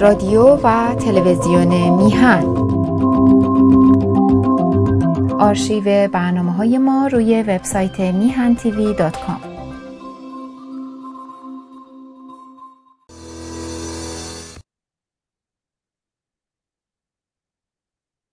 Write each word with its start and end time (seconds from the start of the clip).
رادیو 0.00 0.42
و 0.42 0.94
تلویزیون 0.94 1.96
میهن 1.96 2.44
آرشیو 5.40 6.08
برنامه 6.08 6.52
های 6.52 6.78
ما 6.78 7.06
روی 7.06 7.42
وبسایت 7.42 8.00
میهن 8.00 8.54
تیوی 8.54 8.94
دات 8.94 9.16
کام. 9.26 9.40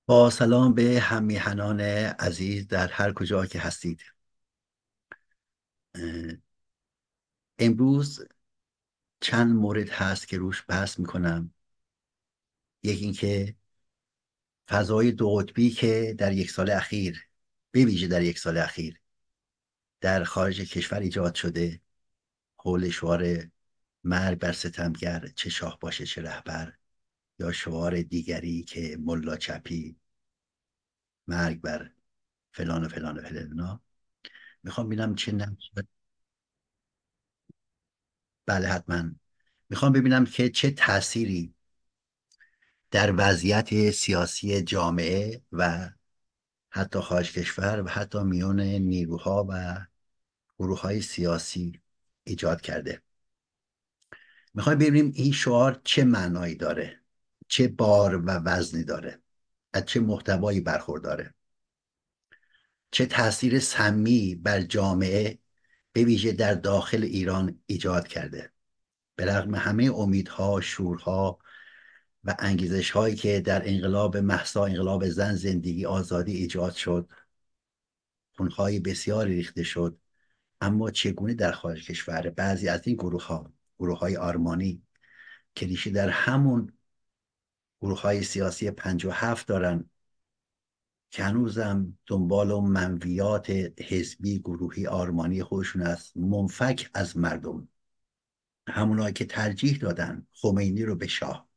با 0.06 0.30
سلام 0.30 0.74
به 0.74 1.00
همیهنان 1.00 1.82
عزیز 2.20 2.68
در 2.68 2.88
هر 2.88 3.14
کجا 3.14 3.46
که 3.46 3.60
هستید 3.60 4.02
امروز 7.60 8.20
چند 9.24 9.56
مورد 9.56 9.90
هست 9.90 10.28
که 10.28 10.38
روش 10.38 10.64
بحث 10.68 11.00
می‌کنم. 11.00 11.54
یکی 12.84 13.04
اینکه 13.04 13.56
فضای 14.70 15.12
دو 15.12 15.36
قطبی 15.36 15.70
که 15.70 16.16
در 16.18 16.34
یک 16.34 16.52
سال 16.52 16.70
اخیر 16.70 17.28
به 17.72 17.86
ویژه 17.86 18.08
در 18.08 18.22
یک 18.22 18.40
سال 18.40 18.58
اخیر 18.58 19.00
در 20.02 20.24
خارج 20.24 20.62
کشور 20.62 21.00
ایجاد 21.00 21.36
شده. 21.36 21.82
حول 22.58 22.90
شعار 22.90 23.52
مرگ 24.04 24.40
بر 24.40 24.52
ستمگر 24.52 25.28
چه 25.36 25.50
شاه 25.50 25.80
باشه 25.80 26.06
چه 26.06 26.22
رهبر 26.22 26.74
یا 27.40 27.52
شعار 27.52 28.02
دیگری 28.02 28.64
که 28.64 28.98
ملا 29.00 29.38
چپی 29.38 29.98
مرگ 31.28 31.62
بر 31.62 31.92
فلان 32.52 32.84
و 32.84 32.88
فلان 32.88 33.18
و 33.18 33.22
فلان 33.22 33.82
می‌خوام 34.64 34.88
ببینم 34.88 35.16
چه 35.16 35.32
نقش 35.32 35.72
بله 38.46 38.68
حتما. 38.68 39.12
می‌خوام 39.70 39.92
ببینم 39.92 40.26
که 40.26 40.50
چه 40.50 40.72
تأثیری 40.72 41.54
در 42.92 43.14
وضعیت 43.18 43.92
سیاسی 43.92 44.62
جامعه 44.62 45.42
و 45.52 45.90
حتی 46.70 47.00
خارج 47.00 47.34
کشور 47.34 47.82
و 47.82 47.88
حتی 47.88 48.24
میون 48.24 48.60
نیروها 48.60 49.48
و 49.50 49.78
گروه 50.60 50.82
های 50.82 51.02
سیاسی 51.02 51.82
ایجاد 52.24 52.62
کرده. 52.62 53.02
می‌خوایم 54.54 54.80
ببینیم 54.80 55.12
این 55.16 55.32
شعار 55.32 55.82
چه 55.84 56.04
معنایی 56.04 56.56
داره 56.56 57.00
چه 57.48 57.68
بار 57.68 58.16
و 58.16 58.30
وزنی 58.30 58.84
داره 58.84 59.22
از 59.74 59.86
چه 59.86 60.00
محتوایی 60.00 60.60
برخورداره. 60.62 61.34
چه 62.92 63.06
تاثیر 63.06 63.60
سمی 63.60 64.36
بر 64.36 64.62
جامعه 64.62 65.40
به 65.94 66.04
ویژه 66.04 66.32
در 66.32 66.54
داخل 66.54 67.04
ایران 67.04 67.60
ایجاد 67.66 68.08
کرده. 68.08 68.52
به 69.16 69.26
رغم 69.26 69.56
همه 69.56 69.92
امیدها 69.96 70.62
شورها 70.62 71.40
و 72.24 72.36
انگیزش 72.40 72.92
هایی 72.92 73.16
که 73.16 73.42
در 73.42 73.70
انقلاب 73.70 74.18
محسا 74.18 74.66
انقلاب 74.66 75.10
زن 75.10 75.36
زندگی 75.36 75.86
آزادی 75.86 76.36
ایجاد 76.36 76.74
شد 76.74 77.10
خونهای 78.36 78.80
بسیاری 78.80 79.36
ریخته 79.36 79.64
شد. 79.64 80.00
اما 80.62 80.92
چگونه 80.92 81.34
در 81.34 81.52
خارج 81.52 81.88
کشور؟ 81.88 82.30
بعضی 82.30 82.68
از 82.70 82.88
این 82.88 82.96
گروه 82.96 83.26
ها 83.26 83.54
گروه 83.80 84.00
های 84.00 84.18
آرمانی 84.18 84.84
که 85.56 85.66
ریشه 85.66 85.90
در 85.90 86.10
همون 86.10 86.74
گروه 87.82 88.02
های 88.02 88.24
سیاسی 88.24 88.72
پنج 88.72 89.06
و 89.06 89.12
هفت 89.12 89.48
دارن 89.48 89.90
که 91.14 91.24
هنوزم 91.24 91.98
دنبال 92.08 92.52
و 92.52 92.62
منویات 92.62 93.50
حزبی 93.80 94.40
گروهی 94.40 94.88
آرمانی 94.88 95.44
خودشون 95.44 95.82
است. 95.82 96.18
منفک 96.18 96.90
از 96.94 97.18
مردم. 97.18 97.68
همونایی 98.70 99.14
که 99.14 99.26
ترجیح 99.26 99.78
دادن 99.78 100.28
خمینی 100.34 100.84
رو 100.84 100.96
به 100.96 101.08
شاه. 101.08 101.50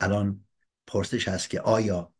الان 0.00 0.44
پرسش 0.86 1.28
هست 1.28 1.50
که 1.50 1.60
آیا 1.60 2.12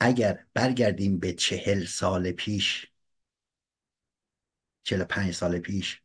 اگر 0.00 0.46
برگردیم 0.54 1.18
به 1.18 1.32
چهل 1.32 1.84
سال 1.84 2.32
پیش 2.32 2.86
چهل 4.82 5.04
پنج 5.04 5.34
سال 5.34 5.58
پیش 5.58 6.02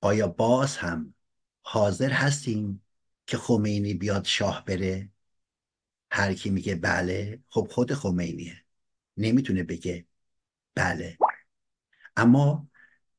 آیا 0.00 0.28
باز 0.28 0.76
هم 0.76 1.14
حاضر 1.62 2.10
هستیم 2.10 2.82
که 3.26 3.36
خمینی 3.36 3.94
بیاد 3.94 4.24
شاه 4.24 4.64
بره؟ 4.64 5.10
هر 6.10 6.34
کی 6.34 6.50
میگه 6.50 6.74
بله 6.74 7.42
خب 7.48 7.68
خود 7.70 7.94
خمینیه. 7.94 8.64
نمی‌تونه 9.16 9.62
بگه 9.62 10.06
بله. 10.74 11.18
اما 12.16 12.68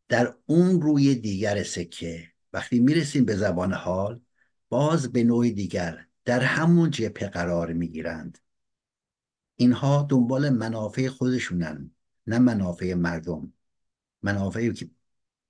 در 0.08 0.36
اون 0.46 0.82
روی 0.82 1.16
دیگر 1.16 1.64
سکه 1.64 2.32
وقتی 2.54 2.80
می‌رسیم 2.80 3.26
به 3.26 3.36
زبان 3.36 3.74
حال 3.74 4.22
باز 4.70 5.12
به 5.12 5.24
نوع 5.24 5.50
دیگر 5.50 6.06
در 6.26 6.40
همون 6.40 6.90
جبهه 6.90 7.30
قرار 7.30 7.74
می‌گیرند. 7.74 8.38
اینها 9.56 10.08
دنبال 10.10 10.50
منافع 10.50 11.08
خودشونن 11.08 11.92
نه 12.28 12.40
منافع 12.40 12.94
مردم. 12.94 13.54
منافع 14.22 14.74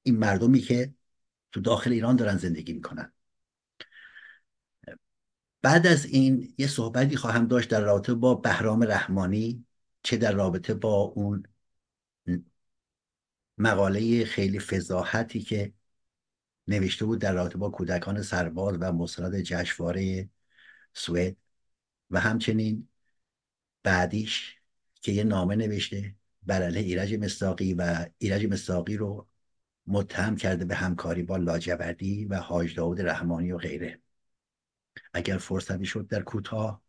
این 0.04 0.18
مردمی 0.18 0.60
که 0.60 0.94
تو 1.52 1.62
داخل 1.62 1.92
ایران 1.92 2.16
دارن 2.16 2.38
زندگی 2.38 2.74
می‌کنن. 2.74 3.14
بعد 5.62 5.88
از 5.88 6.06
این 6.06 6.54
یه 6.58 6.68
صحبتی 6.68 7.18
خواهم 7.18 7.48
داشت 7.48 7.70
در 7.70 7.82
رابطه 7.82 8.14
با 8.14 8.36
بهرام 8.36 8.84
رحمانی 8.84 9.66
چه 10.04 10.18
در 10.18 10.32
رابطه 10.32 10.74
با 10.74 10.94
اون 10.96 11.44
مقاله 13.58 14.26
خیلی 14.26 14.60
فضاحتی 14.60 15.40
که 15.42 15.74
نوشته 16.68 17.06
بود 17.06 17.20
در 17.22 17.34
رابطه 17.34 17.58
با 17.58 17.70
کودکان 17.70 18.22
سرباز 18.22 18.78
و 18.82 18.92
مستند 18.94 19.42
جشنواره 19.42 20.30
سوئد 20.94 21.38
و 22.12 22.20
همچنین 22.20 22.90
بعدیش 23.84 24.58
که 25.02 25.12
یه 25.12 25.24
نامه 25.24 25.56
نوشته 25.56 26.16
بر 26.44 26.64
علیه 26.64 26.82
ایرج 26.84 27.14
مستاقی 27.14 27.74
و 27.74 28.06
ایرج 28.18 28.46
مستاقی 28.46 28.98
رو 28.98 29.28
متهم 29.88 30.36
کرده 30.36 30.66
به 30.66 30.76
همکاری 30.76 31.24
با 31.24 31.38
لاجوردی 31.38 32.26
و 32.26 32.36
حاج 32.36 32.76
داود 32.76 33.02
رحمانی 33.02 33.52
و 33.52 33.58
غیره. 33.58 34.02
اگر 35.14 35.38
فرصتی 35.38 35.86
شد 35.86 36.08
در 36.08 36.22
کوتاه 36.22 36.82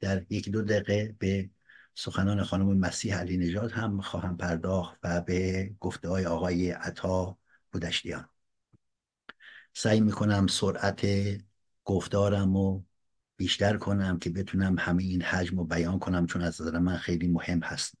در 0.00 0.26
یک 0.30 0.50
دو 0.50 0.62
دقیقه 0.62 1.16
به 1.18 1.50
سخنان 1.94 2.44
خانم 2.44 2.78
مسیح 2.78 3.16
علی 3.16 3.36
نژاد 3.36 3.72
هم 3.72 4.00
خواهم 4.00 4.36
پرداخت 4.36 4.98
و 5.02 5.20
به 5.20 5.70
گفته 5.80 6.08
های 6.08 6.26
آقای 6.26 6.70
عطا 6.70 7.38
بودشتیان. 7.72 8.28
سعی 9.74 10.00
می‌کنم 10.00 10.46
سرعت 10.46 11.06
گفتارم 11.84 12.56
و 12.56 12.82
بیشتر 13.36 13.76
کنم 13.76 14.18
که 14.18 14.30
بتونم 14.30 14.78
همه 14.78 15.02
این 15.02 15.22
حجم 15.22 15.58
رو 15.58 15.64
بیان 15.64 15.98
کنم 15.98 16.26
چون 16.26 16.42
از 16.42 16.62
نظر 16.62 16.78
من 16.78 16.96
خیلی 16.96 17.28
مهم 17.28 17.60
هست. 17.62 17.94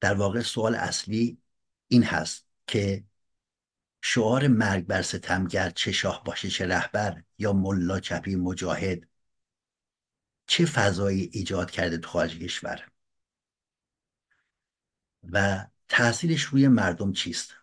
در 0.00 0.14
واقع 0.14 0.40
سوال 0.40 0.74
اصلی 0.74 1.38
این 1.88 2.02
هست 2.04 2.46
که 2.66 3.04
شعار 4.02 4.48
مرگ 4.48 4.86
بر 4.86 5.02
ستمگر 5.02 5.70
چه 5.70 5.92
شاه 5.92 6.24
باشه 6.24 6.48
چه 6.48 6.66
رهبر 6.66 7.22
یا 7.38 7.52
ملا 7.52 8.00
چپی 8.00 8.36
مجاهد. 8.36 9.08
چه 10.46 10.66
فضایی 10.66 11.30
ایجاد 11.32 11.70
کرده 11.70 11.98
تو 11.98 12.08
خارج 12.08 12.38
کشور؟ 12.38 12.88
و 15.32 15.66
تاثیرش 15.88 16.42
روی 16.42 16.68
مردم 16.68 17.12
چیست؟ 17.12 17.54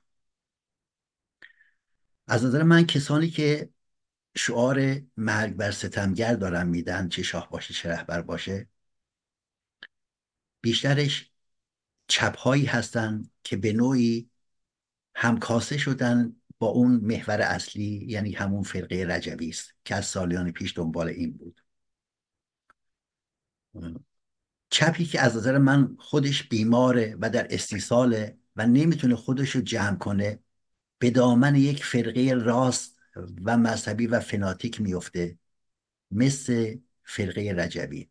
از 2.28 2.46
نظر 2.46 2.64
من 2.64 2.86
کسانی 2.86 3.30
که 3.30 3.70
شعار 4.38 5.02
مرگ 5.18 5.54
بر 5.56 5.72
ستمگر 5.72 6.34
دارن 6.34 6.68
میدن 6.68 7.10
چه 7.10 7.24
شاه 7.24 7.50
باشه 7.50 7.74
چه 7.74 7.90
رهبر 7.90 8.22
باشه 8.22 8.68
بیشترش 10.62 11.32
چپهایی 12.08 12.66
هستن 12.66 13.30
که 13.44 13.58
به 13.58 13.74
نوعی 13.74 14.29
همکاسه 15.22 15.78
شدن 15.78 16.36
با 16.60 16.68
اون 16.68 16.92
محور 16.92 17.42
اصلی 17.42 18.06
یعنی 18.08 18.32
همون 18.32 18.64
فرقه 18.64 19.06
رجبی 19.10 19.50
است 19.50 19.74
که 19.86 19.96
از 19.96 20.06
سالیان 20.06 20.52
پیش 20.52 20.78
دنبال 20.78 21.08
این 21.08 21.38
بود. 21.38 21.62
چپی 24.70 25.06
که 25.06 25.22
از 25.22 25.38
نظر 25.38 25.58
من 25.58 25.96
خودش 26.00 26.48
بیماره 26.48 27.18
و 27.22 27.30
در 27.30 27.48
استیصاله 27.50 28.38
و 28.56 28.68
نمی‌تونه 28.68 29.16
خودش 29.16 29.50
رو 29.50 29.62
جمع 29.62 29.98
کنه 29.98 30.40
به 31.00 31.12
دامن 31.12 31.56
یک 31.56 31.86
فرقه 31.86 32.34
راست 32.34 33.00
و 33.44 33.58
مذهبی 33.58 34.08
و 34.08 34.20
فناتیک 34.20 34.82
میفته 34.82 35.38
مثل 36.12 36.78
فرقه 37.04 37.54
رجبی 37.58 38.10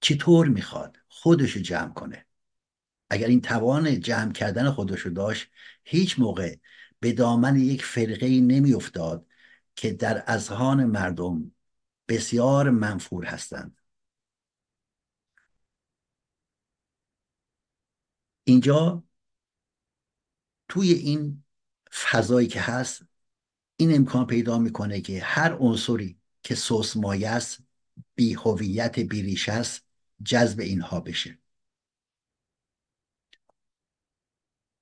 چطور 0.00 0.48
می‌خواد 0.48 0.96
خودش 1.08 1.50
رو 1.50 1.62
جمع 1.62 1.92
کنه؟ 1.92 2.25
اگر 3.10 3.26
این 3.26 3.40
توان 3.40 4.00
جمع 4.00 4.32
کردن 4.32 4.70
خودش 4.70 5.00
رو 5.00 5.10
داشت 5.10 5.50
هیچ 5.84 6.18
موقع 6.18 6.56
به 7.00 7.12
دامن 7.12 7.56
یک 7.56 7.84
فرقه 7.84 8.28
نمیافتاد 8.28 9.26
که 9.76 9.92
در 9.92 10.24
اذهان 10.26 10.84
مردم 10.84 11.52
بسیار 12.08 12.70
منفور 12.70 13.24
هستند. 13.24 13.78
اینجا 18.44 19.04
توی 20.68 20.92
این 20.92 21.44
فضایی 21.92 22.48
که 22.48 22.60
هست 22.60 23.02
این 23.76 23.96
امکان 23.96 24.26
پیدا 24.26 24.58
می‌کنه 24.58 25.00
که 25.00 25.22
هر 25.22 25.52
عنصری 25.52 26.18
که 26.42 26.54
سوس 26.54 26.96
مایه 26.96 27.28
است 27.30 27.58
بی 28.14 28.34
هویت 28.34 28.98
بی 28.98 29.22
ریشه 29.22 29.52
است 29.52 29.84
جذب 30.24 30.60
اینها 30.60 31.00
بشه. 31.00 31.38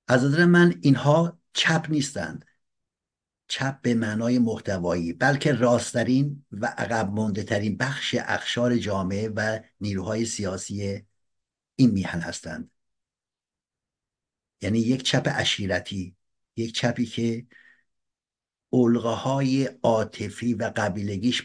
از 0.09 0.25
نظر 0.25 0.45
من 0.45 0.75
اینها 0.83 1.39
چپ 1.53 1.87
نیستند. 1.89 2.45
چپ 3.49 3.81
به 3.83 3.95
معنای 3.95 4.39
محتوایی 4.39 5.13
بلکه 5.13 5.53
راستترین 5.53 6.45
و 6.53 6.67
عقب 6.67 7.11
مونده 7.11 7.43
ترین 7.43 7.77
بخش 7.77 8.17
اخشار 8.19 8.77
جامعه 8.77 9.29
و 9.29 9.61
نیروهای 9.81 10.25
سیاسی 10.25 11.03
این 11.77 11.91
میهن 11.91 12.21
هستند. 12.21 12.71
یعنی 14.61 14.79
یک 14.79 15.03
چپ 15.03 15.33
اشیرتی 15.37 16.17
یک 16.57 16.75
چپی 16.75 17.07
که 17.07 17.47
های 18.73 19.65
عاطفی 19.83 20.55
و 20.55 20.73
قبیلگیش 20.77 21.43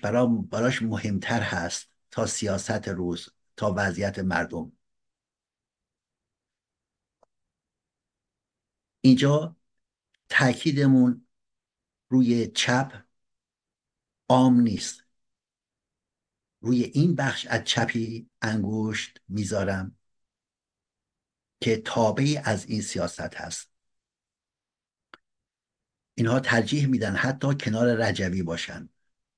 براش 0.51 0.81
مهمتر 0.81 1.41
هست 1.41 1.89
تا 2.11 2.25
سیاست 2.25 2.87
روز 2.87 3.29
تا 3.55 3.73
وضعیت 3.77 4.19
مردم. 4.19 4.71
اینجا 9.01 9.55
تاکیدمون 10.29 11.27
روی 12.09 12.47
چپ 12.47 13.03
عام 14.29 14.59
نیست. 14.59 15.03
روی 16.61 16.83
این 16.83 17.15
بخش 17.15 17.45
از 17.45 17.63
چپی 17.63 18.29
انگشت 18.41 19.21
می‌ذارم 19.27 19.95
که 21.61 21.77
تابعی 21.77 22.37
از 22.37 22.65
این 22.65 22.81
سیاست 22.81 23.35
هست. 23.35 23.71
اینها 26.15 26.39
ترجیح 26.39 26.87
میدن 26.87 27.15
حتی 27.15 27.55
کنار 27.55 27.95
رجوی 27.95 28.43
باشن. 28.43 28.89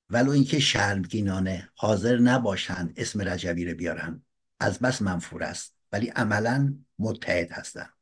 ولو 0.09 0.31
اینکه 0.31 0.59
شرمگینانه 0.59 1.71
حاضر 1.75 2.17
نباشند 2.17 2.93
اسم 2.97 3.21
رجوی 3.21 3.65
رو 3.65 3.77
بیارن. 3.77 4.23
از 4.59 4.79
بس 4.79 5.01
منفور 5.01 5.43
است. 5.43 5.75
ولی 5.91 6.07
عملا 6.07 6.75
متحد 6.99 7.51
هستند 7.51 8.00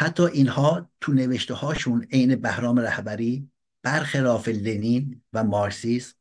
حتی 0.00 0.22
اینها 0.22 0.90
تو 1.00 1.12
نوشته 1.12 1.54
هاشون 1.54 2.06
عین 2.12 2.36
بهرام 2.36 2.78
رهبری 2.78 3.50
برخلاف 3.82 4.48
لنین 4.48 5.22
و 5.32 5.44
مارسیس 5.44 6.14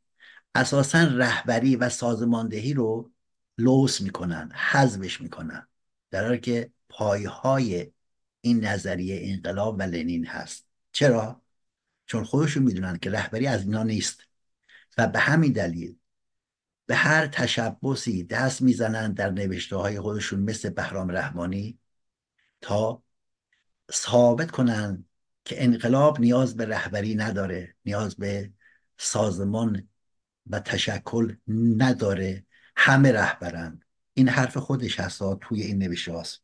اساسا 0.55 1.03
رهبری 1.03 1.75
و 1.75 1.89
سازماندهی 1.89 2.73
رو 2.73 3.11
لوس 3.57 4.01
می‌کنن 4.01 4.51
حذفش 4.51 5.21
می‌کنن 5.21 5.67
در 6.11 6.25
حالی 6.25 6.39
که 6.39 6.71
پایهای 6.89 7.91
این 8.41 8.65
نظریه 8.65 9.31
انقلاب 9.33 9.75
و 9.79 9.81
لنین 9.81 10.25
هست. 10.25 10.65
چرا؟ 10.91 11.41
چون 12.05 12.23
خودشون 12.23 12.63
می‌دونن 12.63 12.97
که 12.97 13.11
رهبری 13.11 13.47
از 13.47 13.61
اینا 13.63 13.83
نیست 13.83 14.23
و 14.97 15.07
به 15.07 15.19
همین 15.19 15.51
دلیل 15.51 15.95
به 16.85 16.95
هر 16.95 17.27
تشبسی 17.27 18.23
دست 18.23 18.61
می‌زنن 18.61 19.13
در 19.13 19.29
نوشته 19.29 19.75
های 19.75 19.99
خودشون 19.99 20.39
مثل 20.39 20.69
بهرام 20.69 21.11
رحمانی 21.11 21.79
تا 22.61 23.03
ثابت 23.91 24.51
کنن 24.51 25.05
که 25.45 25.63
انقلاب 25.63 26.19
نیاز 26.19 26.55
به 26.55 26.65
رهبری 26.65 27.15
نداره 27.15 27.75
نیاز 27.85 28.15
به 28.15 28.53
سازمان 28.97 29.89
و 30.47 30.59
تشکل 30.59 31.35
نداره. 31.77 32.45
همه 32.75 33.11
رهبرن 33.11 33.81
این 34.13 34.29
حرف 34.29 34.57
خودش 34.57 34.99
هست 34.99 35.21
توی 35.41 35.61
این 35.61 35.77
نوشته 35.77 36.19
هست 36.19 36.43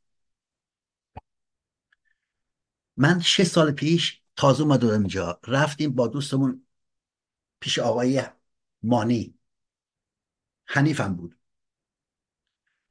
من 2.98 3.20
شش 3.20 3.44
سال 3.44 3.72
پیش 3.72 4.22
تازه 4.36 4.64
اومدم 4.64 4.90
اینجا. 4.90 5.40
رفتیم 5.48 5.96
با 5.96 6.08
دوستمون 6.08 6.66
پیش 7.60 7.80
آقای 7.80 8.24
مانی. 8.84 9.40
حنیفم 10.66 11.16
بود. 11.16 11.38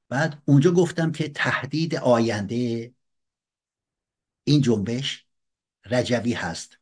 بعد 0.09 0.43
اونجا 0.45 0.71
گفتم 0.73 1.13
که 1.13 1.29
تهدید 1.29 1.95
آینده 1.95 2.94
این 4.45 4.61
جنبش 4.61 5.27
رجوی 5.87 6.33
هست. 6.33 6.79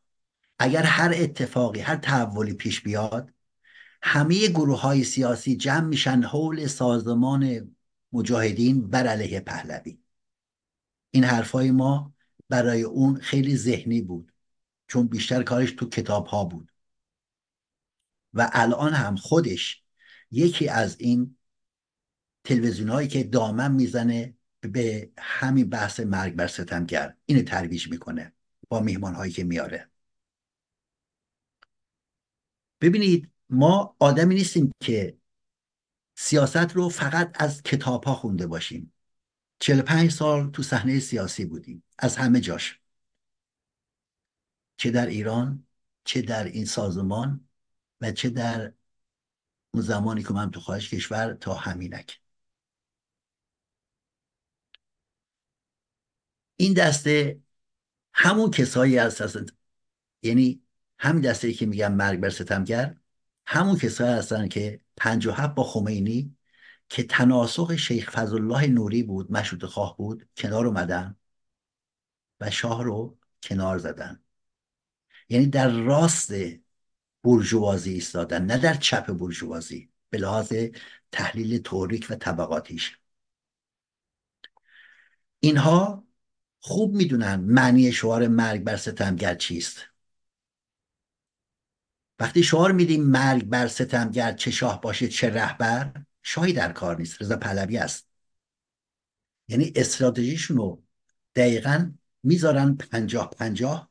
اگر 0.59 0.82
هر 0.82 1.12
اتفاقی 1.17 1.81
هر 1.81 1.97
تحولی 1.97 2.55
پیش 2.55 2.81
بیاد 2.81 3.32
همه 4.03 4.49
گروه 4.49 4.81
های 4.81 5.05
سیاسی 5.05 5.56
جمع 5.56 5.87
میشن 5.87 6.23
حول 6.23 6.67
سازمان 6.67 7.75
مجاهدین 8.12 8.91
بر 8.91 9.06
علیه 9.06 9.41
پهلوی. 9.41 9.99
این 11.11 11.25
حرفای 11.25 11.70
ما 11.70 12.14
برای 12.49 12.82
اون 12.82 13.20
خیلی 13.20 13.56
ذهنی 13.56 14.03
بود 14.03 14.32
چون 14.87 15.06
بیشتر 15.06 15.43
کارش 15.43 15.73
تو 15.73 15.88
کتاب 15.88 16.26
ها 16.26 16.44
بود. 16.44 16.73
و 18.35 18.50
الان 18.53 18.93
هم 18.93 19.17
خودش 19.17 19.82
یکی 20.31 20.69
از 20.69 20.97
این 21.00 21.37
تلویزیون 22.44 22.88
هایی 22.88 23.08
که 23.08 23.25
دامن 23.25 23.73
می‌زنه 23.73 24.35
به 24.69 25.11
همین 25.19 25.70
بحث 25.70 26.00
مرگ 26.00 26.35
بر 26.35 26.47
ستمگر 26.47 27.17
اینو 27.26 27.43
ترویج 27.43 27.91
می‌کنه 27.91 28.32
با 28.69 28.81
میهمان 28.81 29.14
هایی 29.14 29.32
که 29.32 29.44
میاره. 29.44 29.91
ببینید 32.81 33.31
ما 33.50 33.97
آدمی 33.99 34.35
نیستیم 34.35 34.73
که 34.81 35.19
سیاست 36.14 36.56
رو 36.56 36.88
فقط 36.88 37.43
از 37.43 37.62
کتاب 37.62 38.05
ها 38.05 38.14
خونده 38.14 38.47
باشیم. 38.47 38.93
45 39.61 40.11
سال 40.11 40.50
تو 40.50 40.62
صحنه 40.62 41.00
سیاسی 41.00 41.44
بودیم 41.44 41.85
از 41.99 42.17
همه 42.17 42.41
جاش. 42.41 42.81
چه 44.76 44.91
در 44.91 45.06
ایران 45.06 45.67
چه 46.05 46.23
در 46.23 46.44
این 46.44 46.65
سازمان 46.65 47.49
و 48.00 48.12
چه 48.12 48.31
در 48.31 48.73
اون 49.75 49.82
زمانی 49.82 50.23
که 50.23 50.32
من 50.32 50.50
تو 50.50 50.61
خارج 50.61 50.91
کشور 50.91 51.35
تا 51.35 51.55
همینک. 51.55 52.21
این 56.62 56.73
دسته 56.75 57.41
همون 58.14 58.50
کسایی 58.50 58.99
هست 58.99 59.23
یعنی 60.23 60.62
همین 60.99 61.23
دسته 61.23 61.53
که 61.53 61.67
میگن 61.67 61.93
مرگ 61.93 62.20
بر 62.20 62.31
ستمگر 62.31 62.96
همون 63.46 63.79
کسایی 63.79 64.13
هستن 64.13 64.48
که 64.48 64.81
هفت 65.01 65.55
با 65.55 65.65
خمینی 65.65 66.36
که 66.89 67.03
تناسق 67.03 67.77
شیخ 67.77 68.10
فضل 68.10 68.34
الله 68.34 68.67
نوری 68.67 69.03
بود 69.03 69.32
مشروط 69.32 69.65
خواه 69.65 69.96
بود 69.96 70.29
کنار 70.36 70.67
اومدن 70.67 71.17
و 72.41 72.51
شاه 72.51 72.84
رو 72.84 73.19
کنار 73.43 73.79
زدن. 73.79 74.22
یعنی 75.29 75.46
در 75.46 75.69
راست 75.70 76.32
برجوازی 77.25 77.93
ایستادن 77.93 78.44
نه 78.46 78.58
در 78.58 78.75
چپ 78.75 79.13
برجوازی 79.13 79.91
به 80.10 80.19
لحاظ 80.19 80.53
تحلیل 81.13 81.58
توریک 81.58 82.06
و 82.10 82.15
طبقاتیش. 82.15 82.98
اینها 85.41 86.05
خوب 86.64 86.94
می‌دونن 86.94 87.34
معنی 87.34 87.92
شعار 87.92 88.28
مرگ 88.28 88.64
بر 88.64 88.76
ستمگر 88.76 89.34
چیست. 89.34 89.76
وقتی 92.19 92.42
شعار 92.42 92.72
میدیم 92.72 93.02
مرگ 93.02 93.44
بر 93.44 93.66
ستمگر 93.66 94.32
چه 94.32 94.50
شاه 94.50 94.81
باشه 94.81 95.08
چه 95.08 95.31
رهبر 95.31 96.04
شاهی 96.22 96.52
در 96.52 96.72
کار 96.72 96.98
نیست 96.98 97.22
رضا 97.22 97.36
پهلوی 97.36 97.78
است. 97.78 98.08
یعنی 99.48 99.72
استراتژیشون 99.76 100.56
رو 100.56 100.82
دقیقا 101.34 101.92
می‌ذارن 102.22 102.74
پنجاه 102.74 103.31
پنجاه 103.31 103.90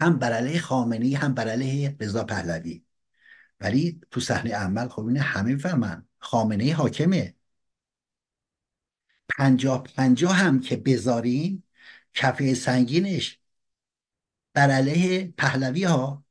هم 0.00 0.18
بر 0.18 0.32
علیه 0.32 0.60
خامنی 0.60 1.14
هم 1.14 1.34
بر 1.34 1.48
علیه 1.48 1.96
رضا 2.00 2.24
پهلوی. 2.24 2.84
ولی 3.60 4.00
تو 4.10 4.20
صحنه 4.20 4.54
عمل 4.54 4.88
خب 4.88 5.06
اینه 5.06 5.20
همه 5.20 5.52
می‌فهمن 5.52 6.06
خامنه 6.18 6.74
حاکمه. 6.74 7.34
پنجاه 9.28 9.82
پنجاه 9.82 10.34
هم 10.34 10.60
که 10.60 10.76
بذارین 10.76 11.62
کفه 12.16 12.54
سنگینش 12.54 13.40
بر 14.54 14.70
علیه 14.70 15.34
پهلوی 15.38 15.84
ها 15.84 16.24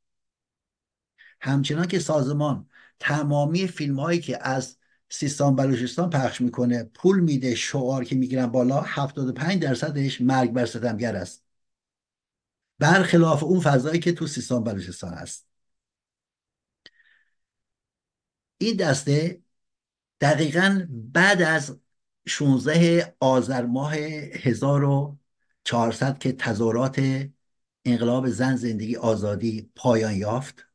همچنان 1.42 1.88
که 1.88 2.00
سازمان 2.00 2.70
تمامی 3.00 3.68
فیلم 3.68 4.00
هایی 4.00 4.20
که 4.20 4.48
از 4.48 4.78
سیستان 5.10 5.56
بلوچستان 5.56 6.10
پخش 6.10 6.42
می‌کنه 6.42 6.84
پول 6.84 7.20
میده 7.20 7.56
شعار 7.56 8.04
که 8.04 8.16
می‌گیرن 8.16 8.48
بالا 8.48 8.82
75 8.82 9.62
درصدش 9.62 10.22
مرگ 10.22 10.52
بر 10.52 10.66
ستمگر 10.66 11.16
است. 11.16 11.46
برخلاف 12.80 13.44
اون 13.44 13.60
فضایی 13.60 14.00
که 14.00 14.12
تو 14.12 14.28
سیستان 14.28 14.64
بلوچستان 14.64 15.14
هست. 15.14 15.48
این 18.58 18.76
دسته 18.76 19.42
دقیقا 20.22 20.88
بعد 20.90 21.42
از 21.42 21.80
16 22.28 23.16
آذر 23.20 23.66
ماه 23.66 23.96
1400 25.66 26.20
که 26.20 26.32
تظاهرات 26.32 27.02
انقلاب 27.86 28.30
زن 28.30 28.56
زندگی 28.56 28.96
آزادی 28.96 29.72
پایان 29.76 30.14
یافت. 30.16 30.66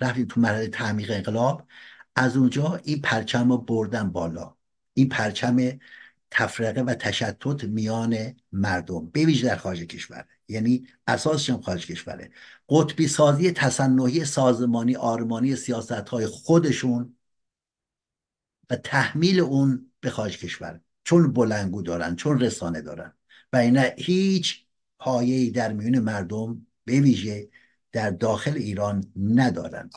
رفتیم 0.00 0.26
تو 0.26 0.40
مرحله 0.40 0.68
تعمیق 0.68 1.10
انقلاب. 1.10 1.68
از 2.16 2.36
اونجا 2.36 2.80
این 2.84 3.00
پرچم 3.00 3.52
رو 3.52 3.58
بردن 3.58 4.10
بالا. 4.10 4.56
این 4.94 5.08
پرچم 5.08 5.78
تفرقه 6.30 6.80
و 6.82 6.94
تشتت 6.94 7.64
میان 7.64 8.36
مردم. 8.52 9.06
به 9.06 9.42
در 9.42 9.56
خارج 9.56 9.80
کشور. 9.80 10.26
یعنی 10.48 10.86
اساسش 11.06 11.50
هم 11.50 11.60
خارج 11.60 11.86
کشوره. 11.86 12.30
قطبی 12.68 13.08
سازی 13.08 13.50
تصنعی 13.50 14.24
سازمانی 14.24 14.96
آرمانی 14.96 15.56
سیاست 15.56 15.92
های 15.92 16.26
خودشون 16.26 17.16
و 18.70 18.76
تحمیل 18.76 19.40
اون 19.40 19.92
به 20.00 20.10
خارج 20.10 20.38
کشور. 20.38 20.80
چون 21.04 21.32
بلنگو 21.32 21.82
دارن 21.82 22.16
چون 22.16 22.40
رسانه 22.40 22.80
دارن. 22.80 23.14
و 23.52 23.56
اینه 23.56 23.94
هیچ 23.98 24.66
پایه‌ای 24.98 25.50
در 25.50 25.72
میون 25.72 25.98
مردم 25.98 26.66
به 26.84 27.00
ویژه 27.00 27.50
در 27.92 28.10
داخل 28.10 28.56
ایران 28.56 29.12
ندارن 29.16 29.90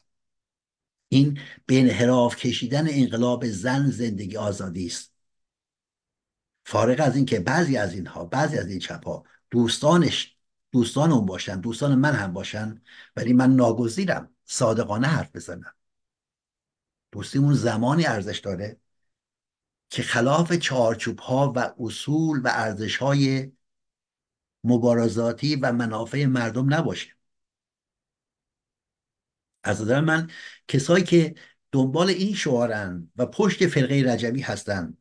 این 1.09 1.39
به 1.65 1.79
انحراف 1.79 2.35
کشیدن 2.35 2.85
انقلاب 2.89 3.47
زن 3.47 3.89
زندگی 3.89 4.37
آزادی 4.37 4.85
است. 4.85 5.13
فارغ 6.65 6.99
از 6.99 7.15
اینکه 7.15 7.39
بعضی 7.39 7.77
از 7.77 7.93
اینها 7.93 8.25
بعضی 8.25 8.57
از 8.57 8.67
این 8.67 8.79
چپ 8.79 9.05
ها 9.05 9.23
دوستانش 9.51 10.37
دوستان 10.71 11.11
اون 11.11 11.25
باشن 11.25 11.61
دوستان 11.61 11.95
من 11.95 12.13
هم 12.13 12.33
باشن 12.33 12.81
ولی 13.15 13.33
من 13.33 13.55
ناگزیرم 13.55 14.35
صادقانه 14.45 15.07
حرف 15.07 15.35
بزنم. 15.35 15.73
دوستیمون 17.11 17.53
زمانی 17.53 18.05
ارزش 18.05 18.39
داره 18.39 18.79
که 19.95 20.03
خلاف 20.03 20.53
چارچوب 20.53 21.19
ها 21.19 21.53
و 21.55 21.73
اصول 21.79 22.41
و 22.43 22.47
ارزش 22.53 22.97
های 22.97 23.51
مبارزاتی 24.63 25.55
و 25.55 25.71
منافع 25.73 26.25
مردم 26.25 26.73
نباشه. 26.73 27.15
از 29.63 29.81
نظر 29.81 30.01
من 30.01 30.29
کسایی 30.67 31.03
که 31.03 31.35
دنبال 31.71 32.09
این 32.09 32.35
شعارن 32.35 33.11
و 33.15 33.25
پشت 33.25 33.67
فرقه 33.67 34.03
رجبی 34.13 34.41
هستن 34.41 34.97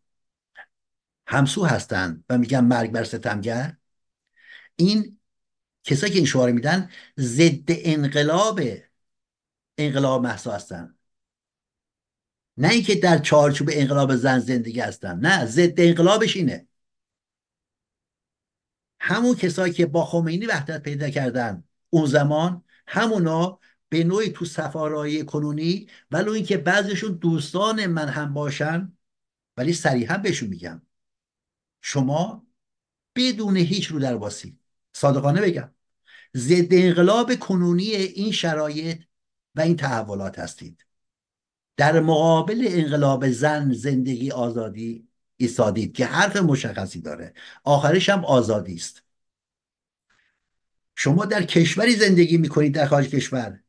همسو 1.26 1.64
هستن 1.64 2.24
و 2.28 2.38
میگن 2.38 2.64
مرگ 2.64 2.92
بر 2.92 3.04
ستمگر 3.04 3.76
این 4.76 5.20
کسایی 5.84 6.12
که 6.12 6.18
این 6.18 6.26
شعار 6.26 6.52
میدن 6.52 6.90
ضد 7.18 7.64
انقلاب 7.68 8.60
انقلاب 9.78 10.22
محسا 10.22 10.52
هستن. 10.52 10.94
نه 12.56 12.68
اینکه 12.68 12.94
در 12.94 13.18
چارچوب 13.18 13.70
انقلاب 13.72 14.16
زن 14.16 14.38
زندگی 14.38 14.80
هستن 14.80 15.18
نه 15.18 15.46
ضد 15.46 15.80
انقلابش 15.80 16.36
اینه. 16.36 16.68
همون 19.00 19.34
کسایی 19.34 19.72
که 19.72 19.86
با 19.86 20.04
خمینی 20.04 20.46
وحدت 20.46 20.82
پیدا 20.82 21.10
کردن 21.10 21.64
اون 21.90 22.06
زمان 22.06 22.64
همونا 22.86 23.60
به 23.88 24.04
نوعی 24.04 24.30
تو 24.30 24.44
سفارای 24.44 25.24
کنونی 25.24 25.88
ولو 26.10 26.32
اینکه 26.32 26.56
بعضیشون 26.56 27.12
دوستان 27.12 27.86
من 27.86 28.08
هم 28.08 28.34
باشن 28.34 28.92
ولی 29.56 29.72
صریحا 29.72 30.18
بهشون 30.18 30.48
میگم. 30.48 30.82
شما 31.80 32.46
بدون 33.16 33.56
هیچ 33.56 33.86
رو 33.86 33.98
در 33.98 34.16
باسی 34.16 34.58
صادقانه 34.92 35.40
بگم. 35.40 35.74
ضد 36.36 36.68
انقلاب 36.70 37.34
کنونی 37.34 37.84
این 37.94 38.32
شرایط 38.32 39.02
و 39.54 39.60
این 39.60 39.76
تحولات 39.76 40.38
هستید. 40.38 40.86
در 41.76 42.00
مقابل 42.00 42.64
انقلاب 42.68 43.30
زن 43.30 43.72
زندگی 43.72 44.30
آزادی 44.30 45.08
ایستادید 45.36 45.92
که 45.92 46.06
حرف 46.06 46.36
مشخصی 46.36 47.00
داره. 47.00 47.34
آخرش 47.64 48.08
هم 48.08 48.24
آزادی 48.24 48.74
است. 48.74 49.02
شما 50.96 51.24
در 51.24 51.42
کشوری 51.42 51.96
زندگی 51.96 52.36
می‌کنید 52.36 52.74
در 52.74 52.86
خارج 52.86 53.08
کشور 53.08 53.60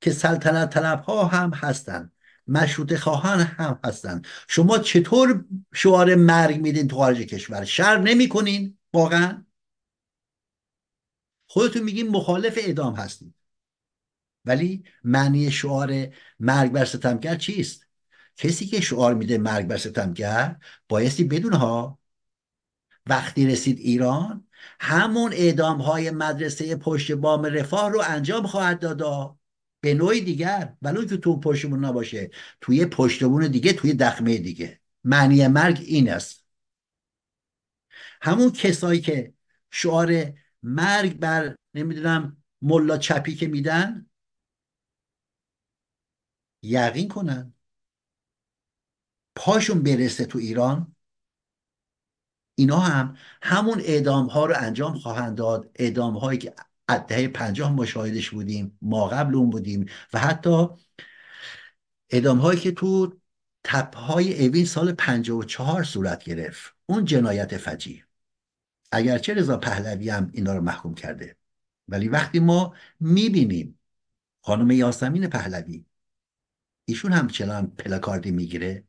که 0.00 0.12
سلطنت 0.12 0.70
طلب 0.70 1.00
ها 1.00 1.24
هم 1.24 1.50
هستند. 1.50 2.12
مشروط 2.46 2.94
خواهان 2.94 3.40
هم 3.40 3.80
هستند. 3.84 4.26
شما 4.48 4.78
چطور 4.78 5.44
شعار 5.74 6.14
مرگ 6.14 6.60
میدین 6.60 6.88
تو 6.88 6.96
خارج 6.96 7.18
کشور؟ 7.18 7.64
شر 7.64 7.98
نمی‌کنین؟ 7.98 8.78
واقعا؟ 8.92 9.44
خودتون 11.46 11.82
میگین 11.82 12.08
مخالف 12.08 12.58
اعدام 12.58 12.94
هستید. 12.94 13.33
ولی 14.44 14.84
معنی 15.04 15.50
شعار 15.50 16.06
مرگ 16.40 16.72
بر 16.72 16.84
ستمگر 16.84 17.36
چیست؟ 17.36 17.86
کسی 18.36 18.66
که 18.66 18.80
شعار 18.80 19.14
میده 19.14 19.38
مرگ 19.38 19.66
بر 19.66 19.76
ستمگر 19.76 20.56
بایستی 20.88 21.24
بدون 21.24 21.52
ها 21.52 21.98
وقتی 23.06 23.46
رسید 23.46 23.78
ایران 23.78 24.46
همون 24.80 25.32
اعدام 25.32 25.80
های 25.80 26.10
مدرسه 26.10 26.76
پشت 26.76 27.12
بام 27.12 27.44
رفاه 27.44 27.90
رو 27.90 28.02
انجام 28.06 28.46
خواهد 28.46 28.78
دادا 28.78 29.38
به 29.80 29.94
نوعی 29.94 30.20
دیگر. 30.20 30.74
ولو 30.82 31.04
که 31.04 31.16
تو 31.16 31.40
پشتمون 31.40 31.84
نباشه 31.84 32.30
توی 32.60 32.86
پشتمون 32.86 33.48
دیگه 33.48 33.72
توی 33.72 33.94
دخمه 33.94 34.38
دیگه. 34.38 34.80
معنی 35.04 35.46
مرگ 35.46 35.80
این 35.86 36.10
است. 36.10 36.44
همون 38.22 38.52
کسایی 38.52 39.00
که 39.00 39.34
شعار 39.70 40.32
مرگ 40.62 41.18
بر 41.18 41.56
نمی‌دونم 41.74 42.36
ملا 42.62 42.98
چپی 42.98 43.34
که 43.34 43.46
میدن 43.46 44.06
یقین 46.64 47.08
کنن. 47.08 47.54
پاشون 49.36 49.82
برسه 49.82 50.24
تو 50.24 50.38
ایران. 50.38 50.94
اینا 52.54 52.78
هم 52.78 53.16
همون 53.42 53.80
اعدام 53.80 54.26
ها 54.26 54.46
رو 54.46 54.54
انجام 54.58 54.98
خواهند 54.98 55.36
داد. 55.36 55.70
اعدام 55.74 56.16
هایی 56.16 56.38
که 56.38 56.54
دهه 57.08 57.28
پنجاه 57.28 57.72
مشاهدش 57.72 58.30
بودیم 58.30 58.78
ما 58.82 59.08
قبل 59.08 59.34
اون 59.34 59.50
بودیم 59.50 59.86
و 60.12 60.18
حتی 60.18 60.68
اعدام 62.10 62.38
هایی 62.38 62.60
که 62.60 62.72
تو 62.72 63.20
تپه 63.64 63.98
های 63.98 64.46
اوین 64.46 64.64
سال 64.64 64.92
54 64.92 65.84
صورت 65.84 66.24
گرفت. 66.24 66.74
اون 66.86 67.04
جنایت 67.04 67.56
فجی 67.56 68.04
اگرچه 68.92 69.34
رضا 69.34 69.56
پهلوی 69.56 70.10
هم 70.10 70.30
اینا 70.32 70.54
رو 70.54 70.60
محکوم 70.60 70.94
کرده. 70.94 71.36
ولی 71.88 72.08
وقتی 72.08 72.38
ما 72.38 72.74
می‌بینیم 73.00 73.78
خانم 74.42 74.70
یاسمین 74.70 75.26
پهلوی 75.26 75.84
ایشون 76.84 77.12
همچنان 77.12 77.70
پلاکاردی 77.70 78.30
می‌گیره؟ 78.30 78.84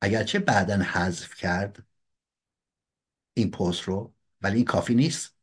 اگرچه 0.00 0.38
بعدا 0.38 0.76
حذف 0.82 1.34
کرد 1.34 1.86
این 3.34 3.50
پست 3.50 3.82
رو 3.82 4.14
ولی 4.42 4.56
این 4.56 4.64
کافی 4.64 4.94
نیست. 4.94 5.36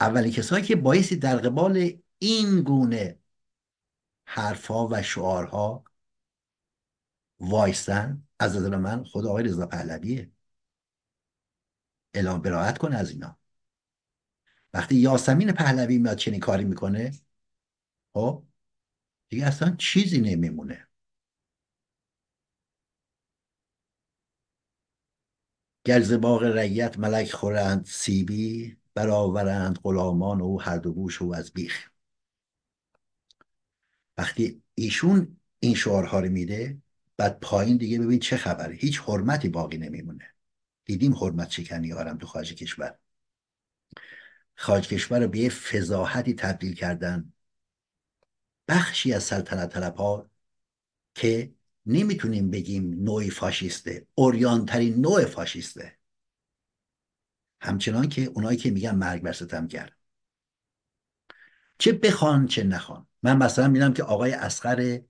اولین 0.00 0.32
کسایی 0.32 0.64
که 0.64 0.76
بایستی 0.76 1.16
در 1.16 1.36
قبال 1.36 2.02
این 2.18 2.62
گونه 2.62 3.18
حرفها 4.24 4.88
و 4.90 5.02
شعارها 5.02 5.84
وایستن 7.40 8.22
از 8.38 8.56
نظر 8.56 8.76
من 8.76 9.04
خود 9.04 9.26
آقای 9.26 9.44
رضا 9.44 9.66
پهلویه. 9.66 10.30
اعلام 12.14 12.42
براعت 12.42 12.78
کنه 12.78 12.96
از 12.96 13.10
اینا. 13.10 13.38
وقتی 14.74 14.94
یاسمین 14.94 15.52
پهلوی 15.52 15.98
میاد 15.98 16.16
چنین 16.16 16.40
کاری 16.40 16.64
می‌کنه 16.64 17.12
خب 18.12 18.44
دیگه 19.30 19.46
اصلا 19.46 19.76
چیزی 19.78 20.20
نمیمونه. 20.20 20.86
گرز 25.84 26.12
باغ 26.12 26.42
ریت 26.42 26.98
ملک 26.98 27.32
خورند 27.32 27.84
سیبی 27.86 28.76
برآورند 28.94 29.78
غلامان 29.82 30.40
او 30.40 30.62
هر 30.62 30.78
دو 30.78 30.92
گوش 30.92 31.22
او 31.22 31.34
از 31.34 31.52
بیخ. 31.52 31.90
وقتی 34.18 34.62
ایشون 34.74 35.36
این 35.60 35.74
شعارها 35.74 36.20
رو 36.20 36.28
میده 36.28 36.78
بعد 37.16 37.40
پایین 37.40 37.76
دیگه 37.76 37.98
ببین 37.98 38.18
چه 38.18 38.36
خبره. 38.36 38.74
هیچ 38.74 39.00
حرمتی 39.00 39.48
باقی 39.48 39.78
نمیمونه. 39.78 40.34
دیدیم 40.84 41.14
حرمت 41.14 41.50
شکنی 41.50 41.92
آرم 41.92 42.18
تو 42.18 42.26
خارج 42.26 42.54
کشور. 42.54 42.98
خارج 44.54 44.88
کشور 44.88 45.20
رو 45.20 45.28
به 45.28 45.38
یه 45.38 45.48
فضاحتی 45.48 46.34
تبدیل 46.34 46.74
کردن. 46.74 47.32
بخشی 48.70 49.12
از 49.12 49.22
سلطنت 49.22 49.72
طلب 49.72 49.94
ها 49.94 50.30
که 51.14 51.54
نمی‌تونیم 51.86 52.50
بگیم 52.50 53.04
نوعی 53.04 53.30
فاشیسته 53.30 54.06
اوریانترین 54.14 55.00
نوع 55.00 55.24
فاشیسته. 55.24 55.98
همچنان 57.60 58.08
که 58.08 58.22
اونایی 58.22 58.58
که 58.58 58.70
میگن 58.70 58.94
مرگ 58.94 59.22
بر 59.22 59.32
ستمگر 59.32 59.92
چه 61.78 61.92
بخوان 61.92 62.46
چه 62.46 62.64
نخوان. 62.64 63.06
من 63.22 63.36
مثلا 63.36 63.68
میدم 63.68 63.92
که 63.92 64.02
آقای 64.02 64.32
اسقر 64.32 65.00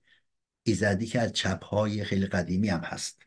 ایزدی 0.63 1.05
که 1.05 1.21
از 1.21 1.33
چپهای 1.33 2.03
خیلی 2.03 2.25
قدیمی 2.25 2.69
هم 2.69 2.79
هست. 2.79 3.21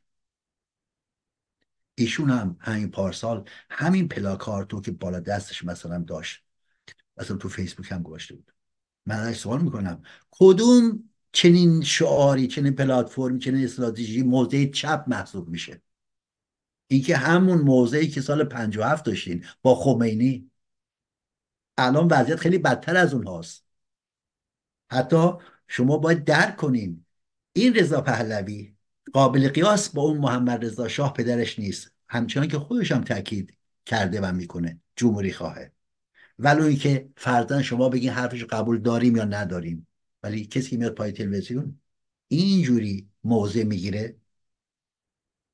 ایشون 1.95 2.31
هم 2.31 2.57
همین 2.61 2.91
پارسال 2.91 3.49
همین 3.71 4.09
پلاکارتو 4.09 4.81
که 4.81 4.91
بالا 4.91 5.21
دستش 5.21 5.65
مثلا 5.65 5.99
داشت 5.99 6.45
مثلا 7.17 7.37
تو 7.37 7.49
فیسبوک 7.49 7.93
هم 7.93 8.03
گذاشته 8.03 8.35
بود. 8.35 8.54
من 9.07 9.17
ازش 9.17 9.39
سوال 9.39 9.63
می‌کنم. 9.63 10.03
کدوم 10.31 11.11
چنین 11.33 11.83
شعاری 11.83 12.47
چنین 12.49 12.75
پلتفرمی 12.75 13.39
چنین 13.39 13.65
استراتژی 13.65 14.23
موضع 14.23 14.67
چپ 14.67 15.05
محسوب 15.07 15.49
میشه؟ 15.49 15.83
اینکه 16.87 17.17
همون 17.17 17.59
موضعی 17.59 18.09
که 18.09 18.21
سال 18.21 18.45
57 18.45 19.05
داشتین 19.05 19.45
با 19.63 19.75
خمینی. 19.75 20.51
الان 21.79 22.09
وضعیت 22.11 22.37
خیلی 22.39 22.59
بدتر 22.59 22.97
از 22.97 23.15
اون 23.15 23.27
هاست 23.27 23.65
حتی 24.91 25.33
شما 25.69 25.99
باید 25.99 26.25
درک 26.25 26.57
کنین. 26.57 27.05
این 27.53 27.75
رضا 27.75 28.01
پهلوی 28.01 28.75
قابل 29.13 29.49
قیاس 29.49 29.89
با 29.89 30.03
اون 30.03 30.19
محمد 30.19 30.65
رضا 30.65 30.89
شاه 30.89 31.13
پدرش 31.13 31.59
نیست. 31.59 31.93
همچنان 32.09 32.49
که 32.49 32.59
خودش 32.59 32.93
هم 32.93 33.05
تاکید 33.05 33.57
کرده 33.87 34.21
و 34.21 34.33
می‌کنه. 34.33 34.81
جمهوری 34.97 35.33
خواهه 35.33 35.73
ولو 36.39 36.65
اینکه 36.65 37.09
فردا 37.17 37.63
شما 37.63 37.89
بگین 37.89 38.11
حرفش 38.11 38.45
قبول 38.45 38.79
داریم 38.79 39.17
یا 39.17 39.25
نداریم 39.25 39.87
ولی 40.23 40.47
کسی 40.47 40.71
که 40.71 40.77
میاد 40.77 40.95
پای 40.95 41.13
تلویزیون 41.13 41.81
اینجوری 42.29 43.09
موضع 43.25 43.63
می‌گیره 43.63 44.17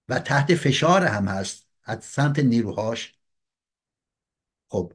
و 0.08 0.18
تحت 0.18 0.54
فشار 0.54 1.04
هم 1.04 1.28
هست 1.28 1.66
از 1.84 2.04
سمت 2.04 2.38
نیروهاش 2.38 3.14
خب 4.68 4.92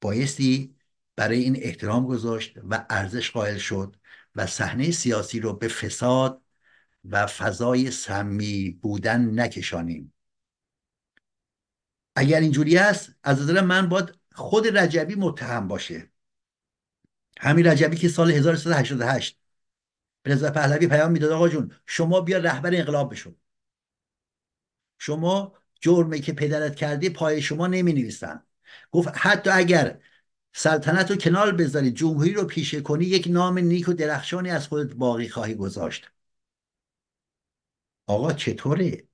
بایستی 0.00 0.76
برای 1.16 1.38
این 1.38 1.56
احترام 1.56 2.06
گذاشت 2.06 2.58
و 2.70 2.86
ارزش 2.90 3.30
قائل 3.30 3.58
شد 3.58 3.96
و 4.34 4.46
صحنه 4.46 4.90
سیاسی 4.90 5.40
رو 5.40 5.52
به 5.52 5.68
فساد 5.68 6.42
و 7.04 7.26
فضای 7.26 7.90
سمی 7.90 8.70
بودن 8.82 9.40
نکشانیم. 9.40 10.14
اگر 12.16 12.40
اینجوری 12.40 12.78
است 12.78 13.14
از 13.22 13.42
نظر 13.42 13.60
من 13.60 13.88
باید 13.88 14.21
خود 14.34 14.76
رجبی 14.78 15.14
متهم 15.14 15.68
باشه. 15.68 16.10
همین 17.40 17.66
رجبی 17.66 17.96
که 17.96 18.08
سال 18.08 18.30
1388 18.30 19.38
به 20.22 20.32
رضا 20.32 20.50
پهلوی 20.50 20.86
پیام 20.86 21.12
می‌داد 21.12 21.32
آقا 21.32 21.48
جون 21.48 21.72
شما 21.86 22.20
بیا 22.20 22.38
رهبر 22.38 22.74
انقلاب 22.74 23.12
بشو. 23.12 23.34
شما 24.98 25.58
جرمی 25.80 26.20
که 26.20 26.32
پدرت 26.32 26.76
کردی 26.76 27.10
پای 27.10 27.42
شما 27.42 27.66
نمی 27.66 27.92
نویسن 27.92 28.42
گفت 28.90 29.08
حتی 29.14 29.50
اگر 29.50 30.00
سلطنت 30.54 31.10
رو 31.10 31.16
کنار 31.16 31.52
بذاری 31.52 31.90
جمهوری 31.90 32.32
رو 32.32 32.44
پیشه 32.44 32.80
کنی 32.80 33.04
یک 33.04 33.26
نام 33.30 33.58
نیک 33.58 33.88
و 33.88 33.92
درخشانی 33.92 34.50
از 34.50 34.68
خودت 34.68 34.94
باقی 34.94 35.28
خواهی 35.28 35.54
گذاشت. 35.54 36.10
آقا 38.06 38.32
چطوره؟ 38.32 39.08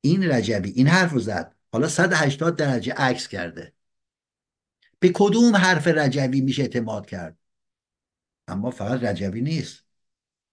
این 0.00 0.30
رجبی 0.30 0.70
این 0.70 0.86
حرف 0.86 1.12
رو 1.12 1.20
زد. 1.20 1.56
حالا 1.72 1.88
180 1.88 2.56
درجه 2.56 2.92
عکس 2.92 3.28
کرده. 3.28 3.72
به 5.00 5.10
کدوم 5.14 5.56
حرف 5.56 5.86
رجبی 5.86 6.40
میشه 6.40 6.62
اعتماد 6.62 7.06
کرد؟ 7.06 7.38
اما 8.48 8.70
فقط 8.70 9.04
رجبی 9.04 9.40
نیست. 9.40 9.84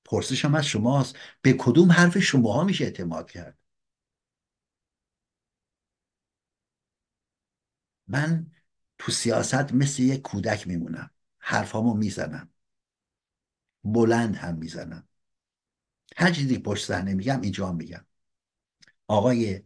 پرسشم 0.05 0.55
از 0.55 0.65
شماست. 0.65 1.15
به 1.41 1.53
کدوم 1.53 1.91
حرف 1.91 2.17
شماها 2.19 2.63
میشه 2.63 2.83
اعتماد 2.83 3.31
کرد؟ 3.31 3.57
من 8.07 8.51
تو 8.97 9.11
سیاست 9.11 9.73
مثل 9.73 10.03
یک 10.03 10.21
کودک 10.21 10.67
میمونم. 10.67 11.11
حرفامو 11.39 11.93
می‌زنم. 11.93 12.49
بلند 13.83 14.35
هم 14.35 14.55
می‌زنم. 14.55 15.07
هر 16.17 16.31
چیزی 16.31 16.59
پشت 16.59 16.85
صحنه 16.85 17.13
میگم 17.13 17.41
اینجا 17.41 17.71
میگم. 17.71 18.05
آقای 19.07 19.63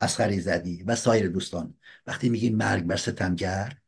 اسخری 0.00 0.40
زدی 0.40 0.82
و 0.82 0.96
سایر 0.96 1.28
دوستان 1.28 1.74
وقتی 2.06 2.28
میگیم 2.28 2.56
مرگ 2.56 2.84
بر 2.84 2.96
ستمگر 2.96 3.78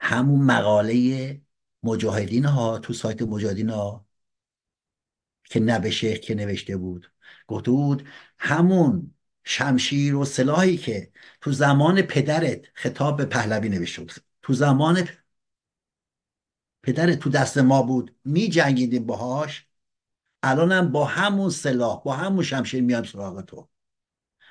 همون 0.00 0.40
مقاله 0.44 1.40
مجاهدین 1.82 2.44
ها 2.44 2.78
تو 2.78 2.92
سایت 2.92 3.22
مجاهدین 3.22 3.70
ها 3.70 4.06
که 5.44 5.60
نبشه 5.60 6.18
که 6.18 6.34
نوشته 6.34 6.76
بود. 6.76 7.12
گفته 7.46 7.70
بود 7.70 8.08
همون 8.38 9.14
شمشیر 9.44 10.14
و 10.14 10.24
سلاحی 10.24 10.76
که 10.76 11.12
تو 11.40 11.52
زمان 11.52 12.02
پدرت 12.02 12.60
خطاب 12.74 13.16
به 13.16 13.24
پهلوی 13.24 13.68
نوشته 13.68 14.02
بود. 14.02 14.12
تو 14.42 14.52
زمان 14.54 15.08
پدرت 16.82 17.18
تو 17.18 17.30
دست 17.30 17.58
ما 17.58 17.82
بود 17.82 18.16
می 18.24 18.48
جنگیدیم 18.48 19.06
باهاش. 19.06 19.68
الانم 20.42 20.92
با 20.92 21.04
همون 21.04 21.50
سلاح 21.50 22.02
با 22.04 22.12
همون 22.14 22.44
شمشیر 22.44 22.82
میام 22.82 23.04
سراغ 23.04 23.40
تو. 23.44 23.68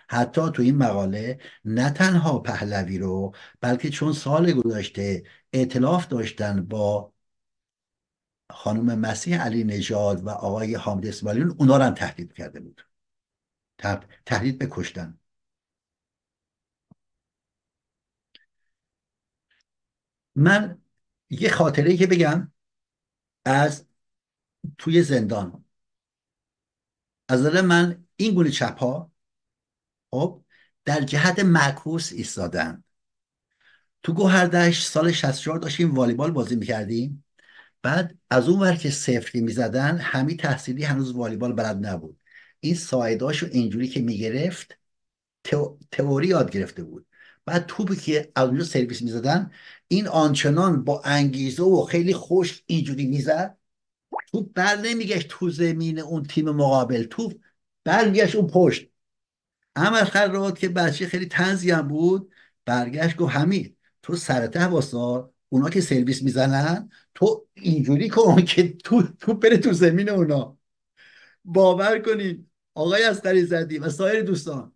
حتی 0.09 0.41
تو 0.51 0.61
این 0.61 0.77
مقاله 0.77 1.39
نه 1.65 1.89
تنها 1.89 2.39
پهلوی 2.39 2.97
رو 2.97 3.33
بلکه 3.61 3.89
چون 3.89 4.13
سال 4.13 4.51
گذشته 4.51 5.23
اعتلاف 5.53 6.07
داشتن 6.07 6.65
با 6.65 7.13
خانم 8.51 8.99
مسیح 8.99 9.41
علی 9.43 9.63
نژاد 9.63 10.23
و 10.25 10.29
آقای 10.29 10.75
حامد 10.75 11.05
اسماعیلیون 11.07 11.55
اونا 11.59 11.77
رو 11.77 11.83
هم 11.83 11.93
تهدید 11.93 12.33
کرده 12.33 12.59
بود. 12.59 12.81
تهدید 14.25 14.57
به 14.59 14.67
کشتن. 14.71 15.19
من 20.35 20.81
یه 21.29 21.49
خاطره 21.49 21.97
که 21.97 22.07
بگم 22.07 22.51
از 23.45 23.85
توی 24.77 25.03
زندان. 25.03 25.65
از 27.29 27.45
من 27.45 28.05
این 28.15 28.33
گونه 28.35 28.51
چپ 28.51 28.79
ها 28.79 29.11
خب 30.11 30.43
در 30.85 31.01
جهت 31.01 31.39
معکوس 31.39 32.13
ایستادن. 32.13 32.83
تو 34.03 34.13
گوهردشت 34.13 34.87
سال 34.87 35.11
64 35.11 35.59
داشتیم 35.59 35.95
والیبال 35.95 36.31
بازی 36.31 36.55
می‌کردیم. 36.55 37.23
بعد 37.81 38.17
از 38.29 38.49
اون 38.49 38.59
ور 38.59 38.75
که 38.75 38.89
صفری 38.89 39.41
می‌زدن 39.41 39.97
همی 39.97 40.37
تحصیلی 40.37 40.83
هنوز 40.83 41.11
والیبال 41.11 41.53
بلد 41.53 41.85
نبود. 41.85 42.19
این 42.59 42.75
سایداشو 42.75 43.47
اینجوری 43.51 43.87
که 43.87 44.01
می‌گرفت 44.01 44.77
تئوری 45.91 46.27
یاد 46.27 46.51
گرفته 46.51 46.83
بود. 46.83 47.05
بعد 47.45 47.65
توپی 47.65 47.95
که 47.95 48.31
از 48.35 48.47
اونجا 48.47 48.63
سرویس 48.63 49.01
می‌زدن 49.01 49.51
این 49.87 50.07
آنچنان 50.07 50.83
با 50.83 51.01
انگیزه 51.05 51.63
و 51.63 51.81
خیلی 51.81 52.13
خوش 52.13 52.63
اینجوری 52.65 53.05
می‌زد 53.05 53.57
توپ 54.31 54.53
بر 54.53 54.75
نمیگشت 54.75 55.27
تو 55.27 55.49
زمین 55.49 55.99
اون 55.99 56.23
تیم 56.23 56.49
مقابل. 56.49 57.03
توپ 57.03 57.33
برمیگشت 57.83 58.35
اون 58.35 58.47
پشت. 58.47 58.89
اما 59.77 60.03
خرات 60.03 60.59
که 60.59 60.69
بچه 60.69 61.07
خیلی 61.07 61.25
تنزی 61.25 61.71
هم 61.71 61.87
بود 61.87 62.33
برگشت 62.65 63.15
گفت 63.15 63.35
همین 63.35 63.75
تو 64.01 64.15
سرته 64.15 64.65
واسا 64.65 65.33
اونا 65.49 65.69
که 65.69 65.81
سرویس 65.81 66.23
می‌زنن 66.23 66.89
تو 67.15 67.47
اینجوری 67.53 68.09
کن 68.09 68.41
که 68.41 68.73
تو 68.73 69.03
تو 69.19 69.33
بره 69.33 69.57
تو 69.57 69.73
زمین 69.73 70.09
اونا. 70.09 70.57
باور 71.45 71.99
کنین 71.99 72.49
آقای 72.73 73.03
از 73.03 73.17
زدی 73.17 73.77
و 73.77 73.89
سایر 73.89 74.21
دوستان 74.21 74.71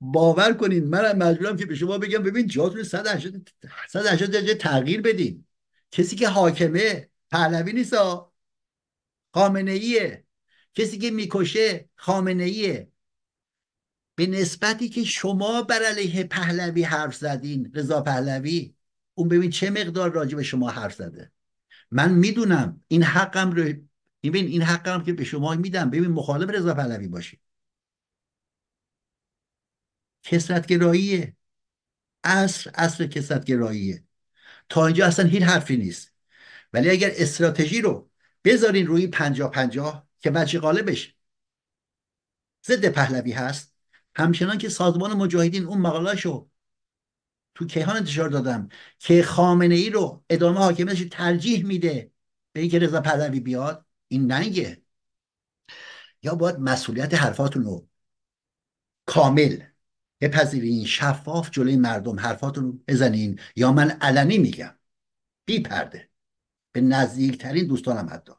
باور 0.00 0.52
کنین 0.52 0.84
من 0.84 1.18
مجبورم 1.18 1.56
که 1.56 1.66
به 1.66 1.74
شما 1.74 1.98
بگم 1.98 2.22
ببین 2.22 2.46
جاتون 2.46 2.82
180 2.82 4.30
درجه 4.30 4.54
تغییر 4.54 5.00
بدین. 5.00 5.44
کسی 5.90 6.16
که 6.16 6.28
حاکمه 6.28 7.08
پهلوی 7.30 7.72
نیست 7.72 7.94
خامنه 9.34 9.70
ایه 9.70 10.24
کسی 10.74 10.98
که 10.98 11.10
می‌کشه 11.10 11.88
خامنه 11.96 12.44
ایه 12.44 12.88
به 14.16 14.26
نسبتی 14.26 14.88
که 14.88 15.04
شما 15.04 15.62
بر 15.62 15.82
علیه 15.82 16.24
پهلوی 16.24 16.82
حرف 16.82 17.16
زدین 17.16 17.72
رضا 17.74 18.02
پهلوی 18.02 18.74
اون 19.14 19.28
ببین 19.28 19.50
چه 19.50 19.70
مقدار 19.70 20.12
راجع 20.12 20.36
به 20.36 20.42
شما 20.42 20.70
حرف 20.70 20.94
زده. 20.94 21.32
من 21.90 22.12
می‌دونم 22.12 22.84
این 22.88 23.02
حقم 23.02 23.50
رو 23.50 23.72
ببین 24.22 24.46
این 24.46 24.62
حقم 24.62 25.04
که 25.04 25.12
به 25.12 25.24
شما 25.24 25.54
میدم. 25.54 25.90
ببین 25.90 26.10
مخالف 26.10 26.50
رضا 26.50 26.74
پهلوی 26.74 27.08
باشی. 27.08 27.40
کسرتگراییه. 30.22 31.36
اصر 32.24 32.70
اصر 32.74 33.06
کسرتگراییه. 33.06 34.04
تا 34.68 34.86
اینجا 34.86 35.06
اصلا 35.06 35.26
هیچ 35.28 35.42
حرفی 35.42 35.76
نیست. 35.76 36.14
ولی 36.72 36.90
اگر 36.90 37.10
استراتژی 37.16 37.80
رو 37.80 38.10
بذارین 38.44 38.86
روی 38.86 39.06
پنجاه 39.06 39.50
پنجاه 39.50 40.08
که 40.20 40.30
وجه 40.34 40.60
غالبش 40.60 41.16
ضد 42.66 42.86
پهلوی 42.86 43.32
هست 43.32 43.75
همچنان 44.16 44.58
که 44.58 44.68
سازمان 44.68 45.12
مجاهدین 45.12 45.64
اون 45.64 45.78
مقالاشو 45.78 46.48
تو 47.54 47.66
کیهان 47.66 47.96
انتشار 47.96 48.28
دادم 48.28 48.68
که 48.98 49.22
خامنه 49.22 49.74
ای 49.74 49.90
رو 49.90 50.24
ادامه 50.30 50.58
حاکمیتش 50.58 51.04
ترجیح 51.10 51.66
میده 51.66 52.12
به 52.52 52.60
اینکه 52.60 52.78
رضا 52.78 53.00
پهلوی 53.00 53.40
بیاد 53.40 53.86
این 54.08 54.32
ننگه 54.32 54.82
یا 56.22 56.34
باید 56.34 56.58
مسئولیت 56.58 57.14
حرفاتون 57.14 57.62
رو 57.64 57.88
کامل 59.06 59.62
بپذیرین 60.20 60.84
شفاف 60.84 61.50
جلوی 61.50 61.76
مردم 61.76 62.20
حرفاتون 62.20 62.64
رو 62.64 62.72
بزنین. 62.88 63.40
یا 63.56 63.72
من 63.72 63.90
علنی 63.90 64.38
میگم 64.38 64.74
بی 65.44 65.60
پرده. 65.60 66.10
به 66.72 66.80
نزدیکترین 66.80 67.66
دوستانم 67.66 68.08
حتی. 68.10 68.32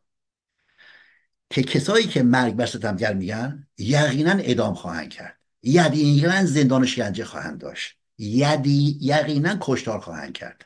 که 1.49 1.63
کسایی 1.63 2.07
که 2.07 2.23
مرگ 2.23 2.55
بر 2.55 2.65
ستمگر 2.65 3.13
میگن 3.13 3.67
یقینا 3.77 4.35
ادام 4.39 4.73
خواهند 4.73 5.09
کرد. 5.09 5.36
یقینا 5.67 6.45
زندان 6.45 6.85
شکنجه 6.85 7.25
خواهند 7.25 7.61
داشت. 7.61 7.97
یدی 8.17 8.97
یقینا 9.01 9.57
کشتار 9.61 9.99
خواهند 9.99 10.33
کرد. 10.33 10.65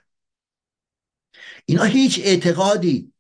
اینا 1.66 1.84
هیچ 1.84 2.22
اعتقادی 2.24 3.14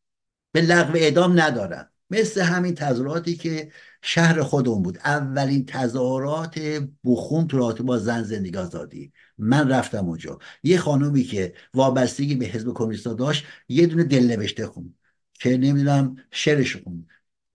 به 0.52 0.62
لغو 0.62 0.96
اعدام 0.96 1.40
ندارن. 1.40 1.88
مثل 2.10 2.42
همین 2.42 2.76
تظاهراتی 2.76 3.36
که 3.36 3.72
شهر 4.02 4.42
خودمون 4.42 4.84
بود. 4.84 4.98
اولین 4.98 5.66
تظاهرات 5.66 6.60
بخون 7.04 7.48
تو 7.48 7.84
با 7.84 7.98
زن 7.98 8.24
زندگی 8.24 8.58
آزادی. 8.58 9.12
من 9.38 9.70
رفتم 9.70 10.06
اونجا. 10.06 10.40
یه 10.64 10.78
خانومی 10.78 11.24
که 11.24 11.54
وابستگی 11.74 12.36
به 12.36 12.46
حزب 12.46 12.74
کمونیست 12.74 13.08
داشت 13.08 13.46
یه 13.70 13.88
دونه 13.88 14.04
دل 14.04 14.28
نوشته 14.28 14.68
خون 14.68 14.96
که 15.34 15.50
نمی‌دونم 15.50 16.16
شعرش 16.32 16.76
خون. 16.76 17.08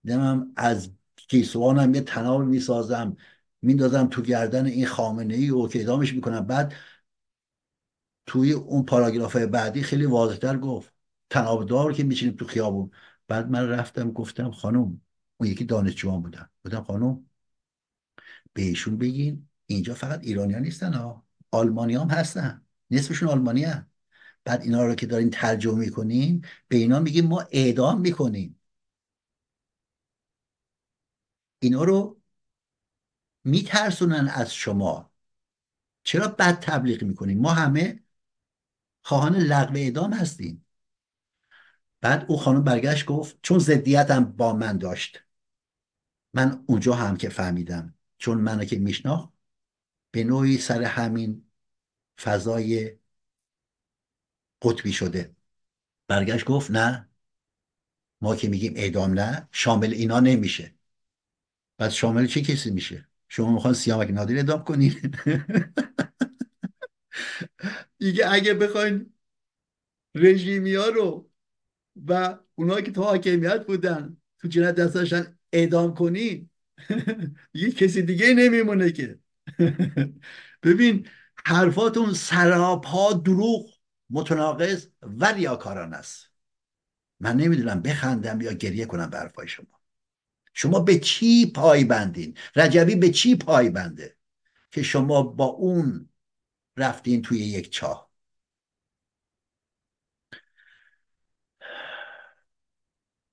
نمی‌دونم 0.05 0.53
از 0.57 0.91
کیسوانم 1.17 1.95
یه 1.95 2.01
تناب 2.01 2.43
می‌سازم. 2.43 3.17
میندازم 3.63 4.07
تو 4.07 4.23
گردن 4.23 4.67
این 4.67 4.87
خامنه 4.87 5.35
ای 5.35 5.51
و 5.51 5.69
که 5.69 5.83
ادامش 5.83 6.15
می‌کنم. 6.15 6.47
بعد 6.47 6.75
توی 8.27 8.53
اون 8.53 8.85
پاراگراف 8.85 9.37
بعدی 9.37 9.83
خیلی 9.83 10.07
واضحتر 10.07 10.59
گفت 10.59 10.93
تنابدار 11.31 11.93
که 11.93 12.05
میشینیم 12.05 12.37
تو 12.37 12.45
خیابون. 12.45 12.91
بعد 13.29 13.51
من 13.51 13.69
رفتم 13.69 14.11
گفتم 14.13 14.51
خانم 14.51 15.01
اون 15.37 15.51
یکی 15.51 15.65
دانشجوان 15.65 16.23
بودن. 16.23 16.51
بودم 16.65 16.85
خانم 16.85 17.27
بهشون 18.53 18.99
بگین 18.99 19.49
اینجا 19.67 19.95
فقط 19.95 20.21
ایرانیان 20.23 20.63
نیستن 20.63 20.95
ها 20.95 21.27
آلمانی 21.51 21.95
هم 21.95 22.09
هستن 22.09 22.63
نصفشون 22.91 23.29
آلمانی 23.29 23.65
هستن. 23.65 23.87
بعد 24.45 24.63
اینا 24.63 24.87
رو 24.87 24.95
که 24.95 25.07
دارین 25.07 25.31
ترجمه 25.31 25.75
می‌کنین 25.79 26.45
به 26.69 26.77
اینا 26.77 27.01
میگیم 27.01 27.27
ما 27.27 27.45
اعدام 27.51 28.01
می‌کنیم. 28.01 28.61
اینا 31.59 31.85
رو 31.85 32.16
میترسونن 33.47 34.29
از 34.29 34.55
شما. 34.55 35.11
چرا 36.03 36.29
بد 36.29 36.61
تبلیغ 36.61 37.05
می‌کنیم؟ 37.05 37.41
ما 37.41 37.53
همه 37.53 38.03
خواهان 39.03 39.37
لغو 39.37 39.77
اعدام 39.77 40.13
هستیم. 40.13 40.67
بعد 42.01 42.25
او 42.29 42.37
خانم 42.37 42.65
برگشت 42.65 43.07
گفت 43.07 43.39
چون 43.43 43.59
ضدیتم 43.59 44.25
با 44.25 44.53
من 44.53 44.79
داشت. 44.79 45.23
من 46.35 46.65
اونجا 46.67 46.95
هم 46.95 47.17
که 47.17 47.29
فهمیدم. 47.29 47.95
چون 48.19 48.39
منو 48.39 48.65
که 48.65 48.79
میشناخت 48.79 49.29
به 50.11 50.25
نوعی 50.25 50.59
سر 50.59 50.83
همین 50.83 51.51
فضای 52.21 52.99
قطبی 54.63 54.93
شده. 54.93 55.37
برگشت 56.09 56.45
گفت 56.45 56.71
نه. 56.71 57.09
ما 58.21 58.37
که 58.37 58.49
میگیم 58.49 58.73
اعدام 58.77 59.13
نه 59.13 59.49
شامل 59.53 59.93
اینا 59.93 60.21
نمیشه. 60.21 60.75
بعد 61.77 61.91
شامل 61.91 62.27
چه 62.27 62.43
کسی 62.43 62.71
میشه؟ 62.71 63.09
شما 63.29 63.53
می‌خوان 63.53 63.75
سیامک 63.75 64.11
نادر 64.11 64.37
اعدام 64.37 64.65
کنید 64.65 65.17
دیگه 67.99 68.33
اگه 68.33 68.55
بخواین 68.55 69.13
رژیمی 70.15 70.75
ها 70.75 70.87
رو 70.87 71.31
و 72.07 72.39
اونایی 72.55 72.85
که 72.85 72.93
تو 72.93 73.03
حاکمیت 73.03 73.67
بودن 73.67 74.17
تو 74.39 74.49
جنت 74.49 74.75
دستاشن 74.75 75.39
اعدام 75.53 75.95
کنین 75.95 76.51
یه 77.55 77.73
کسی 77.73 78.03
دیگه 78.03 78.35
نمیمونه 78.35 78.93
که. 78.93 79.19
ببین 80.63 81.07
حرفاتون 81.47 82.15
سراپا 82.15 83.13
دروغ 83.13 83.71
متناقض 84.11 84.87
و 85.03 85.25
ریاکاران 85.25 85.95
است. 85.95 86.33
من 87.21 87.37
نمی‌دونم 87.37 87.83
بخندم 87.83 88.41
یا 88.41 88.53
گریه 88.53 88.87
کنم 88.87 89.11
به 89.11 89.19
حرفای 89.19 89.49
شما. 89.49 89.76
شما 90.57 90.81
به 90.81 90.99
چی 90.99 91.53
پای 91.53 91.85
بندین؟ 91.85 92.37
رجبی 92.57 92.97
به 92.97 93.11
چی 93.11 93.37
پای 93.37 93.71
بنده؟ 93.71 94.17
که 94.71 94.83
شما 94.83 95.23
با 95.23 95.45
اون 95.45 96.09
رفتین 96.77 97.23
توی 97.23 97.39
یک 97.39 97.71
چاه. 97.71 98.11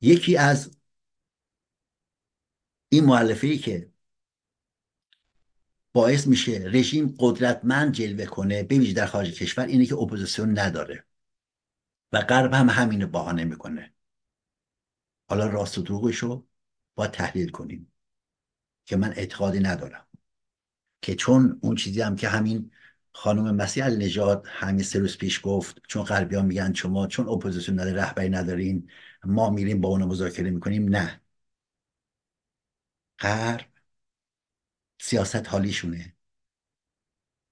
یکی 0.01 0.37
از 0.37 0.77
این 2.89 3.05
معلفه 3.05 3.47
ای 3.47 3.57
که 3.57 3.91
باعث 5.93 6.27
میشه 6.27 6.51
رژیم 6.51 7.15
قدرتمند 7.19 7.93
جلوه 7.93 8.25
کنه 8.25 8.63
بویژه 8.63 8.93
در 8.93 9.05
خارج 9.05 9.33
کشور 9.33 9.65
اینه 9.65 9.85
که 9.85 9.95
اپوزیسیون 9.95 10.59
نداره 10.59 11.05
و 12.11 12.21
غرب 12.21 12.53
هم 12.53 12.69
همینو 12.69 13.07
بهانه 13.07 13.43
می‌کنه. 13.43 13.93
حالا 15.29 15.47
راست 15.47 15.77
و 15.77 15.81
دروغشو 15.81 16.47
با 16.95 17.07
تحلیل 17.07 17.49
کنیم. 17.49 17.93
که 18.85 18.97
من 18.97 19.13
اعتقادی 19.17 19.59
ندارم. 19.59 20.07
که 21.01 21.15
چون 21.15 21.59
اون 21.61 21.75
چیزی 21.75 22.01
هم 22.01 22.15
که 22.15 22.29
همین 22.29 22.71
خانم 23.13 23.55
مسیح 23.55 23.85
نژاد 23.87 24.45
همین 24.47 24.83
سه 24.83 24.99
روز 24.99 25.17
پیش 25.17 25.41
گفت 25.43 25.81
چون 25.87 26.03
غربی 26.03 26.35
ها 26.35 26.41
میگن 26.41 26.73
شما 26.73 27.07
چون 27.07 27.29
اپوزیسیون 27.29 27.79
نداره 27.79 28.01
رهبری 28.01 28.29
ندارین 28.29 28.89
ما 29.23 29.49
میریم 29.49 29.81
با 29.81 29.89
اون 29.89 30.03
مذاکره 30.03 30.49
می‌کنیم 30.49 30.89
نه. 30.89 31.21
غرب 33.19 33.65
سیاست 35.01 35.47
حالیشونه. 35.47 36.15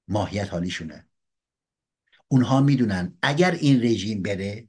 ماهیت 0.08 0.50
حالیشونه. 0.50 1.08
اونها 2.28 2.62
می‌دونن 2.62 3.18
اگر 3.22 3.52
این 3.52 3.84
رژیم 3.84 4.22
بره 4.22 4.68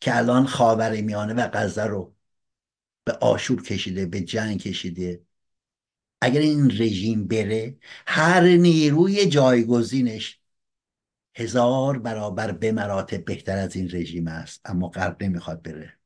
که 0.00 0.16
الان 0.16 0.46
خاور 0.46 1.00
میانه 1.00 1.34
و 1.34 1.48
غزه 1.52 1.84
رو 1.84 2.17
به 3.08 3.14
آشوب 3.14 3.62
کشیده 3.62 4.06
به 4.06 4.20
جنگ 4.20 4.60
کشیده. 4.60 5.22
اگر 6.20 6.40
این 6.40 6.70
رژیم 6.70 7.28
بره 7.28 7.76
هر 8.06 8.42
نیروی 8.42 9.26
جایگزینش 9.26 10.40
هزار 11.34 11.98
برابر 11.98 12.52
به 12.52 12.72
مراتب 12.72 13.24
بهتر 13.24 13.58
از 13.58 13.76
این 13.76 13.90
رژیم 13.92 14.28
است. 14.28 14.60
اما 14.64 14.88
غرب 14.88 15.22
نمی‌خواد 15.22 15.62
بره. 15.62 15.98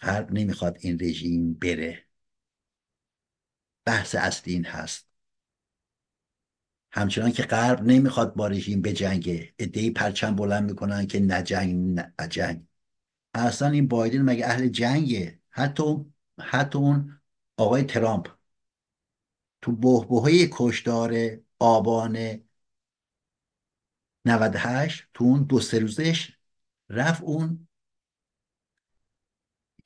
غرب 0.00 0.32
نمی‌خواد 0.32 0.76
این 0.80 0.98
رژیم 1.00 1.54
بره. 1.54 2.04
بحث 3.84 4.14
اصلی 4.14 4.52
این 4.52 4.64
هست. 4.64 5.08
همچنان 6.92 7.32
که 7.32 7.42
غرب 7.42 7.82
نمی‌خواد 7.82 8.34
با 8.34 8.46
رژیم 8.46 8.82
بجنگه 8.82 9.54
ادهی 9.58 9.90
پرچم 9.90 10.36
بلند 10.36 10.70
می‌کنن 10.70 11.06
که 11.06 11.20
نه 11.20 11.42
جنگ 11.42 11.74
نه 11.74 12.28
جنگ. 12.30 12.67
اصلا 13.38 13.70
این 13.70 13.88
بایدن 13.88 14.22
مگه 14.22 14.46
اهل 14.46 14.68
جنگه؟ 14.68 15.40
حتی 15.50 16.04
حتی 16.40 16.78
اون 16.78 17.20
آقای 17.56 17.82
ترامپ. 17.82 18.28
تو 19.62 19.72
بهبهه 19.72 20.48
کشدار 20.52 21.14
آبان 21.58 22.40
98 24.24 25.04
تو 25.14 25.24
اون 25.24 25.42
دو 25.42 25.60
سه 25.60 25.78
روزش 25.78 26.32
رفت 26.88 27.22
اون 27.22 27.68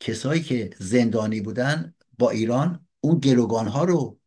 کسایی 0.01 0.43
که 0.43 0.71
زندانی 0.79 1.41
بودن 1.41 1.95
با 2.19 2.31
ایران 2.31 2.87
اون 3.01 3.19
گروگان 3.19 3.69
ها 3.69 3.85
رو 3.85 4.21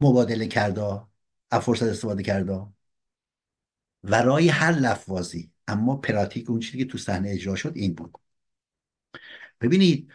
مبادله 0.00 0.46
کرده 0.46 1.06
از 1.50 1.62
فرصت 1.62 1.82
استفاده 1.82 2.22
کرده. 2.22 2.66
ورای 4.04 4.48
هر 4.48 4.72
لفظی 4.72 5.52
اما 5.70 5.96
پراتیک 5.96 6.50
اون 6.50 6.60
چیزی 6.60 6.78
که 6.78 6.84
تو 6.84 6.98
صحنه 6.98 7.30
اجرا 7.30 7.54
شد 7.54 7.72
این 7.76 7.94
بود. 7.94 8.12
ببینید 9.60 10.12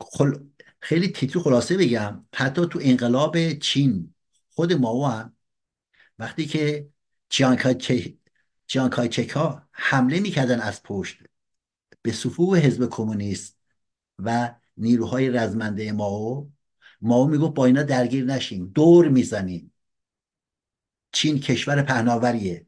خل... 0.00 0.34
خیلی 0.80 1.08
تیتری 1.08 1.42
خلاصه 1.42 1.76
بگم 1.76 2.24
حتی 2.34 2.66
تو 2.66 2.78
انقلاب 2.82 3.52
چین 3.52 4.14
خود 4.50 4.72
ماو 4.72 5.06
هم 5.06 5.36
وقتی 6.18 6.46
که 6.46 6.88
چیانکای 7.28 7.74
چک 9.08 9.30
ها 9.30 9.68
حمله 9.72 10.20
می‌کردن 10.20 10.60
از 10.60 10.82
پشت 10.82 11.18
به 12.02 12.12
صفوف 12.12 12.58
حزب 12.58 12.88
کمونیست 12.90 13.58
و 14.18 14.54
نیروهای 14.76 15.30
رزمنده 15.30 15.92
ماو 15.92 16.50
ماو 17.00 17.28
می‌گفت 17.28 17.54
با 17.54 17.66
اینا 17.66 17.82
درگیر 17.82 18.24
نشیم 18.24 18.66
دور 18.66 19.08
می‌زنیم 19.08 19.72
چین 21.12 21.40
کشور 21.40 21.82
پهناوریه. 21.82 22.67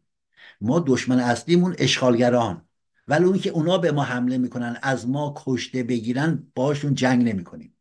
ما 0.60 0.84
دشمن 0.86 1.18
اصلیمون 1.18 1.74
اشغالگران. 1.78 2.68
ولی 3.08 3.24
اون 3.24 3.38
که 3.38 3.50
اونا 3.50 3.78
به 3.78 3.92
ما 3.92 4.02
حمله 4.02 4.38
می‌کنن 4.38 4.78
از 4.82 5.08
ما 5.08 5.34
کشته 5.36 5.82
بگیرن 5.82 6.52
باشون 6.54 6.94
جنگ 6.94 7.28
نمی‌کنیم. 7.28 7.76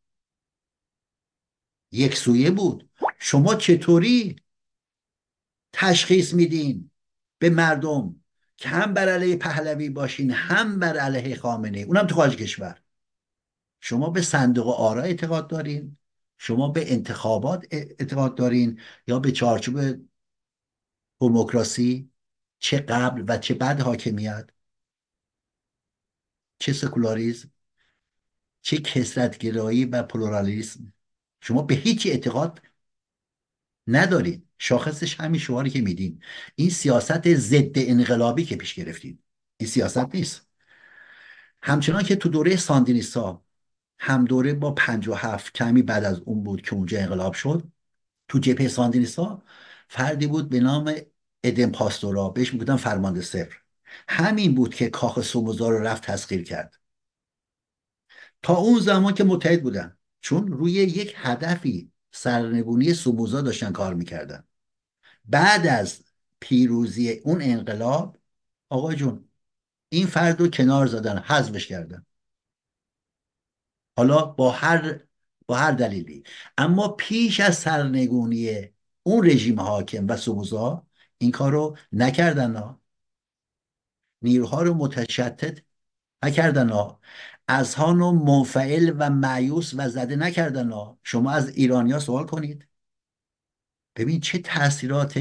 یک 1.91 2.15
سویه 2.15 2.51
بود. 2.51 2.89
شما 3.19 3.55
چطوری 3.55 4.35
تشخیص 5.73 6.33
میدین 6.33 6.91
به 7.37 7.49
مردم 7.49 8.15
که 8.57 8.69
هم 8.69 8.93
بر 8.93 9.09
علیه 9.09 9.35
پهلوی 9.35 9.89
باشین 9.89 10.31
هم 10.31 10.79
بر 10.79 10.97
علیه 10.97 11.35
خامنه 11.35 11.79
اونم 11.79 12.07
تو 12.07 12.15
خارج 12.15 12.35
کشور. 12.35 12.81
شما 13.79 14.09
به 14.09 14.21
صندوق 14.21 14.67
آرا 14.79 15.01
اعتقاد 15.01 15.47
دارین؟ 15.47 15.97
شما 16.37 16.69
به 16.69 16.93
انتخابات 16.93 17.67
اعتقاد 17.71 18.35
دارین؟ 18.35 18.79
یا 19.07 19.19
به 19.19 19.31
چارچوب 19.31 19.79
دموکراسی؟ 21.19 22.11
چه 22.59 22.79
قبل 22.79 23.25
و 23.27 23.37
چه 23.37 23.53
بعد 23.53 23.81
حاکمیت 23.81 24.49
چه 26.59 26.73
سکولاریزم 26.73 27.51
چه 28.61 28.77
کسرتگرایی 28.77 29.85
و 29.85 30.03
پلورالیسم. 30.03 30.93
شما 31.41 31.61
به 31.61 31.75
هیچی 31.75 32.11
اعتقاد 32.11 32.61
ندارید. 33.87 34.47
شاخصش 34.57 35.19
همین 35.19 35.39
شعاری 35.39 35.69
که 35.69 35.81
میدین. 35.81 36.23
این 36.55 36.69
سیاست 36.69 37.35
ضد 37.35 37.71
انقلابی 37.75 38.45
که 38.45 38.55
پیش 38.55 38.73
گرفتید. 38.73 39.23
این 39.57 39.69
سیاست 39.69 40.15
نیست. 40.15 40.47
همچنان 41.61 42.03
که 42.03 42.15
تو 42.15 42.29
دوره 42.29 42.55
ساندینیستا 42.55 43.45
هم 43.99 44.25
دوره 44.25 44.53
با 44.53 44.75
هفت 45.15 45.53
کمی 45.53 45.81
بعد 45.81 46.03
از 46.03 46.19
اون 46.19 46.43
بود 46.43 46.61
که 46.61 46.73
اونجا 46.73 46.99
انقلاب 46.99 47.33
شد 47.33 47.71
تو 48.27 48.39
جبهه 48.39 48.67
ساندینیستا 48.67 49.43
فردی 49.89 50.27
بود 50.27 50.49
به 50.49 50.59
نام 50.59 50.93
ادم 51.43 51.71
پاستورا 51.71 52.29
بهش 52.29 52.53
می‌گفتن 52.53 52.75
فرمانده 52.75 53.21
صفر. 53.21 53.57
همین 54.07 54.55
بود 54.55 54.75
که 54.75 54.89
کاخ 54.89 55.21
سوموزا 55.21 55.69
رو 55.69 55.79
رفت 55.79 56.03
تسخیر 56.03 56.43
کرد. 56.43 56.79
تا 58.41 58.55
اون 58.55 58.79
زمان 58.79 59.13
که 59.13 59.23
متحد 59.23 59.63
بودن 59.63 59.97
چون 60.21 60.47
روی 60.47 60.71
یک 60.71 61.13
هدفی 61.17 61.91
سرنگونی 62.11 62.93
سموزا 62.93 63.41
داشتن 63.41 63.71
کار 63.71 63.93
می‌کردن. 63.93 64.43
بعد 65.25 65.67
از 65.67 66.03
پیروزی 66.39 67.11
اون 67.11 67.41
انقلاب 67.41 68.17
آقا 68.69 68.93
جون 68.93 69.29
این 69.89 70.07
فرد 70.07 70.41
رو 70.41 70.47
کنار 70.47 70.87
زدن 70.87 71.17
حذفش 71.17 71.67
کردن. 71.67 72.05
حالا 73.97 74.25
با 74.25 74.51
هر 74.51 74.99
با 75.47 75.57
هر 75.57 75.71
دلیلی. 75.71 76.23
اما 76.57 76.87
پیش 76.87 77.39
از 77.39 77.57
سرنگونی 77.57 78.69
اون 79.03 79.25
رژیم 79.25 79.59
حاکم 79.59 80.07
و 80.07 80.17
سبوزا 80.17 80.87
این 81.19 81.31
کار 81.31 81.51
رو 81.51 81.77
نکردن 81.91 82.55
ها. 82.55 82.81
نیروها 84.21 84.61
رو 84.61 84.73
متشتت 84.73 85.63
نکردن 86.23 86.69
ها. 86.69 87.01
اذهان 87.47 88.01
و 88.01 88.11
منفعل 88.11 88.95
و 88.99 89.09
معیوس 89.09 89.73
و 89.77 89.89
زده 89.89 90.15
نکردن 90.15 90.71
ها. 90.71 90.99
شما 91.03 91.31
از 91.31 91.49
ایرانیا 91.49 91.99
سوال 91.99 92.25
کنید. 92.25 92.67
ببین 93.95 94.19
چه 94.19 94.37
تاثیرات 94.39 95.19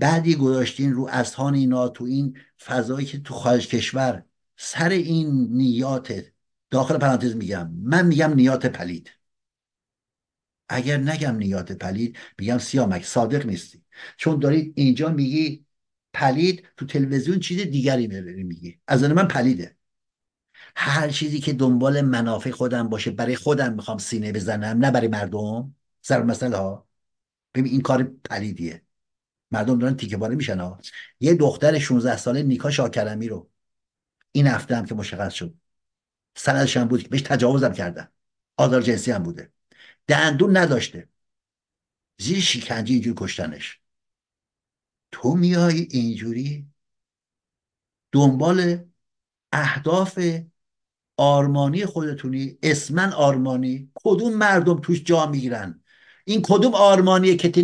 بدی 0.00 0.36
گذاشتین 0.36 0.92
رو 0.92 1.08
اذهان 1.12 1.54
اینا 1.54 1.88
تو 1.88 2.04
این 2.04 2.38
فضایی 2.64 3.06
که 3.06 3.18
تو 3.20 3.34
خارج 3.34 3.68
کشور. 3.68 4.24
سر 4.56 4.88
این 4.88 5.48
نیات 5.50 6.24
داخل 6.70 6.98
پرانتز 6.98 7.36
میگم. 7.36 7.70
من 7.70 8.06
میگم 8.06 8.34
نیات 8.34 8.66
پلید. 8.66 9.10
اگر 10.68 10.96
نگم 10.96 11.36
نیات 11.36 11.72
پلید 11.72 12.18
میگم 12.38 12.58
سیامک 12.58 13.04
صادق 13.04 13.46
نیستی. 13.46 13.83
چون 14.16 14.38
دارید 14.38 14.72
اینجا 14.76 15.08
میگی 15.08 15.66
پلید 16.12 16.68
تو 16.76 16.86
تلویزیون 16.86 17.40
چیز 17.40 17.60
دیگری 17.60 18.06
میگی. 18.42 18.80
از 18.86 19.04
من 19.04 19.28
پلیده. 19.28 19.76
هر 20.76 21.08
چیزی 21.08 21.40
که 21.40 21.52
دنبال 21.52 22.00
منافع 22.00 22.50
خودم 22.50 22.88
باشه 22.88 23.10
برای 23.10 23.36
خودم 23.36 23.72
می‌خوام 23.74 23.98
سینه 23.98 24.32
بزنم 24.32 24.84
نه 24.84 24.90
برای 24.90 25.08
مردم. 25.08 25.74
سر 26.02 26.22
مسئله 26.22 26.56
ها. 26.56 26.88
ببین 27.54 27.72
این 27.72 27.80
کار 27.80 28.02
پلیدیه. 28.02 28.82
مردم 29.50 29.78
دارن 29.78 29.96
تیکه 29.96 30.16
باره 30.16 30.34
میشن 30.34 30.60
ها. 30.60 30.80
یه 31.20 31.34
دختر 31.34 31.78
16 31.78 32.16
ساله 32.16 32.42
نیکا 32.42 32.70
شاکرمی 32.70 33.28
رو 33.28 33.50
این 34.32 34.46
هفته 34.46 34.76
هم 34.76 34.86
که 34.86 34.94
مشخص 34.94 35.34
شد. 35.34 35.54
سندش 36.36 36.76
هم 36.76 36.88
بود 36.88 37.02
که 37.02 37.08
بهش 37.08 37.22
تجاوزم 37.22 37.72
کردن. 37.72 38.08
آزار 38.56 38.82
جنسی 38.82 39.10
هم 39.10 39.22
بوده. 39.22 39.52
دندون 40.08 40.56
نداشته. 40.56 41.08
زیر 42.18 42.40
شکنجه 42.40 42.92
اینجوری 42.92 43.16
کشتنش. 43.18 43.80
تو 45.14 45.34
میای 45.34 45.88
اینجوری 45.90 46.66
دنبال 48.12 48.84
اهداف 49.52 50.20
آرمانی 51.16 51.86
خودتونی 51.86 52.58
اسمن 52.62 53.12
آرمانی 53.12 53.90
کدوم 53.94 54.34
مردم 54.34 54.80
توش 54.80 55.02
جا 55.02 55.26
می‌گیرن؟ 55.26 55.82
این 56.24 56.42
کدوم 56.42 56.74
آرمانیه 56.74 57.36
که 57.36 57.62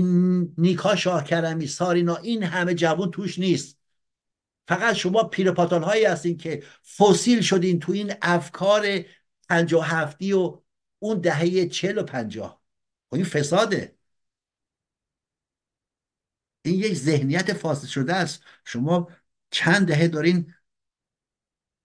نیکا 0.59 0.97
شاه 0.97 1.25
کرمی 1.25 1.67
سارینا 1.67 2.17
این 2.17 2.43
همه 2.43 2.75
جوون 2.75 3.11
توش 3.11 3.39
نیست. 3.39 3.79
فقط 4.69 4.95
شما 4.95 5.25
پیرپاتال 5.25 5.83
هایی 5.83 6.05
هستین 6.05 6.37
که 6.37 6.63
فسیل 6.97 7.41
شدین 7.41 7.79
تو 7.79 7.93
این 7.93 8.13
افکار 8.23 8.87
پنجاه 9.49 9.87
هفتی 9.87 10.33
و 10.33 10.63
اون 10.99 11.21
دهه 11.21 11.67
چل 11.67 11.99
و 11.99 12.03
پنجاه. 12.03 12.61
و 13.13 13.17
این 13.17 13.25
فساده. 13.25 13.97
این 16.63 16.75
یک 16.75 16.95
ذهنیت 16.95 17.53
فاسد 17.53 17.87
شده 17.87 18.15
است. 18.15 18.43
شما 18.65 19.09
چند 19.51 19.87
دهه 19.89 20.09
دارین 20.09 20.55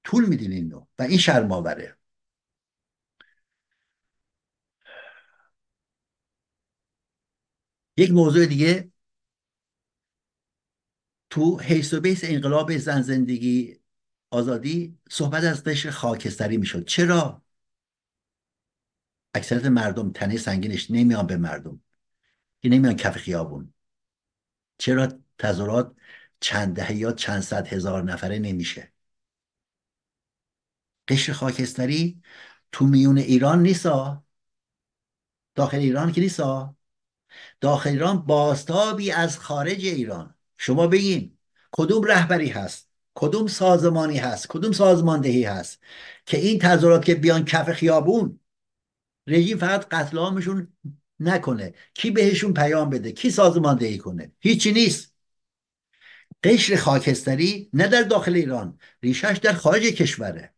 طول 0.03 0.25
میدین 0.25 0.51
اینو 0.51 0.85
و 0.99 1.03
این 1.03 1.17
شرم 1.17 1.51
آوره 1.51 1.97
یک 7.97 8.11
موضوع 8.11 8.45
دیگه. 8.45 8.91
تو 11.29 11.59
حیث 11.59 11.93
و 11.93 12.01
بیس 12.01 12.21
انقلاب 12.23 12.77
زن 12.77 13.01
زندگی 13.01 13.79
آزادی 14.29 14.99
صحبت 15.09 15.43
از 15.43 15.63
قشر 15.63 15.89
خاکستری 15.89 16.57
می‌شد. 16.57 16.85
چرا؟ 16.85 17.41
اکثریت 19.33 19.65
مردم 19.65 20.11
تنه 20.11 20.37
سنگینش 20.37 20.91
نمیان 20.91 21.27
به 21.27 21.37
مردم. 21.37 21.81
که 22.61 22.69
نمیان 22.69 22.95
کف 22.95 23.17
خیابون. 23.17 23.74
چرا 24.77 25.07
تظاهرات 25.39 25.95
چند 26.39 26.75
دهه 26.75 26.95
یا 26.95 27.11
چند 27.11 27.41
صد 27.41 27.67
هزار 27.67 28.03
نفره 28.03 28.39
نمیشه؟ 28.39 28.93
قشر 31.07 31.33
خاکستری 31.33 32.21
تو 32.71 32.85
میون 32.85 33.17
ایران 33.17 33.61
نیسا 33.61 34.23
داخل 35.55 35.77
ایران 35.77 36.11
که 36.11 36.21
نیسا 36.21 36.75
داخل 37.61 37.89
ایران 37.89 38.25
باستابی 38.25 39.11
از 39.11 39.39
خارج 39.39 39.85
ایران. 39.85 40.35
شما 40.57 40.87
بگین 40.87 41.37
کدوم 41.71 42.03
رهبری 42.03 42.49
هست؟ 42.49 42.89
کدوم 43.15 43.47
سازمانی 43.47 44.17
هست؟ 44.17 44.47
کدوم 44.47 44.71
سازماندهی 44.71 45.43
هست 45.43 45.79
که 46.25 46.37
این 46.37 46.59
تظاهرات 46.59 47.05
که 47.05 47.15
بیان 47.15 47.45
کف 47.45 47.71
خیابون 47.71 48.39
رژیم 49.27 49.57
فقط 49.57 49.87
قتل 49.87 50.17
عامشون 50.17 50.73
نکنه. 51.19 51.73
کی 51.93 52.11
بهشون 52.11 52.53
پیام 52.53 52.89
بده؟ 52.89 53.11
کی 53.11 53.29
سازماندهی 53.31 53.97
کنه؟ 53.97 54.31
هیچی 54.39 54.71
نیست. 54.71 55.15
قشر 56.43 56.75
خاکستری 56.75 57.69
نه 57.73 57.87
در 57.87 58.01
داخل 58.01 58.35
ایران 58.35 58.79
ریشش 59.03 59.39
در 59.43 59.53
خارج 59.53 59.83
کشوره. 59.83 60.53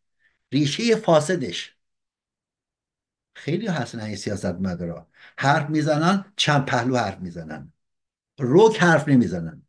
ریشه 0.52 0.96
فاسدش. 0.96 1.76
خیلی 3.36 3.68
هستن 3.68 4.00
این 4.00 4.16
سیاست 4.16 4.46
مدارا 4.46 5.08
حرف 5.38 5.70
می‌زنن 5.70 6.34
چند 6.36 6.66
پهلو 6.66 6.98
حرف 6.98 7.20
می‌زنن. 7.20 7.74
روک 8.40 8.78
حرف 8.78 9.08
نمی‌زنن. 9.08 9.62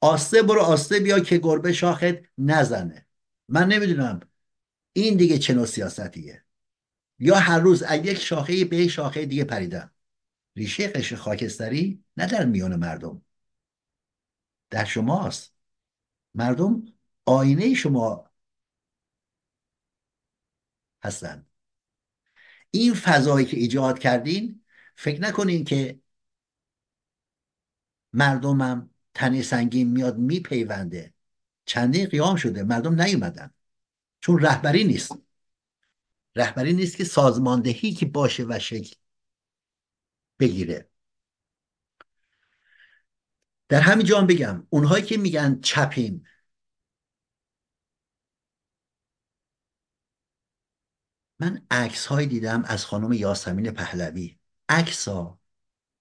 آسته 0.00 0.42
برو 0.42 0.60
آسته 0.60 1.00
بیا 1.00 1.20
که 1.20 1.38
گربه 1.38 1.72
شاخت 1.72 2.04
نزنه. 2.38 3.06
من 3.48 3.68
نمی‌دونم 3.68 4.20
این 4.92 5.16
دیگه 5.16 5.38
چه 5.38 5.54
نوع 5.54 5.66
سیاستیه 5.66 6.44
یا 7.18 7.34
هر 7.34 7.58
روز 7.58 7.82
از 7.82 8.00
یک 8.06 8.18
شاخه 8.18 8.64
به 8.64 8.88
شاخه 8.88 9.26
دیگه 9.26 9.44
پریدن. 9.44 9.93
ریشه 10.56 10.88
قشر 10.88 11.16
خاکستری 11.16 12.04
نه 12.16 12.26
در 12.26 12.44
میان 12.44 12.76
مردم. 12.76 13.22
در 14.70 14.84
شماست. 14.84 15.54
مردم 16.34 16.86
آینه 17.26 17.74
شما 17.74 18.30
هستند. 21.02 21.46
این 22.70 22.94
فضایی 22.94 23.46
که 23.46 23.56
ایجاد 23.56 23.98
کردین 23.98 24.64
فکر 24.96 25.20
نکنین 25.20 25.64
که 25.64 26.00
مردمم 28.12 28.90
تنه 29.14 29.42
سنگین 29.42 29.90
میاد 29.90 30.18
میپیونده. 30.18 31.14
چندین 31.66 32.06
قیام 32.06 32.36
شده 32.36 32.62
مردم 32.62 33.02
نیومدن. 33.02 33.50
چون 34.20 34.40
رهبری 34.40 34.84
نیست. 34.84 35.12
رهبری 36.36 36.72
نیست 36.72 36.96
که 36.96 37.04
سازماندهی 37.04 37.92
که 37.92 38.06
باشه 38.06 38.46
و 38.48 38.58
شکل 38.58 38.96
بگیره. 40.38 40.90
در 43.68 43.80
همین 43.80 44.06
جا 44.06 44.20
بگم 44.20 44.66
اونهایی 44.70 45.04
که 45.04 45.16
میگن 45.16 45.60
چپیم 45.60 46.24
من 51.38 51.66
عکس 51.70 52.06
هایی 52.06 52.26
دیدم 52.26 52.64
از 52.64 52.84
خانم 52.86 53.12
یاسمین 53.12 53.70
پهلوی. 53.70 54.38
عکس 54.68 55.08
ها 55.08 55.40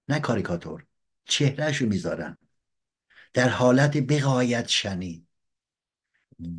نه 0.09 0.19
کاریکاتور 0.19 0.85
چهرهش 1.25 1.77
رو 1.77 1.87
می‌ذارن. 1.87 2.37
در 3.33 3.49
حالت 3.49 3.97
بقایت 3.97 4.67
شنی. 4.67 5.27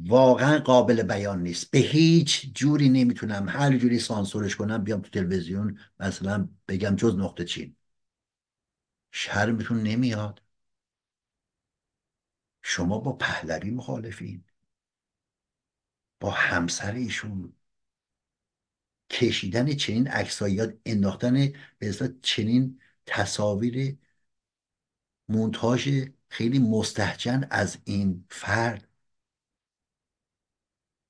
واقعا 0.06 0.58
قابل 0.58 1.02
بیان 1.02 1.42
نیست. 1.42 1.70
به 1.70 1.78
هیچ 1.78 2.54
جوری 2.54 2.88
نمی‌تونم 2.88 3.48
هر 3.48 3.78
جوری 3.78 3.98
سانسورش 3.98 4.56
کنم 4.56 4.84
بیام 4.84 5.00
تو 5.00 5.10
تلویزیون 5.10 5.78
مثلا 6.00 6.48
بگم 6.68 6.96
جز 6.96 7.16
نقطه 7.16 7.44
چین. 7.44 7.76
شرمتون 9.12 9.82
نمیاد. 9.82 10.42
شما 12.62 12.98
با 12.98 13.12
پهلوی 13.12 13.70
مخالفین. 13.70 14.44
با 16.20 16.30
همسر 16.30 16.92
ایشون. 16.92 17.52
کشیدن 19.10 19.74
چنین 19.74 20.08
عکسایی 20.08 20.60
انداختن 20.86 21.52
به 21.78 22.14
چنین 22.22 22.80
تصاویر 23.06 23.98
مونتاژ 25.28 25.88
خیلی 26.28 26.58
مستحجن 26.58 27.46
از 27.50 27.78
این 27.84 28.26
فرد. 28.30 28.93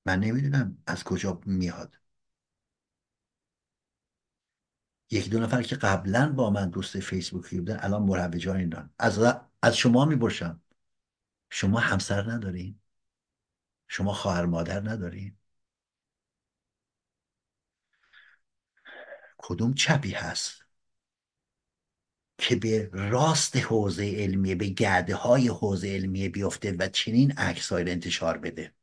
من 0.05 0.19
نمی‌دونم 0.19 0.83
از 0.87 1.03
کجا 1.03 1.41
میاد. 1.45 1.99
یکی 5.11 5.29
دو 5.29 5.39
نفر 5.39 5.61
که 5.63 5.75
قبلا 5.75 6.31
با 6.33 6.49
من 6.49 6.69
دوست 6.69 6.99
فیسبوکی 6.99 7.57
بودن 7.59 7.77
الان 7.81 8.03
مروجان 8.03 8.57
ایران 8.57 8.93
از 8.99 9.19
از 9.61 9.77
شما 9.77 10.05
میبرشم 10.05 10.61
شما 11.49 11.79
همسر 11.79 12.31
ندارین؟ 12.31 12.79
شما 13.87 14.13
خواهر 14.13 14.45
مادر 14.45 14.89
ندارین؟ 14.89 15.37
کدوم 19.37 19.73
چپی 19.73 20.11
هست 20.11 20.65
که 22.37 22.55
به 22.55 22.89
راست 22.93 23.55
حوزه 23.57 24.15
علمیه 24.17 24.55
به 24.55 24.67
گرده 24.67 25.15
های 25.15 25.47
حوزه 25.47 25.87
علمیه 25.87 26.29
بیفته 26.29 26.71
و 26.79 26.87
چنین 26.87 27.31
عکسهایی 27.31 27.91
انتشار 27.91 28.37
بده؟ 28.37 28.73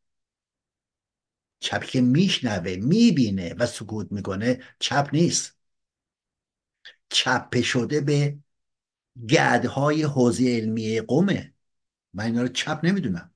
چپی 1.62 1.86
که 1.86 2.00
میشنوه 2.00 2.76
می‌بینه 2.76 3.54
و 3.54 3.66
سکوت 3.66 4.12
می‌کنه 4.12 4.60
چپ 4.78 5.08
نیست. 5.12 5.58
چپه 7.08 7.62
شده 7.62 8.00
به 8.00 8.38
گرده 9.28 9.68
های 9.68 10.02
حوزه 10.02 10.44
علمیه 10.44 11.02
قومه. 11.02 11.54
من 12.14 12.24
اینا 12.24 12.42
رو 12.42 12.48
چپ 12.48 12.80
نمی‌دونم. 12.82 13.34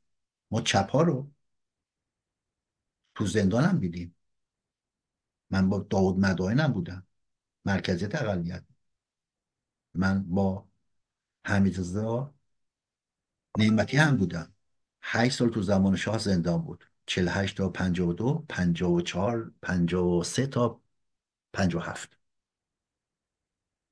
ما 0.50 0.60
چپ 0.60 0.90
ها 0.90 1.02
رو 1.02 1.30
تو 3.14 3.26
زندانم 3.26 3.78
دیدیم. 3.78 4.14
من 5.50 5.68
با 5.68 5.78
داود 5.78 6.18
مدائنم 6.18 6.72
بودم. 6.72 7.06
مرکزیت 7.64 8.14
اقلیت. 8.14 8.64
من 9.94 10.22
با 10.22 10.68
حمیدرضا 11.44 12.34
نعمتی 13.58 13.96
هم 13.96 14.16
بودم. 14.16 14.54
هشت 15.02 15.36
سال 15.36 15.48
تو 15.48 15.62
زمان 15.62 15.96
شاه 15.96 16.18
زندان 16.18 16.62
بود. 16.62 16.90
48 17.06 17.56
تا 17.56 17.68
52 17.68 18.44
54 18.48 19.52
53 19.62 20.46
تا 20.46 20.80
57 21.52 22.18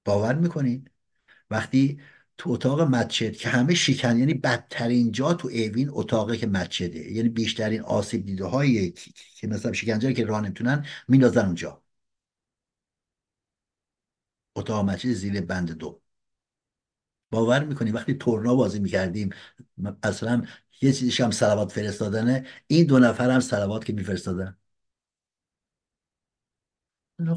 باور 0.04 0.34
می‌کنید 0.34 0.90
وقتی 1.50 2.00
تو 2.38 2.50
اتاق 2.52 2.80
مسجد 2.82 3.32
که 3.36 3.48
همه 3.48 3.74
شکن 3.74 4.18
یعنی 4.18 4.34
بدترین 4.34 5.12
جا 5.12 5.34
تو 5.34 5.48
ایوین 5.48 5.88
اتاقی 5.92 6.38
که 6.38 6.46
مسجده 6.46 7.12
یعنی 7.12 7.28
بیشترین 7.28 7.80
آسیب 7.82 8.26
دیده 8.26 8.44
هایی 8.46 8.90
که 9.40 9.46
مثلا 9.48 9.72
شکنجه 9.72 10.12
که 10.14 10.24
راه 10.26 10.40
نمی‌تونن 10.42 10.86
میندازن 11.08 11.46
اونجا. 11.46 11.82
اتاق 14.56 14.84
مسجد 14.90 15.12
زیر 15.12 15.40
بند 15.40 15.70
دو. 15.72 16.00
باور 17.30 17.64
می‌کنی؟ 17.64 17.90
وقتی 17.92 18.14
تورنا 18.14 18.54
بازی 18.54 18.78
می‌کردیم 18.78 19.30
اصلا 20.02 20.46
یه 20.80 20.92
چیزیش 20.92 21.20
هم 21.20 21.30
سلوات 21.30 21.72
فرستادنه. 21.72 22.46
این 22.66 22.86
دو 22.86 22.98
نفر 22.98 23.30
هم 23.30 23.40
سلوات 23.40 23.84
که 23.84 23.92
میفرستادن. 23.92 24.58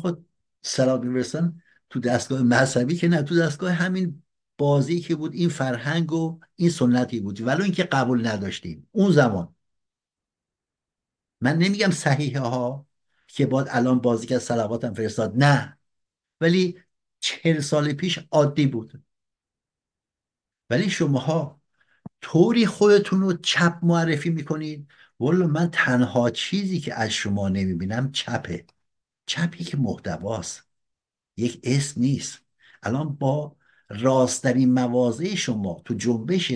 خود 0.02 0.26
سلوات 0.62 1.02
میفرستن 1.02 1.62
تو 1.90 2.00
دستگاه 2.00 2.42
مذهبی 2.42 2.96
که 2.96 3.08
نه 3.08 3.22
تو 3.24 3.36
دستگاه 3.36 3.72
همین 3.72 4.24
بازی 4.58 5.00
که 5.00 5.16
بود 5.16 5.34
این 5.34 5.50
فرهنگ 5.50 6.14
و 6.14 6.40
این 6.56 6.70
سنتی 6.70 7.20
بود. 7.20 7.42
ولو 7.42 7.64
اینکه 7.64 7.84
قبول 7.84 8.28
نداشتیم. 8.28 8.90
اون 8.92 9.12
زمان. 9.12 9.56
من 11.42 11.58
نمیگم 11.58 11.92
صحیحه 11.92 12.40
ها 12.40 12.88
که 13.28 13.46
باید 13.46 13.68
الان 13.70 14.00
بازی 14.00 14.28
که 14.28 14.40
سلواتم 14.40 14.94
فرستاد. 14.94 15.34
نه. 15.36 15.78
ولی 16.42 16.80
چهل 17.20 17.60
سال 17.60 17.94
پیش 17.94 18.20
عادی 18.32 18.68
بود. 18.68 19.04
ولی 20.70 20.90
شماها 20.90 21.62
طوری 22.22 22.66
خودتون 22.66 23.22
رو 23.22 23.34
چپ 23.34 23.80
معرفی 23.84 24.30
می‌کنید؟ 24.30 24.88
والا 25.20 25.48
من 25.48 25.70
تنها 25.72 26.30
چیزی 26.30 26.80
که 26.80 26.94
از 26.94 27.10
شما 27.10 27.50
نمی‌بینم 27.50 28.12
چپه. 28.12 28.66
چپی 29.26 29.64
که 29.64 29.78
محتواست. 29.78 30.64
یک 31.38 31.60
اسم 31.64 32.02
نیست. 32.02 32.40
الان 32.84 33.16
با 33.16 33.56
راستترین 33.90 34.74
مواضع 34.74 35.36
شما 35.36 35.82
تو 35.86 35.94
جنبش 35.94 36.54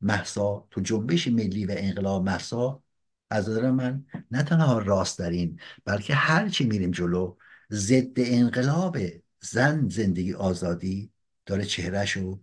محسا 0.00 0.66
تو 0.70 0.80
جنبش 0.80 1.28
ملی 1.28 1.66
و 1.66 1.74
انقلاب 1.76 2.24
محسا 2.24 2.82
از 3.30 3.48
من 3.48 4.04
نه 4.30 4.42
تنها 4.42 4.78
راست 4.78 5.18
دارین 5.18 5.60
بلکه 5.84 6.14
هرچی 6.14 6.64
میریم 6.64 6.90
جلو 6.90 7.36
ضد 7.70 8.12
انقلاب 8.16 8.98
زن 9.40 9.88
زندگی 9.88 10.34
آزادی 10.34 11.12
داره 11.46 11.64
چهرهش 11.64 12.10
رو 12.10 12.40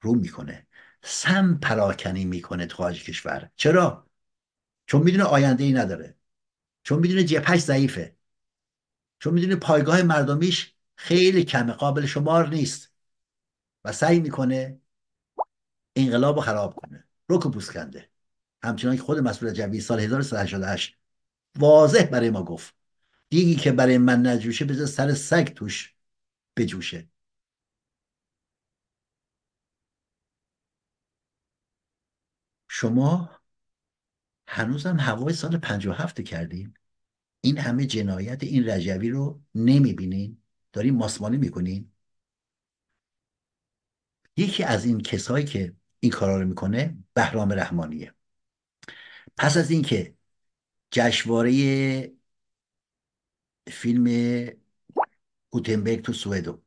رو 0.00 0.14
می‌کنه. 0.14 0.63
سم 1.04 1.58
پراکنی 1.62 2.24
می‌کنه 2.24 2.66
تو 2.66 2.76
خارج 2.76 3.04
کشور. 3.04 3.50
چرا؟ 3.56 4.10
چون 4.86 5.02
می‌دونه 5.02 5.24
آینده 5.24 5.64
ای 5.64 5.72
نداره. 5.72 6.16
چون 6.82 6.98
می‌دونه 6.98 7.24
جپش 7.24 7.58
ضعیفه. 7.58 8.16
چون 9.18 9.34
می‌دونه 9.34 9.56
پایگاه 9.56 10.02
مردمیش 10.02 10.74
خیلی 10.96 11.44
کمه 11.44 11.72
قابل 11.72 12.06
شمار 12.06 12.48
نیست. 12.48 12.92
و 13.84 13.92
سعی 13.92 14.20
می‌کنه 14.20 14.80
انقلاب 15.96 16.36
رو 16.36 16.42
خراب 16.42 16.74
کنه. 16.74 17.04
رک 17.28 17.46
و 17.46 17.48
بوسکنده 17.48 18.10
همچنان 18.62 18.96
که 18.96 19.02
خود 19.02 19.18
مسئول 19.18 19.52
جوی 19.52 19.80
سال 19.80 20.00
1388 20.00 20.98
واضح 21.58 22.06
برای 22.06 22.30
ما 22.30 22.44
گفت. 22.44 22.74
دیگی 23.30 23.56
که 23.56 23.72
برای 23.72 23.98
من 23.98 24.26
نجوشه 24.26 24.64
بذار 24.64 24.86
سر 24.86 25.14
سگ 25.14 25.44
توش 25.44 25.94
بجوشه. 26.56 27.08
شما 32.76 33.30
هنوزم 34.48 34.96
هوای 35.00 35.34
سال 35.34 35.58
57 35.58 36.20
کردین. 36.20 36.74
این 37.40 37.58
همه 37.58 37.86
جنایت 37.86 38.42
این 38.42 38.68
رجوی 38.70 39.10
رو 39.10 39.42
نمی‌بینین. 39.54 40.42
دارین 40.72 40.94
ماسمالی 40.94 41.36
می‌کنین. 41.36 41.92
یکی 44.36 44.64
از 44.64 44.84
این 44.84 45.00
کسایی 45.00 45.44
که 45.44 45.76
این 46.00 46.12
کارا 46.12 46.40
رو 46.40 46.48
می‌کنه 46.48 46.98
بهرام 47.14 47.52
رحمانیه. 47.52 48.14
پس 49.36 49.56
از 49.56 49.70
اینکه 49.70 50.14
جشنواره 50.90 52.12
فیلم 53.72 54.06
گوتنبرگ 55.50 56.02
تو 56.02 56.12
سوئدو 56.12 56.63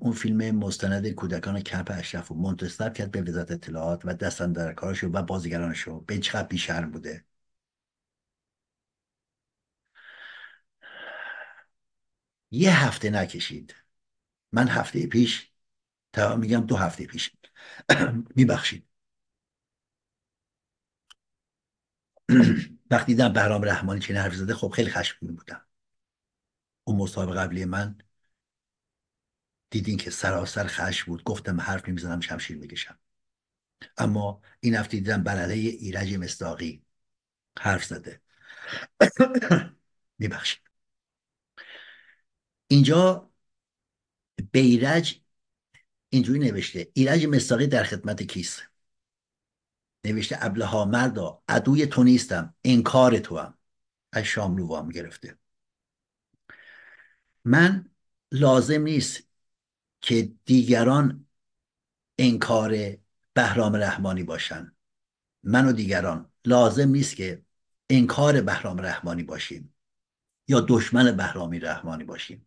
اون 0.00 0.12
فیلم 0.12 0.56
مستند 0.56 1.08
کودکان 1.10 1.60
کمپ 1.60 1.90
اشرف 1.94 2.30
و 2.32 2.34
منتصب 2.34 2.94
کرد 2.94 3.10
به 3.10 3.22
وزارت 3.22 3.50
اطلاعات 3.50 4.00
و 4.04 4.14
دستن 4.14 4.52
در 4.52 4.72
کارشو 4.72 5.06
و 5.08 5.22
بازیگرانشو 5.22 6.00
به 6.00 6.18
چقدر 6.18 6.48
بیشرم 6.48 6.90
بوده. 6.90 7.24
یه 12.50 12.84
هفته 12.86 13.10
نکشید. 13.10 13.74
من 14.52 14.68
هفته 14.68 15.06
پیش 15.06 15.52
تا 16.12 16.36
میگم 16.36 16.66
دو 16.66 16.76
هفته 16.76 17.06
پیش 17.06 17.32
میبخشید. 18.36 18.86
وقتی 22.90 23.12
دیدم 23.12 23.32
بهرام 23.32 23.62
رحمانی 23.64 24.00
چه 24.00 24.14
حرف 24.20 24.34
زده 24.34 24.54
خب 24.54 24.68
خیلی 24.68 24.90
خشمگین 24.90 25.36
بودم. 25.36 25.66
اون 26.84 26.96
مصاحبه 26.96 27.32
قبلی 27.34 27.64
من 27.64 27.98
دیدین 29.72 29.96
که 29.96 30.10
سراسر 30.10 30.66
خشم 30.66 31.06
بود. 31.06 31.24
گفتم 31.24 31.60
حرف 31.60 31.88
نمی‌زنم 31.88 32.20
شمشیر 32.20 32.56
می‌کشم. 32.56 32.98
اما 33.96 34.42
این 34.60 34.74
هفته 34.74 34.96
دیدم 34.96 35.22
بر 35.22 35.38
علیه 35.38 35.70
ایرج 35.70 36.14
مستاقی 36.14 36.84
حرف 37.58 37.84
زده. 37.84 38.20
میبخشید. 40.18 40.60
اینجا 42.68 43.30
بیرج 44.52 45.20
اینجوری 46.08 46.38
نوشته. 46.38 46.90
ایرج 46.94 47.26
مستاقی 47.26 47.66
در 47.66 47.84
خدمت 47.84 48.22
کیست؟ 48.22 48.62
نوشته 50.04 50.38
ابلها 50.40 50.84
مردا 50.84 51.42
عدوی 51.48 51.86
تو 51.86 52.04
نیستم 52.04 52.54
انکار 52.64 53.18
تو 53.18 53.38
هم 53.38 53.58
از 54.12 54.24
شاملو 54.24 54.66
وام 54.66 54.88
گرفته. 54.88 55.38
من 57.44 57.90
لازم 58.32 58.82
نیست 58.82 59.31
که 60.02 60.32
دیگران 60.44 61.26
انکار 62.18 62.96
بهرام 63.34 63.76
رحمانی 63.76 64.22
باشن. 64.22 64.76
من 65.42 65.66
و 65.68 65.72
دیگران. 65.72 66.32
لازم 66.44 66.88
نیست 66.88 67.16
که 67.16 67.42
انکار 67.90 68.40
بهرام 68.40 68.80
رحمانی 68.80 69.22
باشیم 69.22 69.74
یا 70.48 70.66
دشمن 70.68 71.16
بهرامی 71.16 71.58
رحمانی 71.58 72.04
باشیم. 72.04 72.46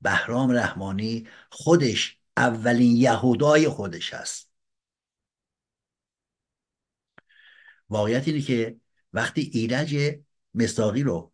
بهرام 0.00 0.50
رحمانی 0.50 1.28
خودش 1.50 2.18
اولین 2.36 2.96
یهودای 2.96 3.68
خودش 3.68 4.14
هست 4.14 4.50
واقعیت 7.90 8.28
اینه 8.28 8.40
که 8.40 8.80
وقتی 9.12 9.40
ایرج 9.40 10.20
مستاقی 10.54 11.02
رو 11.02 11.32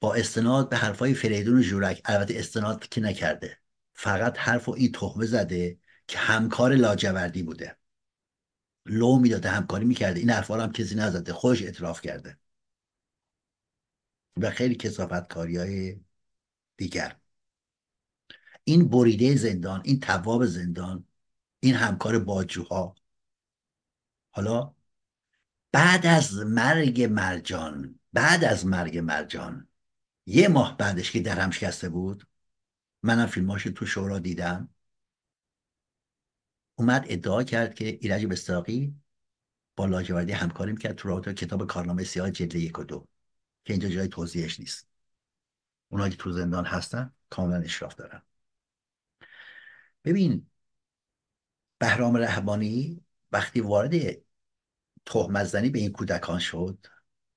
با 0.00 0.14
استناد 0.14 0.68
به 0.68 0.76
حرفای 0.76 1.14
فریدون 1.14 1.62
جورک 1.62 2.02
البته 2.04 2.38
استناد 2.38 2.88
که 2.88 3.00
نکرده 3.00 3.61
فقط 3.94 4.38
حرف 4.38 4.68
و 4.68 4.72
این 4.72 4.92
تخمه 4.92 5.26
زده 5.26 5.78
که 6.06 6.18
همکار 6.18 6.74
لاجوردی 6.74 7.42
بوده. 7.42 7.76
لو 8.86 9.18
می‌داده 9.18 9.50
همکاری 9.50 9.84
می‌کرده. 9.84 10.20
این 10.20 10.30
حرفا 10.30 10.62
هم 10.62 10.72
کسی 10.72 10.94
نزده. 10.94 11.32
خودش 11.32 11.62
اعتراف 11.62 12.00
کرده. 12.00 12.38
و 14.36 14.50
خیلی 14.50 14.74
کسافت 14.74 15.32
کاری 15.32 15.56
های 15.56 16.00
دیگر. 16.76 17.16
این 18.64 18.88
بریده 18.88 19.36
زندان 19.36 19.82
این 19.84 20.00
تواب 20.00 20.46
زندان 20.46 21.04
این 21.60 21.74
همکار 21.74 22.18
باجوها. 22.18 22.94
حالا 24.30 24.74
بعد 25.72 26.06
از 26.06 26.34
مرگ 26.34 27.02
مرجان 27.02 28.00
بعد 28.12 28.44
از 28.44 28.66
مرگ 28.66 28.98
مرجان 28.98 29.68
یه 30.26 30.48
ماه 30.48 30.76
بعدش 30.76 31.10
که 31.10 31.20
درم 31.20 31.50
شکسته 31.50 31.88
بود 31.88 32.26
منم 33.02 33.26
فیلماش 33.26 33.64
تو 33.64 33.86
شورا 33.86 34.18
دیدم. 34.18 34.68
اومد 36.74 37.06
ادعا 37.08 37.42
کرد 37.42 37.74
که 37.74 37.84
ایرج 37.84 38.26
بستاقی 38.26 38.94
با 39.76 39.86
لاجوردی 39.86 40.32
همکاری 40.32 40.72
می‌کرد 40.72 40.96
تو 40.96 41.08
رابطه 41.08 41.34
کتاب 41.34 41.66
کارنامه 41.66 42.04
سیاه 42.04 42.30
جلد 42.30 42.54
یک 42.54 42.78
و 42.78 42.84
دو 42.84 43.08
که 43.64 43.72
اینجا 43.72 43.88
جای 43.88 44.08
توضیحش 44.08 44.60
نیست. 44.60 44.88
اونایی 45.88 46.10
که 46.10 46.16
تو 46.16 46.32
زندان 46.32 46.64
هستن 46.64 47.12
کاملا 47.30 47.56
اشراف 47.56 47.94
دارن. 47.94 48.22
ببین 50.04 50.46
بهرام 51.78 52.16
رهبانی 52.16 53.00
وقتی 53.32 53.60
وارد 53.60 53.94
تهمت 55.06 55.44
زنی 55.44 55.70
به 55.70 55.78
این 55.78 55.92
کودکان 55.92 56.38
شد 56.38 56.86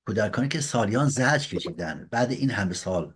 کودکانی 0.06 0.48
که 0.48 0.60
سالیان 0.60 1.08
زج 1.08 1.48
کشیدن 1.48 2.08
بعد 2.10 2.30
این 2.30 2.50
همه 2.50 2.74
سال 2.74 3.14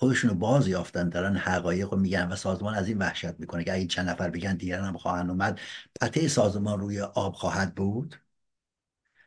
خودشونو 0.00 0.34
باز 0.34 0.68
یافتن 0.68 1.08
دارن 1.08 1.36
حقایق 1.36 1.90
رو 1.92 1.98
میگن 1.98 2.28
و 2.28 2.36
سازمان 2.36 2.74
از 2.74 2.88
این 2.88 2.98
وحشت 2.98 3.40
می‌کنه 3.40 3.64
که 3.64 3.74
اگه 3.74 3.86
چند 3.86 4.08
نفر 4.08 4.30
بگن 4.30 4.56
دیگران 4.56 4.88
هم 4.88 4.96
خواهند 4.98 5.30
اومد 5.30 5.60
پته 6.00 6.28
سازمان 6.28 6.80
روی 6.80 7.00
آب 7.00 7.34
خواهد 7.34 7.74
بود. 7.74 8.16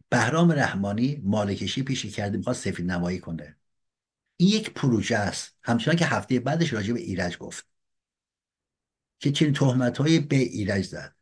بهرام 0.10 0.52
رحمانی 0.52 1.22
مالکشی 1.24 1.84
پیشی 1.84 2.10
کرده 2.10 2.38
می‌خواد 2.38 2.56
سفید 2.56 2.92
نمایی 2.92 3.20
کنه. 3.20 3.58
این 4.38 4.50
یک 4.50 4.74
پروژه 4.74 5.16
است. 5.18 5.58
همچنان 5.64 5.98
که 5.98 6.06
هفته 6.06 6.40
بعدش 6.40 6.74
راجع 6.74 6.94
به 6.94 7.00
ایرج 7.00 7.38
گفت. 7.38 7.68
که 9.20 9.32
چنین 9.32 9.54
تهمت 9.54 10.02
به 10.02 10.36
ایرج 10.36 10.86
زد. 10.86 11.16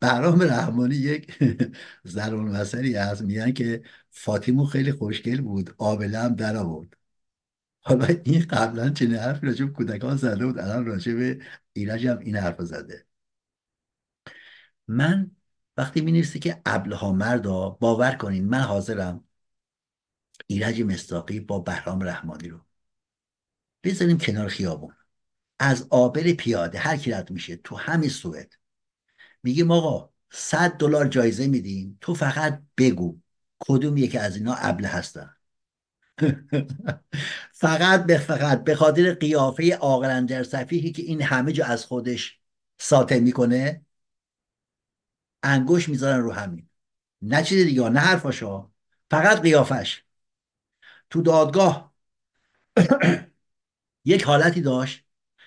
بهرام 0.00 0.42
رحمانی 0.42 0.94
یک 0.94 1.38
زرون 2.04 2.44
مسئلی 2.56 2.94
هست. 2.96 3.22
میگن 3.22 3.52
که 3.52 3.82
فاطیمو 4.10 4.64
خیلی 4.66 4.92
خوشگل 4.92 5.40
بود. 5.40 5.74
آبله 5.78 6.18
هم 6.18 6.34
در 6.34 6.56
آورد 6.56 7.01
حالا 7.82 8.06
این 8.24 8.46
قبلا 8.50 8.90
چنین 8.90 9.14
حرفی 9.14 9.46
راجع 9.46 9.64
به 9.64 9.72
کودکان 9.72 10.16
زده 10.16 10.46
بود 10.46 10.58
الان 10.58 10.86
راجع 10.86 11.14
به 11.14 11.40
ایرج 11.72 12.06
هم 12.06 12.18
این 12.18 12.36
حرف 12.36 12.62
زده. 12.62 13.06
من 14.88 15.30
وقتی 15.76 16.00
می 16.00 16.22
که 16.22 16.62
ابلها 16.66 17.12
مردا 17.12 17.70
باور 17.70 18.14
کنین 18.14 18.44
من 18.48 18.60
حاضرم 18.60 19.24
ایرج 20.46 20.82
مستاقی 20.82 21.40
با 21.40 21.58
بهرام 21.58 22.00
رحمانی 22.02 22.48
رو 22.48 22.60
بذاریم 23.84 24.18
کنار 24.18 24.48
خیابون. 24.48 24.94
از 25.58 25.86
آبر 25.90 26.32
پیاده 26.32 26.78
هر 26.78 26.96
کی 26.96 27.10
رد 27.10 27.30
میشه 27.30 27.56
تو 27.56 27.76
همین 27.76 28.10
سوئد. 28.10 28.54
میگیم 29.42 29.70
آقا 29.70 30.10
صد 30.30 30.76
دلار 30.76 31.08
جایزه 31.08 31.46
میدیم 31.46 31.98
تو 32.00 32.14
فقط 32.14 32.62
بگو 32.78 33.20
کدوم 33.58 33.96
یکی 33.96 34.18
از 34.18 34.36
اینا 34.36 34.54
ابله 34.54 34.88
هستن. 34.88 35.36
فقط 37.52 38.06
به 38.06 38.18
فقط 38.18 38.64
به 38.64 38.74
خاطر 38.74 39.14
قیافه 39.14 39.76
آقلندر 39.76 40.42
صفیحی 40.42 40.92
که 40.92 41.02
این 41.02 41.22
همه 41.22 41.52
جا 41.52 41.64
از 41.64 41.84
خودش 41.84 42.40
ساطع 42.78 43.18
می‌کنه 43.18 43.84
انگوش 45.42 45.88
می‌ذارن 45.88 46.20
رو 46.20 46.32
همین. 46.32 46.68
نه 47.22 47.42
چیز 47.42 47.66
دیگه 47.66 47.88
نه 47.88 48.00
حرفاشا 48.00 48.70
فقط 49.10 49.40
قیافش. 49.40 50.04
تو 51.10 51.22
دادگاه 51.22 51.94
یک 54.04 54.22
حالتی 54.22 54.60
داشت. 54.60 55.04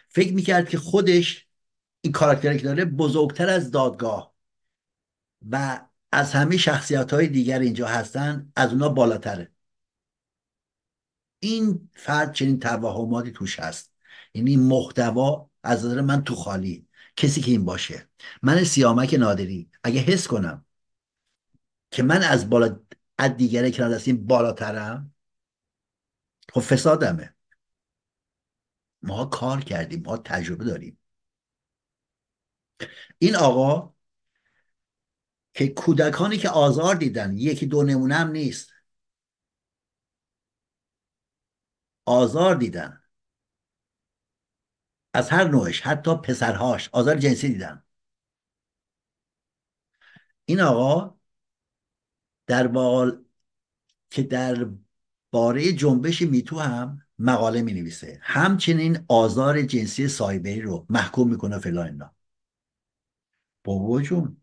فکر 0.10 0.34
می‌کرد 0.34 0.70
که 0.70 0.78
خودش 0.78 1.48
این 2.02 2.14
کاراکتری 2.14 2.58
که 2.58 2.64
داره 2.64 2.86
بزرگتر 2.86 3.50
از 3.50 3.72
دادگاه 3.72 4.36
و 5.52 5.82
از 6.12 6.34
همه 6.34 6.58
شخصیت 6.58 7.14
های 7.14 7.28
دیگر 7.28 7.60
اینجا 7.60 7.88
هستن 7.88 8.52
از 8.56 8.72
اونا 8.74 8.90
بالاتره. 8.90 9.55
این 11.48 11.90
فرد 11.94 12.34
چنین 12.34 12.60
توهماتی 12.60 13.32
توش 13.32 13.60
هست. 13.60 13.94
یعنی 14.34 14.58
محتوا 14.58 15.50
از 15.64 15.86
نظر 15.86 16.02
من 16.02 16.24
تو 16.24 16.36
خالی. 16.36 16.88
کسی 17.16 17.42
که 17.42 17.52
این 17.52 17.66
باشه. 17.66 18.10
من 18.42 18.64
سیامک 18.64 19.14
نادری. 19.14 19.70
اگه 19.84 20.00
حس 20.00 20.28
کنم 20.28 20.66
که 21.92 22.04
من 22.04 22.24
از 22.24 22.50
بالا 22.50 22.80
از 23.18 23.38
دیگره 23.38 23.72
که 23.72 23.84
دستیم 23.84 24.26
بالاترم 24.26 25.14
خب 26.54 26.62
فسادمه. 26.62 27.36
ما 29.02 29.26
کار 29.26 29.62
کردیم 29.62 30.04
ما 30.06 30.18
تجربه 30.18 30.66
داریم. 30.66 31.00
این 33.18 33.36
آقا 33.36 33.94
که 35.54 35.68
کودکانی 35.68 36.38
که 36.38 36.50
آزار 36.50 36.96
دیدن 36.96 37.38
یکی 37.38 37.66
دو 37.66 37.84
نمونه 37.84 38.16
هم 38.16 38.32
نیست. 38.32 38.75
آزار 42.06 42.56
دیدن 42.56 43.02
از 45.14 45.30
هر 45.30 45.48
نوعش 45.48 45.82
حتی 45.82 46.16
پسرهاش 46.16 46.90
آزار 46.92 47.18
جنسی 47.18 47.48
دیدن 47.48 47.84
این 50.46 50.62
آقا 50.62 51.16
در 52.48 52.68
بال 52.68 53.24
که 54.10 54.24
در 54.24 54.68
باره 55.32 55.74
جنبش 55.74 56.22
میتو 56.22 56.60
هم 56.60 57.02
مقاله 57.20 57.62
می 57.62 57.74
نویسه 57.74 58.20
همچنین 58.22 59.06
آزار 59.08 59.62
جنسی 59.62 60.08
سایبری 60.08 60.62
رو 60.62 60.86
محکوم 60.90 61.30
می‌کنه 61.30 61.60
فلان 61.60 61.88
اینا. 61.88 62.16
بابا 63.64 64.02
جون 64.02 64.38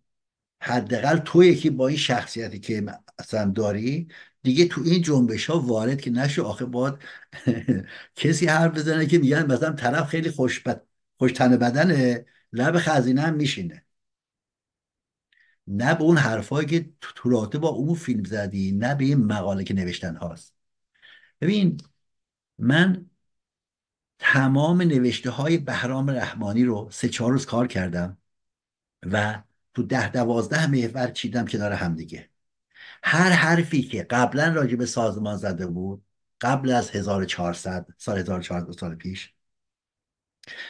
حداقل 0.62 1.18
تو 1.18 1.44
یکی 1.44 1.70
با 1.70 1.88
این 1.88 1.96
شخصیتی 1.96 2.60
که 2.60 2.86
اصلا 3.18 3.50
داری 3.50 4.08
دیگه 4.42 4.66
تو 4.68 4.82
این 4.84 5.02
جنبش 5.02 5.46
ها 5.50 5.60
وارد 5.60 6.00
که 6.00 6.10
نشه 6.10 6.42
آخه 6.42 6.64
باید 6.64 6.94
کسی 8.16 8.46
حرف 8.46 8.74
بزنه 8.74 9.06
که 9.06 9.18
میگن 9.18 9.52
مثلا 9.52 9.72
طرف 9.72 10.08
خیلی 10.08 10.30
خوش, 10.30 10.62
تن 11.34 11.56
بدنه 11.56 12.26
لب 12.52 12.78
خزینه 12.78 13.20
هم 13.22 13.34
میشینه. 13.34 13.84
نه 15.66 15.94
به 15.94 16.02
اون 16.04 16.16
حرفایی 16.16 16.66
که 16.66 16.90
تو 17.00 17.58
با 17.60 17.68
اون 17.68 17.94
فیلم 17.94 18.24
زدی 18.24 18.72
نه 18.72 18.94
به 18.94 19.04
این 19.04 19.18
مقاله 19.24 19.64
که 19.64 19.74
نوشتن 19.74 20.16
هاست. 20.16 20.54
ببین 21.40 21.78
من 22.58 23.10
تمام 24.18 24.82
نوشته 24.82 25.30
های 25.30 25.58
بهرام 25.58 26.10
رحمانی 26.10 26.64
رو 26.64 26.88
سه 26.92 27.08
چهار 27.08 27.32
روز 27.32 27.46
کار 27.46 27.66
کردم 27.66 28.18
و 29.02 29.42
تو 29.74 29.82
ده 29.82 30.10
دوازده 30.12 30.66
محور 30.66 31.10
چیدم 31.10 31.46
کنار 31.46 31.72
همدیگه 31.72 32.31
هر 33.02 33.30
حرفی 33.30 33.82
که 33.82 34.02
قبلا 34.02 34.52
راجع 34.52 34.76
به 34.76 34.86
سازمان 34.86 35.36
زده 35.36 35.66
بود 35.66 36.04
قبل 36.40 36.70
از 36.70 36.90
1400 36.90 37.86
سال 37.98 38.18
1400 38.18 38.70
سال 38.70 38.94
پیش 38.94 39.34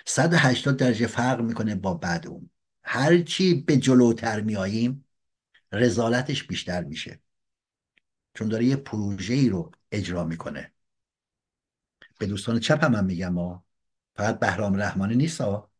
180 0.06 0.76
درجه 0.76 1.06
فرق 1.06 1.40
می‌کنه 1.40 1.74
با 1.74 1.94
بعد 1.94 2.26
اون. 2.26 2.50
هرچی 2.84 3.54
به 3.54 3.76
جلوتر 3.76 4.40
میاییم 4.40 5.04
رزالتش 5.72 6.44
بیشتر 6.44 6.84
میشه. 6.84 7.20
چون 8.34 8.48
داره 8.48 8.64
یه 8.64 8.76
پروژه 8.76 9.34
ای 9.34 9.48
رو 9.48 9.72
اجرا 9.92 10.24
می‌کنه. 10.24 10.72
به 12.18 12.26
دوستان 12.26 12.60
چپ 12.60 12.84
هم, 12.84 12.94
هم 12.94 13.04
میگم 13.04 13.38
ها 13.38 13.64
فقط 14.16 14.38
بهرام 14.38 14.74
رحمانی 14.74 15.14
نیست 15.16 15.40
ها 15.40 15.70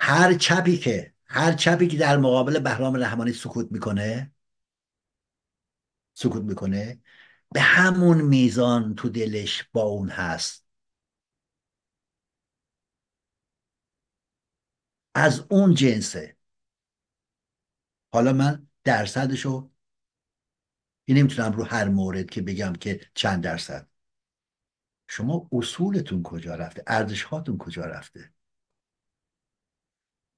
هر 0.00 0.34
چپی 0.34 0.78
که 0.78 1.14
هر 1.26 1.52
چپی 1.52 1.88
که 1.88 1.98
در 1.98 2.16
مقابل 2.16 2.58
بهرام 2.58 2.96
رحمانی 2.96 3.32
سکوت 3.32 3.72
می‌کنه 3.72 4.32
سکوت 6.16 6.42
می‌کنه. 6.42 7.00
به 7.52 7.60
همون 7.60 8.22
میزان 8.22 8.94
تو 8.94 9.08
دلش 9.08 9.68
با 9.72 9.82
اون 9.82 10.08
هست. 10.08 10.66
از 15.14 15.46
اون 15.50 15.74
جنسه. 15.74 16.36
حالا 18.12 18.32
من 18.32 18.68
درصدشو 18.84 19.70
نمی‌تونم 21.08 21.52
رو 21.52 21.64
هر 21.64 21.88
مورد 21.88 22.30
که 22.30 22.42
بگم 22.42 22.72
که 22.72 23.00
چند 23.14 23.42
درصد. 23.44 23.88
شما 25.08 25.48
اصولتون 25.52 26.22
کجا 26.22 26.54
رفته؟ 26.54 26.82
ارزش 26.86 27.22
هاتون 27.22 27.58
کجا 27.58 27.84
رفته؟ 27.84 28.32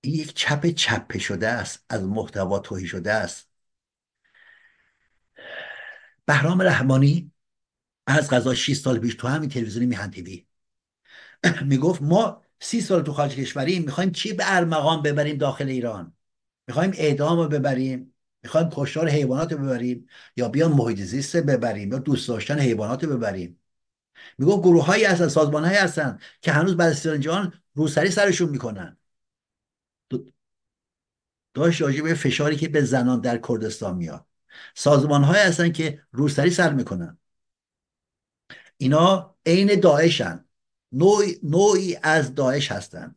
این 0.00 0.14
یک 0.14 0.34
چپ 0.34 0.66
چپه 0.66 1.18
شده 1.18 1.48
است 1.48 1.84
از 1.88 2.02
محتوا 2.04 2.58
توهی 2.58 2.86
شده 2.86 3.12
است. 3.12 3.47
بهرام 6.28 6.62
رحمانی 6.62 7.32
از 8.06 8.30
غذا 8.30 8.54
6 8.54 8.76
سال 8.76 8.98
پیش 8.98 9.14
تو 9.14 9.28
همین 9.28 9.48
تلویزیونی 9.48 9.86
میهن 9.86 10.10
تیوی. 10.10 10.46
می‌گفت 11.70 12.02
ما 12.02 12.42
سی 12.60 12.80
سال 12.80 13.02
تو 13.02 13.12
خارج 13.12 13.34
کشوریم 13.36 13.82
می‌خوایم 13.84 14.10
چی 14.10 14.32
به 14.32 14.44
ارمغان 14.46 15.02
ببریم 15.02 15.36
داخل 15.36 15.68
ایران؟ 15.68 16.16
می‌خوایم 16.66 16.92
اعدام 16.94 17.38
رو 17.38 17.48
ببریم 17.48 18.14
می‌خوایم 18.42 18.68
کشتار 18.72 19.08
حیوانات 19.08 19.52
رو 19.52 19.58
ببریم 19.58 20.06
یا 20.36 20.48
بیان 20.48 20.72
محیط 20.72 21.00
زیست 21.00 21.36
ببریم 21.36 21.92
یا 21.92 21.98
دوست 21.98 22.28
داشتن 22.28 22.58
حیوانات 22.58 23.04
رو 23.04 23.16
ببریم؟ 23.16 23.60
می‌گفت 24.38 24.62
گروه 24.62 24.84
هایی 24.84 25.04
هستن 25.04 25.28
سازمان 25.28 25.64
هایی 25.64 25.76
هستن 25.78 26.18
که 26.42 26.52
هنوز 26.52 26.76
بعد 26.76 26.90
از 26.90 27.02
جهان 27.02 27.52
روسری 27.74 28.10
سرشون 28.10 28.48
می‌کنن. 28.50 28.96
داشت 31.54 31.82
راجع 31.82 32.02
به 32.02 32.14
فشاری 32.14 32.56
که 32.56 32.68
به 32.68 32.82
زنان 32.84 33.20
در 33.20 33.38
کردستان 33.48 33.96
میاد. 33.96 34.26
سازمان 34.74 35.24
های 35.24 35.40
هستن 35.40 35.72
که 35.72 36.02
روسری 36.12 36.50
سر 36.50 36.72
می‌کنن. 36.72 37.18
اینا 38.76 39.36
عین 39.46 39.80
داعشن. 39.80 40.44
نوعی, 40.92 41.40
نوعی 41.42 41.96
از 42.02 42.34
داعش 42.34 42.72
هستن. 42.72 43.14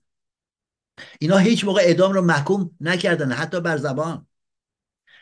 اینا 1.19 1.37
هیچ 1.37 1.65
موقع 1.65 1.81
اعدام 1.81 2.13
رو 2.13 2.21
محکوم 2.21 2.77
نکردن 2.81 3.31
حتی 3.31 3.61
بر 3.61 3.77
زبان. 3.77 4.27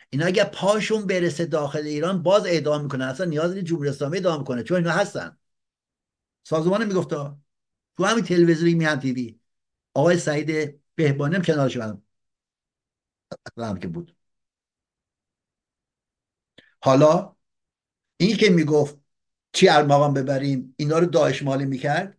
اینا 0.10 0.26
اگر 0.26 0.44
پاشون 0.44 1.08
برسه 1.08 1.46
داخل 1.46 1.80
ایران 1.80 2.24
باز 2.24 2.46
اعدام 2.46 2.84
می‌کنن. 2.84 3.06
اصلا 3.06 3.26
نیاز 3.26 3.54
نیست 3.54 3.66
جمهوری 3.66 3.90
اسلامی 3.90 4.18
اعدام 4.18 4.44
کنه 4.44 4.64
چون 4.64 4.78
اینا 4.78 4.92
هستن. 4.92 5.38
سازمان 6.44 6.86
میگفتا 6.86 7.40
تو 7.98 8.06
همین 8.06 8.24
تلویزیونی 8.24 8.76
میان 8.76 9.00
تیوی 9.00 9.40
آقای 9.94 10.18
سعید 10.18 10.80
بهبانی 10.96 11.36
هم 11.36 11.42
کنارش 11.42 11.78
هم 13.58 13.80
که 13.80 13.88
بود. 13.88 14.19
حالا 16.82 17.36
این 18.18 18.38
که 18.38 18.50
می‌گفت 18.50 18.98
چی 19.54 19.70
ارمغان 19.70 20.14
ببریم 20.14 20.76
اینا 20.78 21.00
رو 21.00 21.06
داعش 21.06 21.44
مالی 21.44 21.66
می‌کرد؟ 21.66 22.18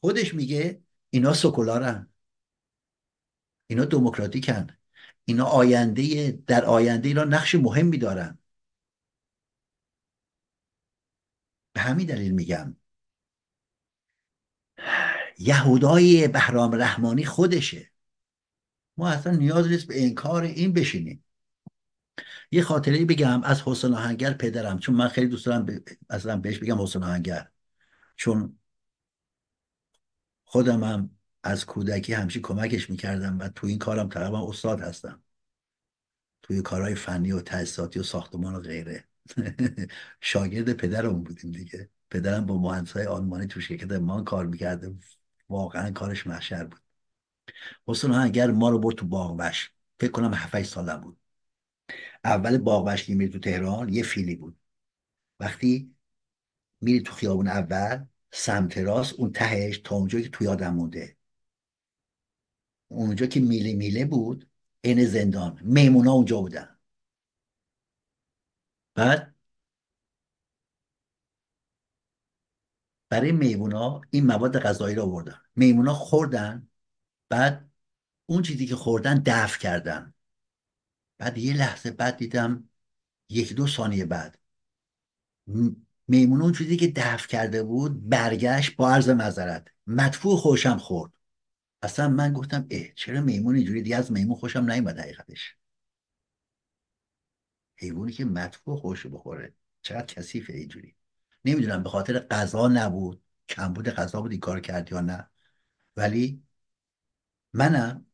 خودش 0.00 0.34
میگه 0.34 0.82
اینا 1.10 1.32
سکولارن. 1.32 2.10
اینا 3.66 3.84
دموکراتیکن. 3.84 4.66
اینا 5.24 5.44
آینده 5.44 6.30
در 6.30 6.64
آینده 6.64 7.08
اینا 7.08 7.24
نقش 7.24 7.54
مهمی 7.54 7.98
دارن. 7.98 8.38
به 11.72 11.80
همین 11.80 12.06
دلیل 12.06 12.32
میگم. 12.32 12.76
یهودای 15.38 16.28
بهرام 16.28 16.74
رحمانی 16.74 17.24
خودشه. 17.24 17.92
ما 18.96 19.08
اصلا 19.08 19.32
نیاز 19.36 19.66
نیست 19.68 19.86
به 19.86 20.02
انکار 20.02 20.42
این 20.42 20.72
بشینیم. 20.72 21.24
یه 22.50 22.62
خاطره 22.62 23.04
بگم 23.04 23.42
از 23.42 23.62
حسن 23.62 23.94
آهنگر 23.94 24.32
پدرم 24.32 24.78
چون 24.78 24.94
من 24.94 25.08
خیلی 25.08 25.28
دوست 25.28 25.46
دارم 25.46 25.66
ب... 25.66 25.78
اصلا 26.10 26.36
بهش 26.36 26.58
بگم 26.58 26.82
حسن 26.82 27.02
آهنگر. 27.02 27.48
چون 28.16 28.58
خودم 30.44 30.84
هم 30.84 31.10
از 31.42 31.66
کودکی 31.66 32.12
همچی 32.12 32.40
کمکش 32.40 32.90
می‌کردم 32.90 33.38
و 33.38 33.48
تو 33.48 33.66
این 33.66 33.78
کارم 33.78 34.08
تقریبا 34.08 34.48
استاد 34.48 34.80
هستم. 34.80 35.22
توی 36.42 36.62
کارهای 36.62 36.94
فنی 36.94 37.32
و 37.32 37.40
تحصیلاتی 37.40 38.00
و 38.00 38.02
ساختمان 38.02 38.54
و 38.54 38.60
غیره. 38.60 39.04
شاگرد 40.20 40.72
پدرم 40.72 41.22
بودیم 41.22 41.52
دیگه. 41.52 41.90
پدرم 42.10 42.46
با 42.46 42.58
مهندسای 42.58 43.06
آلمانی 43.06 43.46
تو 43.46 43.60
شرکت 43.60 43.92
ما 43.92 44.22
کار 44.22 44.46
می‌کرده 44.46 44.94
واقعا 45.48 45.90
کارش 45.90 46.26
محشر 46.26 46.64
بود. 46.64 46.80
حسن 47.86 48.12
اگر 48.12 48.50
ما 48.50 48.70
رو 48.70 48.78
برد 48.78 48.96
تو 48.96 49.06
باغوش 49.06 49.70
فکر 50.00 50.10
کنم 50.10 50.34
7 50.34 50.62
سالم 50.62 51.00
بود. 51.00 51.18
اول 52.24 52.96
که 52.96 53.14
میری 53.14 53.32
تو 53.32 53.38
تهران 53.38 53.88
یه 53.88 54.02
فیلی 54.02 54.36
بود. 54.36 54.58
وقتی 55.40 55.94
میری 56.80 57.00
تو 57.02 57.12
خیابون 57.12 57.48
اول 57.48 58.06
سمت 58.32 58.78
راست 58.78 59.14
اون 59.14 59.32
تهش 59.32 59.78
تا 59.78 59.96
اونجا 59.96 60.20
که 60.20 60.28
تو 60.28 60.44
یادم 60.44 60.74
مونده. 60.74 61.16
اونجا 62.88 63.26
که 63.26 63.40
میله 63.40 63.74
میله 63.74 64.04
بود 64.04 64.50
این 64.80 65.04
زندان. 65.06 65.60
میمونا 65.62 66.12
اونجا 66.12 66.40
بودن. 66.40 66.78
بعد 68.94 69.34
برای 73.08 73.32
میمونا 73.32 74.00
این 74.10 74.26
مواد 74.26 74.58
غذایی 74.58 74.94
رو 74.96 75.02
آوردن. 75.02 75.40
میمونا 75.56 75.94
خوردن 75.94 76.68
بعد 77.28 77.70
اون 78.26 78.42
چیزی 78.42 78.66
که 78.66 78.76
خوردن 78.76 79.22
دفع 79.26 79.58
کردن. 79.58 80.14
بعد 81.18 81.38
یه 81.38 81.54
لحظه 81.56 81.90
بعد 81.90 82.16
دیدم 82.16 82.68
یک 83.28 83.54
دو 83.54 83.66
ثانیه 83.66 84.04
بعد. 84.04 84.38
میمون 86.08 86.42
اون 86.42 86.52
چیزی 86.52 86.76
که 86.76 86.92
دفع 86.96 87.28
کرده 87.28 87.62
بود 87.62 88.08
برگشت 88.08 88.76
با 88.76 88.90
عرض 88.90 89.08
مذارت 89.08 89.68
مدفوع 89.86 90.36
خوشم 90.36 90.78
خورد. 90.78 91.12
اصلا 91.82 92.08
من 92.08 92.32
گفتم 92.32 92.66
اه 92.70 92.88
چرا 92.94 93.20
میمون 93.20 93.54
اینجوری 93.54 93.82
دیگه؟ 93.82 93.96
از 93.96 94.12
میمون 94.12 94.36
خوشم 94.36 94.70
نیومد 94.70 94.98
حقیقتش. 94.98 95.56
حیوانی 97.76 98.12
که 98.12 98.24
مدفوع 98.24 98.76
خوش 98.76 99.06
بخوره. 99.06 99.54
چقدر 99.82 100.06
کثیفه 100.06 100.52
اینجوری. 100.52 100.96
نمی‌دونم 101.44 101.82
به 101.82 101.88
خاطر 101.88 102.18
غذا 102.18 102.68
نبود. 102.68 103.22
کمبود 103.48 103.88
غذا 103.88 104.20
بود 104.20 104.30
این 104.30 104.40
کار 104.40 104.60
کرد 104.60 104.92
یا 104.92 105.00
نه. 105.00 105.30
ولی 105.96 106.42
منم 107.52 108.06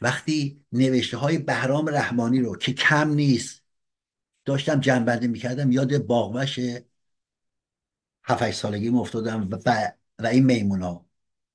وقتی 0.00 0.64
نوشته 0.72 1.16
های 1.16 1.38
بهرام 1.38 1.88
رحمانی 1.88 2.40
رو 2.40 2.56
که 2.56 2.72
کم 2.72 3.10
نیست 3.10 3.62
داشتم 4.44 4.80
جنبنده 4.80 5.26
می‌کردم 5.26 5.72
یاد 5.72 6.06
باغوش 6.06 6.58
هفت 8.24 8.50
سالگی 8.50 8.88
افتادم 8.88 9.48
و, 9.50 9.56
و 10.18 10.26
این 10.26 10.44
میمونا 10.44 11.06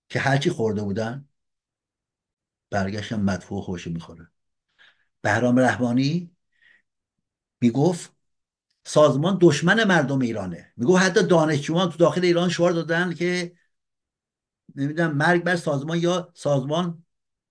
که 0.10 0.20
هرچی 0.20 0.50
خورده 0.50 0.82
بودن 0.82 1.28
برگشتم 2.70 3.22
مدفوع 3.22 3.62
خوش 3.62 3.88
می‌خوره. 3.88 4.28
بهرام 5.22 5.60
رحمانی 5.60 6.32
می‌گفت 7.62 8.14
سازمان 8.84 9.38
دشمن 9.42 9.84
مردم 9.84 10.20
ایرانه. 10.20 10.74
میگو 10.78 10.98
حتی 10.98 11.24
دانشجویان 11.24 11.90
تو 11.92 11.98
داخل 11.98 12.26
ایران 12.26 12.50
شعار 12.50 12.72
دادن 12.72 13.14
که 13.14 13.56
نمی‌دونم 14.76 15.18
مرگ 15.18 15.44
بر 15.44 15.56
سازمان 15.56 16.00
یا 16.00 16.32
سازمان 16.36 17.03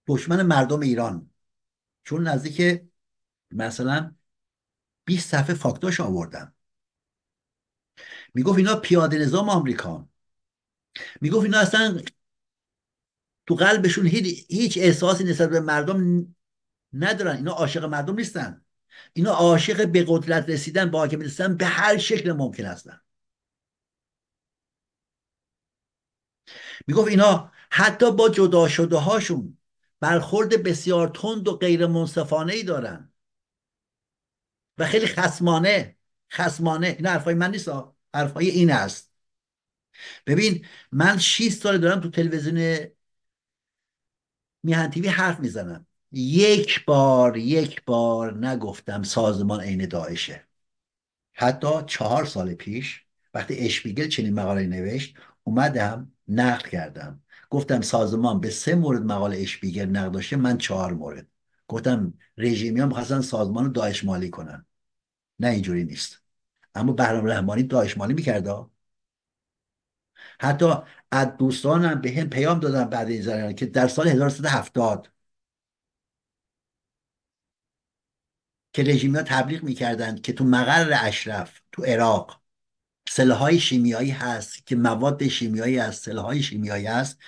دشمن 0.06 0.42
مردم 0.42 0.80
ایران. 0.80 1.30
چون 2.04 2.28
نزدیک 2.28 2.82
مثلا 3.50 4.14
20 5.04 5.30
صفحه 5.30 5.54
فاکتاش 5.54 6.00
آوردن. 6.00 6.54
می‌گفت 8.34 8.58
اینا 8.58 8.76
پیاده 8.76 9.18
نظام 9.18 9.48
آمریکان. 9.48 10.08
می‌گفت 11.20 11.44
اینا 11.44 11.58
اصلا 11.58 12.00
تو 13.46 13.54
قلبشون 13.54 14.06
هیچ 14.06 14.78
احساسی 14.78 15.24
نسبت 15.24 15.50
به 15.50 15.60
مردم 15.60 16.26
ندارن. 16.92 17.36
اینا 17.36 17.52
عاشق 17.52 17.84
مردم 17.84 18.14
نیستن. 18.14 18.64
اینا 19.12 19.32
عاشق 19.32 19.88
به 19.88 20.04
قدرت 20.08 20.48
رسیدن 20.48 20.90
با 20.90 20.98
حاکم 20.98 21.20
رسیدن 21.20 21.56
به 21.56 21.66
هر 21.66 21.98
شکل 21.98 22.32
ممکن 22.32 22.64
هستن. 22.64 23.00
می‌گفت 26.86 27.08
اینا 27.08 27.52
حتی 27.70 28.12
با 28.12 28.28
جدا 28.28 28.68
شده 28.68 28.96
هاشون 28.96 29.58
برخورد 30.02 30.62
بسیار 30.62 31.08
تند 31.08 31.48
و 31.48 31.56
غیر 31.56 31.86
منصفانه 31.86 32.52
ای 32.52 32.62
دارن. 32.62 33.12
و 34.78 34.86
خیلی 34.86 35.06
خسمانه 35.06 35.96
خسمانه 36.32 36.86
این 36.86 37.06
حرفای 37.06 37.34
من 37.34 37.50
نیست 37.50 37.68
حرفای 38.14 38.50
این 38.50 38.72
است. 38.72 39.12
ببین 40.26 40.66
من 40.92 41.18
6 41.18 41.48
سال 41.52 41.78
دارم 41.78 42.00
تو 42.00 42.10
تلویزیون 42.10 42.86
میهن 44.62 44.90
تیوی 44.90 45.08
حرف 45.08 45.40
می‌زنم. 45.40 45.86
یک 46.12 46.84
بار 46.84 47.36
یک 47.36 47.84
بار 47.84 48.46
نگفتم 48.46 49.02
سازمان 49.02 49.60
عین 49.60 49.86
داعشه. 49.86 50.48
حتی 51.32 51.68
چهار 51.86 52.24
سال 52.24 52.54
پیش 52.54 53.04
وقتی 53.34 53.58
اشپیگل 53.58 54.08
چنین 54.08 54.34
مقاله 54.34 54.66
نوشت 54.66 55.16
اومدم 55.44 56.12
نقل 56.28 56.68
کردم. 56.68 57.21
گفتم 57.52 57.80
سازمان 57.80 58.40
به 58.40 58.50
سه 58.50 58.74
مورد 58.74 59.02
مقاله 59.02 59.38
اشپیگل 59.38 59.84
نقل 59.86 60.10
داشته 60.10 60.36
من 60.36 60.58
چهار 60.58 60.92
مورد. 60.94 61.26
گفتم 61.68 62.14
رژیمیان 62.38 62.88
می‌خواستن 62.88 63.20
سازمان 63.20 63.64
رو 63.64 63.72
داعش 63.72 64.04
مالی 64.04 64.30
کنن. 64.30 64.66
نه 65.38 65.48
اینجوری 65.48 65.84
نیست. 65.84 66.22
اما 66.74 66.92
بهرام 66.92 67.26
رحمانی 67.26 67.62
داعش 67.62 67.98
مالی 67.98 68.14
می‌کرده 68.14 68.66
حتی 70.40 70.66
از 71.10 71.28
دوستانم 71.38 72.00
به 72.00 72.10
هم 72.12 72.28
پیام 72.30 72.60
دادن 72.60 72.84
بعد 72.84 73.08
این 73.08 73.52
که 73.56 73.66
در 73.66 73.88
سال 73.88 74.08
1370 74.08 75.08
که 78.72 78.82
رژیمی 78.82 79.16
ها 79.16 79.22
تبلیغ 79.22 79.62
می‌کردند 79.62 80.22
که 80.22 80.32
تو 80.32 80.44
مقر 80.44 80.92
اشرف 81.02 81.60
تو 81.72 81.84
عراق 81.84 82.42
سلاحهای 83.08 83.60
شیمیایی 83.60 84.10
هست 84.10 84.66
که 84.66 84.76
مواد 84.76 85.28
شیمیایی 85.28 85.78
هست 85.78 86.04
سلاحهای 86.04 86.42
شیمیایی 86.42 86.86
هست 86.86 87.18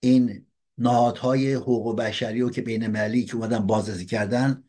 این 0.00 0.46
نهادهای 0.78 1.54
حقوق 1.54 1.96
بشری 1.98 2.42
و 2.42 2.50
که 2.50 2.62
بین 2.62 2.86
ملی 2.86 3.24
که 3.24 3.36
اومدن 3.36 3.66
بازرسی 3.66 4.06
کردن 4.06 4.64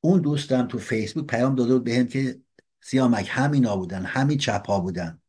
اون 0.00 0.20
دوستم 0.20 0.68
تو 0.68 0.78
فیسبوک 0.78 1.26
پیام 1.26 1.54
داده 1.54 1.74
بود 1.74 1.84
بهم 1.84 2.06
که 2.06 2.40
سیامک 2.80 3.26
همینا 3.30 3.76
بودن 3.76 4.04
همین 4.04 4.38
چپ 4.38 4.66
ها 4.66 4.80
بودن 4.80 5.20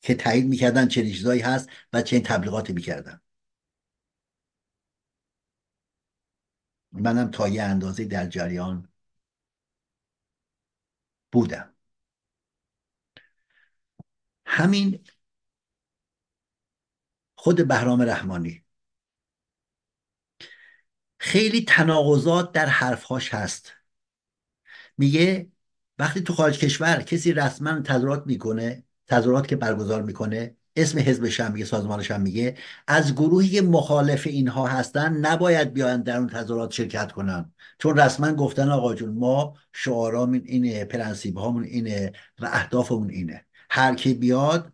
که 0.00 0.14
تایید 0.14 0.46
می‌کردن 0.46 0.88
چه 0.88 1.02
چیزایی 1.10 1.40
هست 1.40 1.68
و 1.92 2.02
چه 2.02 2.20
تبلیغاتی 2.20 2.72
می‌کردن. 2.72 3.20
منم 6.92 7.30
تا 7.30 7.48
یه 7.48 7.62
اندازه 7.62 8.04
در 8.04 8.26
جریان 8.26 8.88
بودم. 11.32 11.74
همین 14.46 15.04
خود 17.42 17.68
بهرام 17.68 18.02
رحمانی. 18.02 18.64
خیلی 21.18 21.64
تناقضات 21.64 22.52
در 22.52 22.66
حرفهاش 22.66 23.34
هست. 23.34 23.72
میگه 24.98 25.50
وقتی 25.98 26.20
تو 26.20 26.32
خارج 26.32 26.58
کشور 26.58 27.02
کسی 27.02 27.32
رسما 27.32 27.80
تظاهرات 27.80 28.26
می‌کنه 28.26 28.84
تظاهرات 29.06 29.46
که 29.46 29.56
برگزار 29.56 30.02
می‌کنه 30.02 30.56
اسم 30.76 30.98
حزبش 30.98 31.40
هم 31.40 31.52
میگه 31.52 31.64
سازمانش 31.64 32.10
هم 32.10 32.20
میگه 32.20 32.56
از 32.86 33.14
گروهی 33.14 33.60
مخالف 33.60 34.26
اینها 34.26 34.66
هستن 34.66 35.16
نباید 35.16 35.72
بیان 35.72 36.02
در 36.02 36.16
اون 36.16 36.28
تظاهرات 36.28 36.70
شرکت 36.72 37.12
کنن. 37.12 37.52
چون 37.78 37.98
رسما 37.98 38.32
گفتن 38.32 38.68
آقا 38.70 38.94
جون 38.94 39.14
ما 39.14 39.56
شعارامون 39.72 40.42
اینه 40.44 40.84
پرنسیب 40.84 41.36
هامون 41.36 41.64
اینه 41.64 42.12
و 42.38 42.46
اهدافمون 42.46 43.10
اینه. 43.10 43.46
هر 43.70 43.94
کی 43.94 44.14
بیاد 44.14 44.72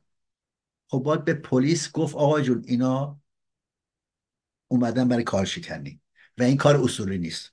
خب 0.89 0.99
باید 0.99 1.25
به 1.25 1.35
پلیس 1.35 1.93
گفت 1.93 2.17
آقا 2.17 2.41
جون 2.41 2.65
اینا 2.67 3.21
اومدن 4.69 5.09
برای 5.09 5.25
کار 5.25 5.45
شکنی 5.45 6.01
و 6.39 6.43
این 6.43 6.57
کار 6.57 6.77
اصولی 6.77 7.19
نیست. 7.19 7.53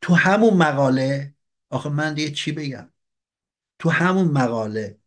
تو 0.00 0.14
همون 0.14 0.54
مقاله 0.54 1.34
آخه 1.70 1.88
من 1.88 2.14
دیگه 2.14 2.30
چی 2.30 2.52
بگم؟ 2.52 2.90
تو 3.78 3.90
همون 3.90 4.28
مقاله 4.28 4.98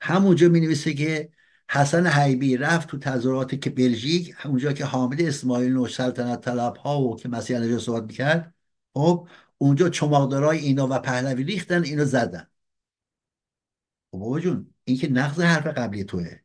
همونجا 0.00 0.48
می 0.48 0.60
نویسه 0.60 0.94
که 0.94 1.32
حسن 1.70 2.06
حیبی 2.06 2.56
رفت 2.56 2.88
تو 2.88 2.98
تظاهرات 2.98 3.60
که 3.60 3.70
بلژیک 3.70 4.36
اونجا 4.46 4.72
که 4.72 4.84
حامد 4.84 5.22
اسماعیل 5.22 5.76
و 5.76 5.86
سلطنت 5.88 6.40
طلب 6.40 6.76
ها 6.76 7.00
و 7.00 7.16
که 7.16 7.28
مسیح 7.28 7.58
نجات 7.58 7.78
صحبت 7.80 8.02
می‌کرد 8.02 8.54
خب 8.94 9.28
اونجا 9.58 9.88
چماقدارای 9.88 10.58
اینا 10.58 10.88
و 10.90 10.98
پهلوی 10.98 11.44
ریختن 11.44 11.84
اینو 11.84 12.04
زدن. 12.04 12.48
خب 14.12 14.18
بابا 14.18 14.40
جون 14.40 14.74
این 14.84 14.96
که 14.96 15.08
نقض 15.08 15.40
حرف 15.40 15.66
قبلی 15.66 16.04
توه. 16.04 16.38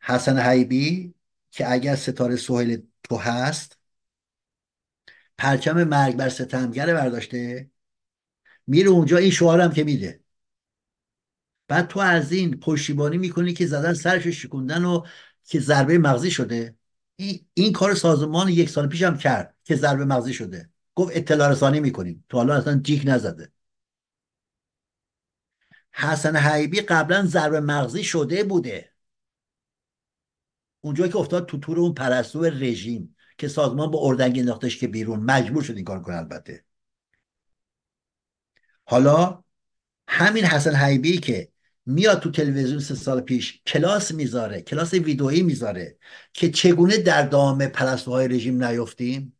حسن 0.00 0.38
حیبی 0.38 1.14
که 1.50 1.72
اگر 1.72 1.96
ستاره 1.96 2.36
سهیل 2.36 2.82
تو 3.02 3.16
هست 3.16 3.78
پرچم 5.38 5.84
مرگ 5.84 6.16
بر 6.16 6.28
ستمگر 6.28 6.94
برداشته 6.94 7.70
میره 8.66 8.88
اونجا 8.88 9.16
این 9.16 9.30
شعارم 9.30 9.72
که 9.72 9.84
میده. 9.84 10.20
بعد 11.68 11.88
تو 11.88 12.00
از 12.00 12.32
این 12.32 12.60
پشتیبانی 12.60 13.18
می‌کنی 13.18 13.52
که 13.52 13.66
زدن 13.66 13.94
سرش 13.94 14.26
شکوندن 14.26 14.84
و 14.84 15.06
که 15.44 15.60
ضربه 15.60 15.98
مغزی 15.98 16.30
شده. 16.30 16.76
این, 17.16 17.46
این 17.54 17.72
کار 17.72 17.94
سازمان 17.94 18.48
یک 18.48 18.70
سال 18.70 18.88
پیش 18.88 19.02
هم 19.02 19.18
کرد 19.18 19.56
که 19.64 19.76
ضربه 19.76 20.04
مغزی 20.04 20.34
شده. 20.34 20.70
گفت 20.94 21.16
اطلاع 21.16 21.50
رسانی 21.50 21.80
می‌کنیم. 21.80 22.24
تو 22.28 22.36
حالا 22.36 22.54
اصلا 22.54 22.78
جیک 22.78 23.02
نزده. 23.06 23.52
حسن 25.92 26.36
حیبی 26.36 26.80
قبلا 26.80 27.26
ضربه 27.26 27.60
مغزی 27.60 28.04
شده 28.04 28.44
بوده. 28.44 28.92
اونجا 30.80 31.08
که 31.08 31.16
افتاد 31.16 31.46
تو 31.46 31.58
تور 31.58 31.80
اون 31.80 31.94
پرستو 31.94 32.44
رژیم 32.44 33.16
که 33.38 33.48
سازمان 33.48 33.90
با 33.90 33.98
اردنگ 34.02 34.38
انداختش 34.38 34.78
که 34.78 34.88
بیرون 34.88 35.20
مجبور 35.20 35.62
شد 35.62 35.76
این 35.76 35.84
کار 35.84 36.02
کنه 36.02 36.16
البته. 36.16 36.64
حالا 38.84 39.44
همین 40.08 40.44
حسن 40.44 40.74
حیبی 40.74 41.18
که 41.18 41.52
میاد 41.86 42.20
تو 42.20 42.30
تلویزیون 42.30 42.78
سه 42.80 42.94
سال 42.94 43.20
پیش 43.20 43.62
کلاس 43.66 44.12
می‌ذاره 44.12 44.62
کلاس 44.62 44.94
ویدئویی 44.94 45.42
می‌ذاره 45.42 45.98
که 46.32 46.50
چگونه 46.50 46.96
در 46.96 47.22
دام 47.22 47.66
پرستوهای 47.66 48.28
رژیم 48.28 48.64
نیفتیم؟ 48.64 49.38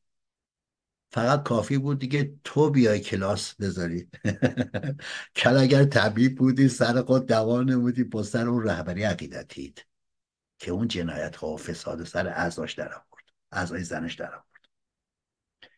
فقط 1.12 1.42
کافی 1.42 1.78
بود 1.78 1.98
دیگه 1.98 2.34
تو 2.44 2.70
بیای 2.70 3.00
کلاس 3.00 3.54
بذاری. 3.54 4.08
کل 5.36 5.56
اگر 5.56 5.84
طبیب 5.84 6.38
بودی 6.38 6.68
سر 6.68 7.02
خود 7.02 7.26
دوا 7.26 7.62
نمودی 7.62 8.04
با 8.04 8.22
سر 8.22 8.48
اون 8.48 8.64
رهبری 8.64 9.02
عقیدتید 9.02 9.87
که 10.58 10.70
اون 10.70 10.88
جنایت 10.88 11.36
ها 11.36 11.48
و 11.48 11.56
فساد 11.56 12.04
سر 12.04 12.28
اعضاش 12.28 12.74
در 12.74 12.94
آورد. 12.94 13.24
اعضای 13.52 13.84
زنش 13.84 14.14
در 14.14 14.34
آورد. 14.34 14.44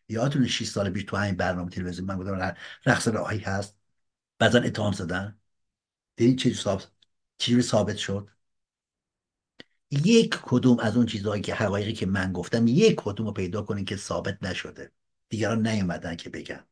یادتونه 0.09 0.47
6 0.47 0.67
سال 0.67 0.89
پیش 0.89 1.03
تو 1.03 1.17
همین 1.17 1.35
برنامه 1.35 1.69
تلویزیون 1.69 2.07
من 2.07 2.17
گفتم 2.17 2.55
رقص 2.85 3.07
راهی 3.07 3.39
هست. 3.39 3.77
بعضا 4.39 4.59
اتهام 4.59 4.93
زدن. 4.93 5.39
دیدین 6.15 6.35
چه 6.35 6.79
چجوری 7.37 7.61
ثابت 7.61 7.97
شد؟ 7.97 8.29
یک 9.91 10.39
کدوم 10.41 10.79
از 10.79 10.97
اون 10.97 11.05
چیزهایی 11.05 11.41
که 11.41 11.55
حقایقی 11.55 11.93
که 11.93 12.05
من 12.05 12.33
گفتم 12.33 12.67
یک 12.67 12.95
کدوم 12.97 13.25
رو 13.25 13.33
پیدا 13.33 13.61
کنین 13.61 13.85
که 13.85 13.97
ثابت 13.97 14.43
نشده. 14.43 14.91
دیگران 15.29 15.67
نیومدن 15.67 16.15
که 16.15 16.29
بگن. 16.29 16.65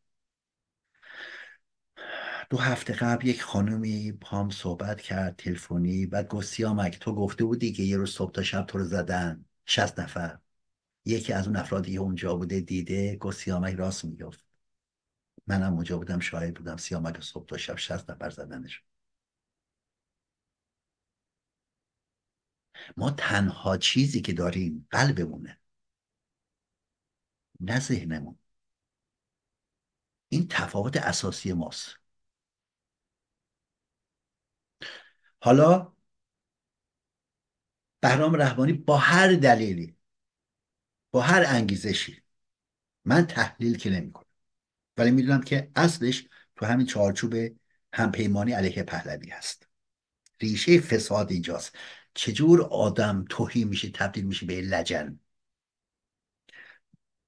دو 2.49 2.57
هفته 2.57 2.93
قبل 2.93 3.27
یک 3.27 3.41
خانومی 3.43 4.11
پام 4.11 4.49
صحبت 4.49 5.01
کرد 5.01 5.35
تلفنی 5.35 6.05
بعد 6.05 6.27
گفت 6.27 6.47
سیامک 6.47 6.99
تو 6.99 7.15
گفته 7.15 7.45
بودی 7.45 7.71
که 7.73 7.83
یه 7.83 7.97
روز 7.97 8.11
صبح 8.11 8.31
تا 8.31 8.43
شب 8.43 8.65
تو 8.65 8.77
رو 8.77 8.85
زدن. 8.85 9.45
شست 9.65 9.99
نفر. 9.99 10.39
یکی 11.05 11.33
از 11.33 11.47
اون 11.47 11.55
افرادی 11.55 11.93
که 11.93 11.99
اونجا 11.99 12.35
بوده 12.35 12.59
دیده 12.61 13.15
گفت 13.17 13.37
سیامک 13.37 13.75
راست 13.75 14.05
می‌گفت. 14.05 14.45
منم 15.47 15.73
اونجا 15.73 15.97
بودم 15.97 16.19
شاهد 16.19 16.53
بودم 16.55 16.77
سیامک 16.77 17.21
صبح 17.21 17.45
تا 17.45 17.57
شب 17.57 17.77
شست 17.77 18.11
نفر 18.11 18.29
زدنش. 18.29 18.83
ما 22.97 23.11
تنها 23.11 23.77
چیزی 23.77 24.21
که 24.21 24.33
داریم 24.33 24.87
قلبمونه. 24.91 25.59
نه 27.59 27.79
ذهنمون. 27.79 28.37
این 30.29 30.47
تفاوت 30.47 30.97
اساسی 30.97 31.53
ماست. 31.53 32.08
حالا 35.41 35.93
بهرام 37.99 38.35
رحمانی 38.35 38.73
با 38.73 38.97
هر 38.97 39.33
دلیلی 39.33 39.95
با 41.11 41.21
هر 41.21 41.43
انگیزشی 41.47 42.23
من 43.05 43.27
تحلیل 43.27 43.77
که 43.77 43.89
نمی‌کنم. 43.89 44.25
ولی 44.97 45.11
می‌دونم 45.11 45.41
که 45.41 45.71
اصلش 45.75 46.27
تو 46.55 46.65
همین 46.65 46.85
چارچوب 46.85 47.35
همپیمانی 47.93 48.51
علیه 48.51 48.83
پهلوی 48.83 49.29
هست. 49.29 49.67
ریشه 50.41 50.79
فساد 50.79 51.31
اینجاست. 51.31 51.75
چجور 52.13 52.61
آدم 52.61 53.25
توهی 53.29 53.63
میشه 53.63 53.89
تبدیل 53.89 54.25
میشه 54.25 54.45
به 54.45 54.61
لجن؟ 54.61 55.19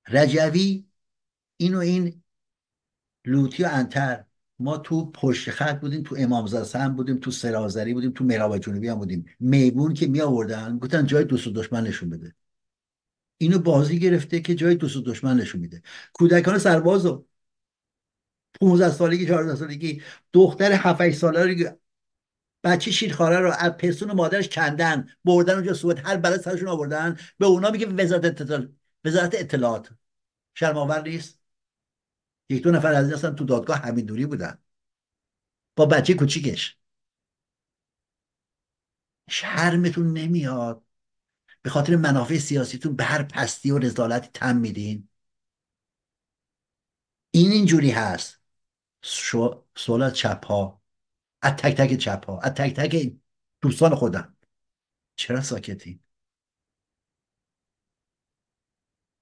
رجوی 0.08 0.86
اینو 1.58 1.80
این 1.80 2.24
لوتی 3.26 3.64
و 3.64 3.70
انتر 3.72 4.26
ما 4.62 4.78
تو 4.78 5.12
پشت 5.12 5.50
خط 5.50 5.80
بودیم 5.80 6.04
تو 6.04 6.16
امامزاده 6.20 6.90
بودیم 6.90 7.18
تو 7.18 7.32
سرازری 7.32 7.94
بودیم 7.94 8.12
تو 8.12 8.24
مراب 8.24 8.58
جنوبی 8.58 8.88
هم 8.88 8.96
بودیم. 8.96 9.26
میبون 9.40 9.94
که 9.94 10.08
می 10.08 10.22
آوردن 10.22 10.78
گفتن 10.80 11.06
جای 11.06 11.24
دوست 11.24 11.48
و 11.48 11.52
دشمن 11.52 11.84
نشون 11.88 12.10
بده. 12.10 12.36
اینو 13.38 13.60
بازی 13.60 14.00
گرفته 14.00 14.40
که 14.40 14.56
جای 14.56 14.76
دوست 14.76 14.96
و 14.96 15.02
دشمن 15.02 15.38
نشون 15.38 15.62
میده. 15.62 15.82
کودکان 16.14 16.58
سرباز 16.58 17.06
و 17.06 17.26
15 18.62 18.90
سالگی 18.90 19.26
14 19.28 19.56
سالگی 19.56 20.02
دختر 20.34 20.72
7 20.72 21.12
ساله 21.12 21.46
رو 21.46 21.78
بچه 22.64 22.92
شیرخواره 22.92 23.40
رو 23.40 23.52
از 23.52 23.72
پستون 23.72 24.12
مادرش 24.12 24.50
کندن 24.50 25.10
بردن 25.26 25.54
اونجا 25.54 25.74
سوئد 25.74 26.00
هر 26.00 26.18
بلد 26.18 26.42
سرشون 26.42 26.68
آوردن 26.68 27.18
به 27.38 27.46
اونا 27.46 27.72
میگه 27.72 27.88
وزارت 27.88 28.26
اطلاعات 28.26 28.70
وزارت 29.06 29.36
اطلاعات. 29.36 29.90
شرماور 30.56 31.02
نیست؟ 31.02 31.41
یک 32.52 32.64
دو 32.64 32.72
نفر 32.72 32.94
از 32.94 33.24
این 33.26 33.36
تو 33.36 33.46
دادگاه 33.46 33.78
همین 33.78 34.06
دوری 34.06 34.26
بودن. 34.26 34.60
با 35.76 35.86
بچه 35.86 36.14
کوچیکش. 36.14 36.78
شرمتون 39.30 40.14
نمیاد. 40.14 40.84
به 41.62 41.70
خاطر 41.70 41.96
منافع 41.96 42.38
سیاسیتون 42.38 42.96
به 42.96 43.04
هر 43.04 43.24
پستی 43.24 43.72
و 43.72 43.78
رزالتی 43.78 44.30
تم 44.34 44.58
میدین. 44.58 45.10
این 47.32 47.52
اینجوری 47.52 47.92
هست. 47.92 48.42
سوال 49.76 50.02
از 50.02 50.14
چپ 50.14 50.46
ها 50.46 50.82
از 51.42 51.54
تک 51.54 51.78
تک 51.78 51.98
چپ 51.98 52.26
ها 52.26 52.40
از 52.40 52.52
تک 52.52 52.76
تک 52.76 53.14
دوستان 53.62 53.96
خودم. 53.96 54.38
چرا 55.16 55.42
ساکتی 55.42 56.02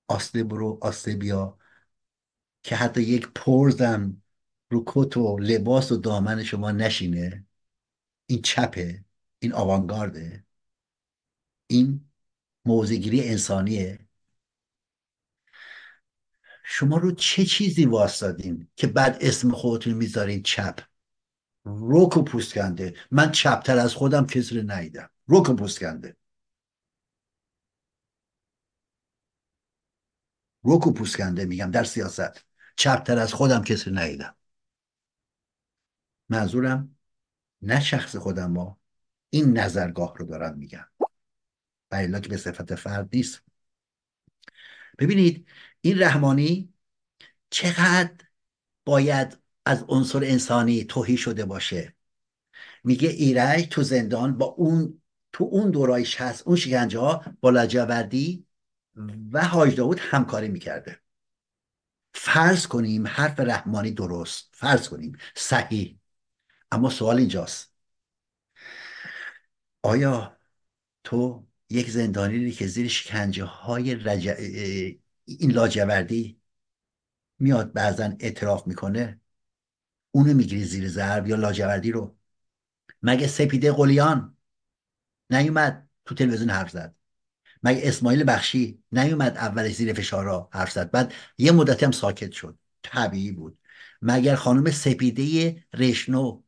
آسته 0.07 0.43
برو 0.43 0.79
آسته 0.81 1.15
بیا. 1.15 1.58
که 2.63 2.75
حتی 2.75 3.01
یک 3.01 3.27
پرزم 3.35 4.21
رو 4.69 4.83
کت 4.87 5.17
و 5.17 5.39
لباس 5.39 5.91
و 5.91 5.97
دامن 5.97 6.43
شما 6.43 6.71
نشینه 6.71 7.45
این 8.25 8.41
چپه 8.41 9.03
این 9.39 9.53
آوانگارده. 9.53 10.45
این 11.67 12.11
موزگیری 12.65 13.29
انسانیه. 13.29 13.99
شما 16.63 16.97
رو 16.97 17.11
چه 17.11 17.45
چیزی 17.45 17.85
واسدادین 17.85 18.67
که 18.75 18.87
بعد 18.87 19.17
اسم 19.21 19.51
خودتون 19.51 19.93
می‌ذارین 19.93 20.43
چپ؟ 20.43 20.79
روک 21.63 22.17
و 22.17 22.23
پوسکنده. 22.23 22.95
من 23.11 23.31
چپتر 23.31 23.77
از 23.77 23.93
خودم 23.93 24.25
کسی 24.25 24.59
رو 24.59 24.71
ندیدم. 24.71 25.09
روک 25.27 25.49
و 25.49 25.53
پوسکنده. 25.53 26.17
روک 30.63 30.87
و 30.87 30.93
پوسکنده 30.93 31.45
میگم 31.45 31.71
در 31.71 31.83
سیاست. 31.83 32.48
چپتر 32.79 33.19
از 33.19 33.33
خودم 33.33 33.63
کسی 33.63 33.91
ندیدم. 33.91 34.35
منظورم 36.29 36.95
نه 37.61 37.79
شخص 37.79 38.15
خودم 38.15 38.51
ما 38.51 38.79
این 39.29 39.57
نظرگاه 39.57 40.17
رو 40.17 40.25
دارم 40.25 40.57
میگم. 40.57 40.85
و 41.91 42.19
که 42.19 42.29
به 42.29 42.37
صفت 42.37 42.75
فرد 42.75 43.09
نیست. 43.13 43.41
ببینید 44.99 45.47
این 45.81 46.01
رحمانی 46.01 46.73
چقدر 47.49 48.25
باید 48.85 49.37
از 49.65 49.83
عنصر 49.87 50.23
انسانی 50.23 50.83
توهی 50.83 51.17
شده 51.17 51.45
باشه. 51.45 51.95
میگه 52.83 53.09
ایرج 53.09 53.67
تو 53.67 53.83
زندان 53.83 54.37
با 54.37 54.45
اون 54.45 55.01
تو 55.31 55.43
اون 55.43 55.71
دورای 55.71 56.05
شست 56.05 56.47
اون 56.47 56.55
شکنجه 56.55 56.99
ها 56.99 57.23
با 57.41 57.49
لاجوردی 57.49 58.45
و 59.31 59.45
حاج 59.45 59.75
داود 59.75 59.99
همکاری 59.99 60.47
می‌کرده. 60.47 60.99
فرض 62.21 62.67
کنیم 62.67 63.07
حرف 63.07 63.39
رحمانی 63.39 63.91
درست 63.91 64.49
فرض 64.51 64.89
کنیم 64.89 65.17
صحیح. 65.35 65.99
اما 66.71 66.89
سوال 66.89 67.17
اینجاست. 67.17 67.73
آیا 69.83 70.37
تو 71.03 71.47
یک 71.69 71.89
زندانی 71.89 72.51
که 72.51 72.67
زیر 72.67 72.87
شکنجه 72.87 73.43
های 73.43 73.95
رج... 73.95 74.27
این 75.25 75.51
لاجوردی 75.51 76.41
میاد 77.39 77.73
بعضا 77.73 78.15
اعتراف 78.19 78.67
می‌کنه 78.67 79.21
اونو 80.11 80.33
می‌گیری 80.33 80.65
زیر 80.65 80.87
ضرب 80.87 81.27
یا 81.27 81.35
لاجوردی 81.35 81.91
رو؟ 81.91 82.17
مگه 83.01 83.27
سپیده 83.27 83.71
قلیان 83.71 84.37
نیومد 85.29 85.89
تو 86.05 86.15
تلویزیون 86.15 86.49
حرف 86.49 86.69
زد؟ 86.69 86.95
مگه 87.63 87.81
اسماعیل 87.83 88.23
بخشی 88.27 88.83
نیومد 88.91 89.37
اولش 89.37 89.75
زیر 89.75 89.93
فشارا 89.93 90.49
حرف 90.53 90.71
زد؟ 90.71 90.91
بعد 90.91 91.13
یه 91.37 91.51
مدتی 91.51 91.85
هم 91.85 91.91
ساکت 91.91 92.31
شد. 92.31 92.57
طبیعی 92.83 93.31
بود. 93.31 93.59
مگر 94.01 94.35
خانم 94.35 94.71
سپیده 94.71 95.55
رشنو 95.73 96.41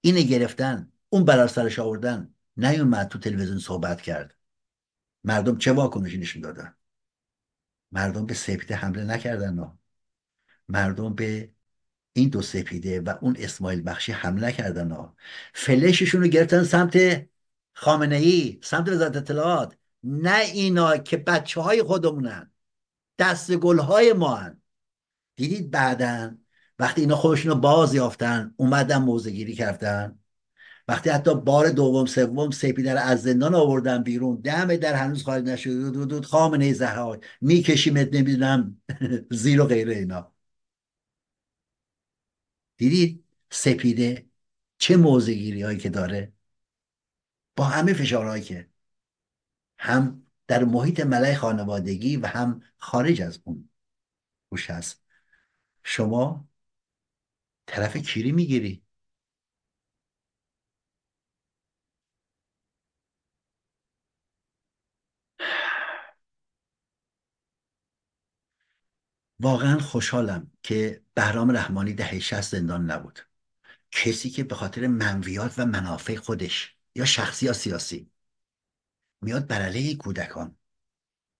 اینه 0.00 0.22
گرفتن؟ 0.22 0.92
اون 1.08 1.24
برار 1.24 1.48
سرش 1.48 1.78
آوردن؟ 1.78 2.34
نیومد 2.56 3.08
تو 3.08 3.18
تلویزیون 3.18 3.58
صحبت 3.58 4.00
کرد. 4.02 4.36
مردم 5.24 5.58
چه 5.58 5.72
واکنشی 5.72 6.18
نشون 6.18 6.42
دادن؟ 6.42 6.74
مردم 7.92 8.26
به 8.26 8.34
سپیده 8.34 8.74
حمله 8.76 9.04
نکردن 9.04 9.54
نه. 9.54 9.78
مردم 10.68 11.14
به 11.14 11.52
این 12.12 12.28
دو 12.28 12.42
سپیده 12.42 13.00
و 13.00 13.14
اون 13.20 13.36
اسماعیل 13.38 13.82
بخشی 13.86 14.12
حمله 14.12 14.52
کردن 14.52 14.90
ها. 14.90 15.16
فلششون 15.54 16.22
رو 16.22 16.28
گرفتن 16.28 16.64
سمت 16.64 17.26
خامنه 17.72 18.16
ای 18.16 18.60
سمت 18.62 18.88
وزارت 18.88 19.16
اطلاعات. 19.16 19.76
نه 20.04 20.38
اینا 20.38 20.96
که 20.96 21.16
بچه 21.16 21.60
های 21.60 21.82
خودمونن 21.82 22.50
دست 23.18 23.56
گل 23.56 23.78
های 23.78 24.12
ما 24.12 24.34
هن. 24.34 24.62
دیدید 25.36 25.70
بعدا 25.70 26.38
وقتی 26.78 27.00
اینا 27.00 27.16
خودشون 27.16 27.52
رو 27.52 27.58
باز 27.58 27.94
یافتن 27.94 28.54
اومدن 28.56 28.98
موزگیری 28.98 29.54
کردن. 29.54 30.18
وقتی 30.88 31.10
حتی 31.10 31.34
بار 31.34 31.70
دوم 31.70 32.06
سوم 32.06 32.50
سپیده 32.50 32.92
رو 32.92 33.00
از 33.00 33.22
زندان 33.22 33.54
آوردن 33.54 34.02
بیرون 34.02 34.36
دم 34.40 34.76
در 34.76 34.94
هنوز 34.94 35.22
خارج 35.24 35.44
نشده 35.44 35.90
دود 35.90 36.08
دود 36.08 36.26
خامنه 36.26 36.72
زهرا 36.72 37.20
میکشیمت 37.40 38.08
نمی‌دونم 38.14 38.82
زیر 39.30 39.60
و 39.60 39.66
غیره 39.66 39.94
اینا. 39.96 40.32
دیدید 42.76 43.24
سپیده 43.50 44.26
چه 44.78 44.96
موزگیری 44.96 45.62
هایی 45.62 45.78
که 45.78 45.88
داره؟ 45.90 46.32
با 47.56 47.64
همه 47.64 47.92
فشارهایی 47.92 48.42
که 48.42 48.69
هم 49.80 50.26
در 50.46 50.64
محیط 50.64 51.00
ملای 51.00 51.34
خانوادگی 51.36 52.16
و 52.16 52.26
هم 52.26 52.62
خارج 52.78 53.22
از 53.22 53.40
اون 53.44 53.70
روش 54.50 54.70
هست. 54.70 55.04
شما 55.84 56.48
طرف 57.66 57.96
کیری 57.96 58.32
می‌گیری. 58.32 58.84
واقعا 69.40 69.78
خوشحالم 69.78 70.50
که 70.62 71.02
بهرام 71.14 71.50
رحمانی 71.50 71.92
دهه 71.94 72.20
60 72.20 72.40
زندان 72.50 72.90
نبود. 72.90 73.20
کسی 73.90 74.30
که 74.30 74.44
به 74.44 74.54
خاطر 74.54 74.86
منویات 74.86 75.54
و 75.58 75.66
منافع 75.66 76.16
خودش 76.16 76.76
یا 76.94 77.04
شخصی 77.04 77.46
یا 77.46 77.52
سیاسی 77.52 78.10
میاد 79.20 79.46
بر 79.46 79.62
علیه 79.62 79.96
کودکان 79.96 80.56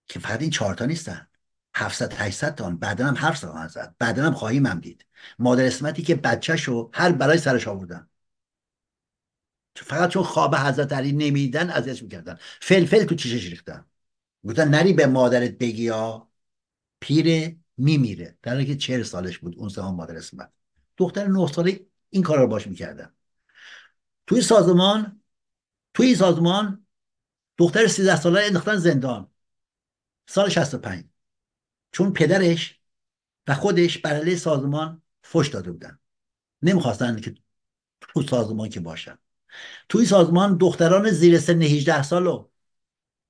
که 0.06 0.18
فقط 0.18 0.40
این 0.40 0.50
چهارتا 0.50 0.86
نیستن. 0.86 1.26
700 1.74 2.12
800 2.12 2.54
تان 2.54 2.76
بعدا 2.76 3.06
هم 3.06 3.14
حرف 3.14 3.36
زدن 3.38 3.68
زد 3.68 3.94
بعدا 3.98 4.24
هم 4.24 4.34
خواهیم 4.34 4.66
هم 4.66 4.80
دید. 4.80 5.06
مادر 5.38 5.64
اسمتی 5.64 6.02
که 6.02 6.14
بچهشو 6.14 6.90
هر 6.94 7.12
برای 7.12 7.38
سرش 7.38 7.68
آوردن. 7.68 8.08
فقط 9.76 10.10
چون 10.10 10.22
خواب 10.22 10.54
حضرت 10.54 10.92
علی 10.92 11.12
نمیدن 11.12 11.70
ازش 11.70 12.02
می‌کردن. 12.02 12.38
فلفل 12.60 13.04
تو 13.04 13.14
چشش 13.14 13.46
ریختن. 13.46 13.84
گفتن 14.48 14.68
نری 14.68 14.92
به 14.92 15.06
مادرت 15.06 15.50
بگی 15.50 15.82
یا. 15.82 16.30
پیر 17.00 17.56
میمیره. 17.76 18.38
در 18.42 18.52
حالی 18.52 18.66
که 18.66 18.76
چهل 18.76 19.02
سالش 19.02 19.38
بود. 19.38 19.56
اون 19.56 19.68
زمان 19.68 19.94
مادر 19.94 20.16
اسمت. 20.16 20.52
دختر 20.96 21.26
نه 21.26 21.52
ساله 21.52 21.86
این 22.10 22.22
کار 22.22 22.38
رو 22.38 22.46
باش 22.46 22.66
می‌کردن. 22.66 23.14
توی 24.26 24.42
سازمان 24.42 25.22
توی 25.94 26.14
سازمان 26.14 26.79
دختر 27.60 27.86
13 27.86 28.16
ساله 28.16 28.40
انداختن 28.40 28.76
زندان. 28.76 29.30
سال 30.28 30.48
65 30.48 31.04
چون 31.92 32.12
پدرش 32.12 32.80
و 33.48 33.54
خودش 33.54 33.98
بر 33.98 34.34
سازمان 34.36 35.02
فش 35.22 35.48
داده 35.48 35.72
بودن. 35.72 35.98
نمی‌خواستن 36.62 37.20
که 37.20 37.34
تو 38.00 38.22
سازمان 38.22 38.68
که 38.68 38.80
باشن. 38.80 39.18
توی 39.88 40.06
سازمان 40.06 40.56
دختران 40.56 41.10
زیر 41.10 41.38
سن 41.38 41.62
18 41.62 42.02
سال 42.02 42.24
رو 42.24 42.52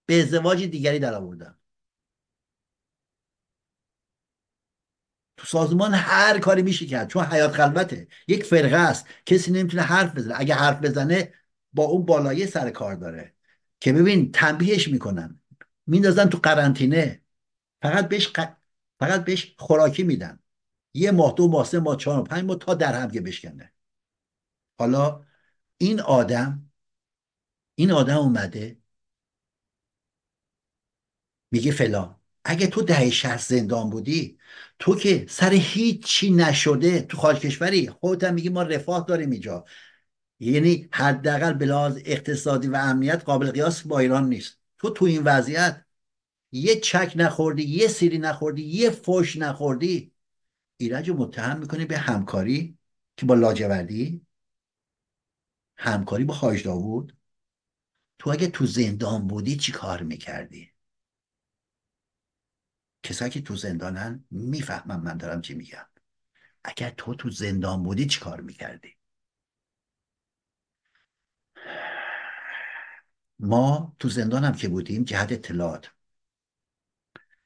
به 0.07 0.23
ازدواج 0.23 0.65
دیگری 0.65 0.99
در 0.99 1.15
آوردن. 1.15 1.59
تو 5.37 5.47
سازمان 5.47 5.95
هر 5.95 6.39
کاری 6.39 6.63
میشه 6.63 6.87
کرد 6.87 7.09
چون 7.09 7.25
حیات 7.25 7.53
خلوته. 7.53 8.09
یک 8.29 8.45
فرقه 8.45 8.77
است. 8.77 9.07
کسی 9.27 9.51
نمی‌تونه 9.51 9.83
حرف 9.83 10.15
بزنه. 10.15 10.35
اگه 10.39 10.55
حرف 10.55 10.81
بزنه 10.81 11.35
با 11.73 11.85
اون 11.85 12.05
بالایه 12.05 12.47
سر 12.47 12.71
کار 12.71 12.95
داره. 12.95 13.35
که 13.81 13.93
ببین 13.93 14.33
تنبیهش 14.33 14.89
می‌کنن. 14.89 15.41
میندازن 15.87 16.29
تو 16.29 16.39
قرنطینه. 16.39 17.23
فقط 17.83 18.09
بهش 18.09 18.33
فقط 19.01 19.25
بهش 19.25 19.55
خوراکی 19.59 20.03
میدن. 20.03 20.39
یه 20.95 21.11
ماه 21.11 21.35
دو 21.37 21.49
ماه 21.49 21.67
سه 21.67 21.81
ماه 21.81 21.97
چهار 21.97 22.25
پنج 22.25 22.45
ماه 22.45 22.59
تا 22.59 22.75
در 22.75 23.01
هم 23.03 23.11
که 23.11 23.21
بشکنه. 23.21 23.73
حالا 24.79 25.25
این 25.79 26.01
آدم 26.01 26.71
این 27.75 27.91
آدم 27.93 28.17
اومده 28.17 28.79
میگه 31.51 31.73
فلان. 31.73 32.17
اگه 32.45 32.67
تو 32.67 32.83
دهه 32.83 33.11
شهست 33.11 33.51
زندان 33.51 33.91
بودی 33.91 34.39
تو 34.79 34.97
که 34.97 35.27
سر 35.29 35.51
هیچی 35.53 36.31
نشده 36.31 37.03
تو 37.03 37.17
خارج 37.17 37.39
کشوری 37.39 37.91
خودت 37.91 38.31
میگی 38.31 38.49
ما 38.49 38.63
رفاه 38.63 39.05
داریم 39.09 39.31
اینجا. 39.31 39.65
یعنی 40.41 40.89
حداقل 40.93 41.53
به 41.53 41.67
لحاظ 41.67 41.99
اقتصادی 42.05 42.69
و 42.69 42.77
امنیت 42.77 43.25
قابل 43.25 43.51
قیاس 43.51 43.83
با 43.83 43.99
ایران 43.99 44.29
نیست. 44.29 44.59
تو 44.79 44.91
تو 44.91 45.05
این 45.05 45.23
وضعیت 45.25 45.85
یه 46.53 46.81
چک 46.81 47.13
نخوردی 47.17 47.63
یه 47.63 47.89
سیری 47.89 48.19
نخوردی 48.19 48.63
یه 48.63 48.91
فوش 48.91 49.37
نخوردی 49.37 50.13
ایرج 50.77 51.09
رو 51.09 51.17
متهم 51.17 51.59
می‌کنی 51.59 51.85
به 51.85 51.99
همکاری 51.99 52.79
که 53.17 53.27
با 53.27 53.35
لاجوردی. 53.35 54.27
همکاری 55.77 56.25
با 56.25 56.35
خاج 56.35 56.65
داوود. 56.65 57.17
تو 58.19 58.31
اگه 58.31 58.47
تو 58.47 58.67
زندان 58.67 59.27
بودی 59.27 59.57
چی 59.57 59.73
کار 59.73 60.03
می‌کردی؟ 60.03 60.73
کسایی 63.03 63.31
که 63.31 63.41
تو 63.41 63.57
زندانن 63.57 64.25
می‌فهمم 64.31 65.03
من 65.03 65.17
دارم 65.17 65.41
چی 65.41 65.55
میگم. 65.55 65.87
اگر 66.65 66.91
تو 66.91 67.15
تو 67.15 67.31
زندان 67.31 67.83
بودی 67.83 68.07
چی 68.07 68.21
کار 68.21 68.41
می‌کردی؟ 68.41 69.00
ما 73.43 73.97
تو 73.99 74.09
زندان 74.09 74.45
هم 74.45 74.53
که 74.53 74.69
بودیم 74.69 75.05
جهت 75.05 75.33
اطلاعات 75.33 75.91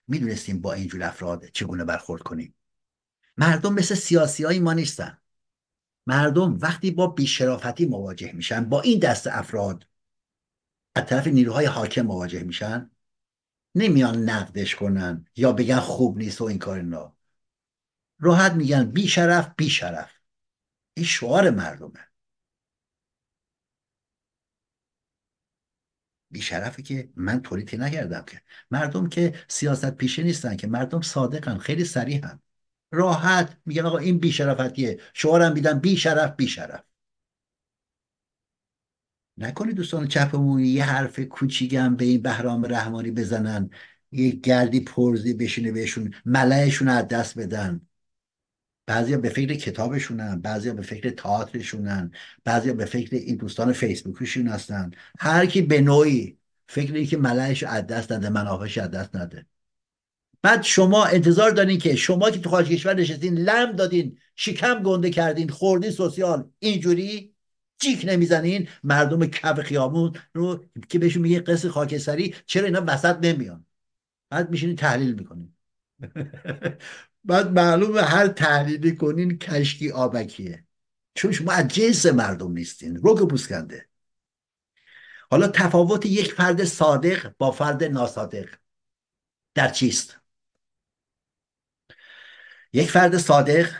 می‌دونستیم 0.09 0.61
با 0.61 0.73
اینجور 0.73 1.03
افراد 1.03 1.47
چگونه 1.47 1.85
برخورد 1.85 2.23
کنیم. 2.23 2.55
مردم 3.37 3.73
مثل 3.73 3.95
سیاسی 3.95 4.45
های 4.45 4.61
ما 4.61 4.73
نیستن. 4.73 5.19
مردم 6.07 6.59
وقتی 6.61 6.91
با 6.91 7.07
بیشرافتی 7.07 7.87
مواجه 7.87 8.33
میشن 8.33 8.65
با 8.65 8.81
این 8.81 8.99
دست 8.99 9.27
افراد 9.27 9.89
از 10.95 11.07
طرف 11.07 11.27
نیروهای 11.27 11.67
حاکم 11.67 12.03
مواجه 12.03 12.43
میشن 12.43 12.91
نمیان 13.75 14.31
نقدش 14.31 14.75
کنن 14.75 15.27
یا 15.37 15.53
بگن 15.53 15.81
خوب 15.81 16.19
نیست 16.19 16.41
و 16.41 16.45
این 16.45 16.59
کار 16.59 16.79
اینا. 16.79 17.17
راحت 18.19 18.53
میگن 18.53 18.85
بی 18.85 19.09
شرف 19.09 19.51
بی 19.57 19.71
شرف 19.71 20.11
این 20.95 21.07
شعار 21.07 21.51
مردمه. 21.51 22.09
بیشرفه 26.35 26.83
که 26.83 27.11
من 27.17 27.43
تولیتی 27.43 27.77
نکردم 27.77 28.25
که. 28.27 28.41
مردم 28.71 29.09
که 29.09 29.35
سیاست 29.49 29.91
پیشه 29.97 30.23
نیستن 30.23 30.57
که 30.57 30.67
مردم 30.67 31.01
صادقن 31.01 31.59
خیلی 31.59 31.85
هم 32.25 32.43
راحت. 32.93 33.59
میگن 33.67 33.87
آقا 33.87 33.99
این 33.99 34.19
بیشرفتیه 34.19 35.01
شعارم 35.15 35.53
میدن 35.53 35.79
بیشرف 35.79 36.37
بیشرف. 36.37 36.85
نکنی 39.39 39.73
دوستان 39.73 40.09
چپمون 40.09 40.61
یه 40.65 40.85
حرف 40.85 41.21
کوچیگم 41.21 41.97
به 41.97 42.05
این 42.05 42.23
بهرام 42.23 42.65
رحمانی 42.65 43.11
بزنن. 43.11 43.71
یه 44.13 44.31
گردی 44.31 44.81
پرزی 44.81 45.35
بشینه 45.35 45.73
بهشون 45.73 46.15
ملعشون 46.25 46.89
از 46.89 47.09
دست 47.09 47.39
بدن. 47.39 47.81
بعضیا 48.87 49.19
به 49.19 49.29
فکر 49.29 49.55
کتابشونن 49.55 50.41
بعضیا 50.41 50.75
به 50.75 50.83
فکر 50.83 51.11
تئاترشونن 51.11 52.11
بعضیا 52.45 52.75
به 52.75 52.85
فکر 52.85 53.17
این 53.17 53.37
دوستان 53.37 53.73
فیسبوکشون 53.73 54.49
هستن. 54.49 54.91
هر 55.19 55.47
کی 55.47 55.63
به 55.63 55.81
نوعی 55.81 56.39
فکری 56.69 57.07
که 57.07 57.17
ملعش 57.17 57.63
از 57.63 57.87
دست 57.87 58.13
نده 58.13 58.29
منافعش 58.29 58.79
از 58.79 58.91
دست 58.91 59.17
نده. 59.17 59.47
بعد 60.43 60.63
شما 60.63 61.05
انتظار 61.05 61.51
دارین 61.51 61.79
که 61.79 61.97
شما 61.97 62.31
که 62.31 62.39
تو 62.39 62.51
خارج 62.51 62.69
کشور 62.69 62.95
نشستین 62.95 63.39
لم 63.39 63.73
دادین 63.73 64.19
شکم 64.37 64.83
گنده 64.83 65.11
کردین 65.11 65.49
خوردین 65.49 65.91
سوسیال 65.91 66.51
اینجوری 66.59 67.35
جیک 67.79 68.05
نمی‌زنین. 68.09 68.69
مردم 68.83 69.27
کف 69.27 69.61
خیابون 69.61 70.13
رو 70.33 70.65
که 70.89 70.99
بهشون 70.99 71.23
میگه 71.23 71.41
قصه 71.41 71.69
خاکستری 71.69 72.35
چرا 72.47 72.65
اینا 72.65 72.85
وسط 72.87 73.17
نمیان؟ 73.23 73.67
بعد 74.31 74.51
میشینین 74.51 74.77
تحلیل 74.77 75.15
می‌کنین. 75.15 75.55
بعد 77.25 77.53
معلومه 77.53 78.03
هر 78.03 78.29
تحلیلی 78.29 78.97
کنین 78.97 79.39
کشکی 79.39 79.91
آبکیه. 79.91 80.65
چون 81.15 81.33
شما 81.33 81.53
از 81.53 81.69
جنس 81.69 82.07
مردم 82.07 82.53
نیستین. 82.53 82.97
روک 82.97 83.29
پوسکنده. 83.29 83.89
حالا 85.31 85.49
تفاوت 85.49 86.07
یک 86.07 86.33
فرد 86.33 86.65
صادق 86.65 87.33
با 87.39 87.51
فرد 87.51 87.85
ناصادق 87.85 88.49
در 89.55 89.69
چیست؟ 89.69 90.19
یک 92.73 92.91
فرد 92.91 93.19
صادق 93.19 93.71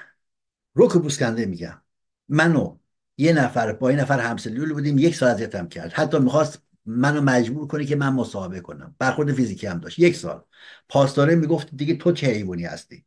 روک 0.75 0.93
پوسکنده 0.93 1.47
میگم 1.47 1.83
منو 2.29 2.79
یه 3.17 3.33
نفر 3.33 3.73
با 3.73 3.93
یه 3.93 3.99
نفر 3.99 4.21
همسلول 4.21 4.73
بودیم 4.73 4.99
یک 4.99 5.17
سال 5.17 5.31
اذیتم 5.31 5.69
کرد. 5.69 5.93
حتی 5.93 6.19
می‌خواست 6.19 6.63
منو 6.87 7.21
مجبور 7.21 7.67
کنه 7.67 7.85
که 7.85 7.97
من 7.97 8.13
مصاحبه 8.13 8.61
کنم. 8.61 8.97
برخورد 8.99 9.33
فیزیکی 9.33 9.67
هم 9.67 9.79
داشت. 9.79 9.99
یک 9.99 10.17
سال. 10.17 10.45
پاسداره 10.89 11.35
می‌گفت 11.35 11.69
دیگه 11.77 11.97
تو 11.97 12.13
چه 12.13 12.27
حیوانی 12.27 12.65
هستی؟ 12.65 13.05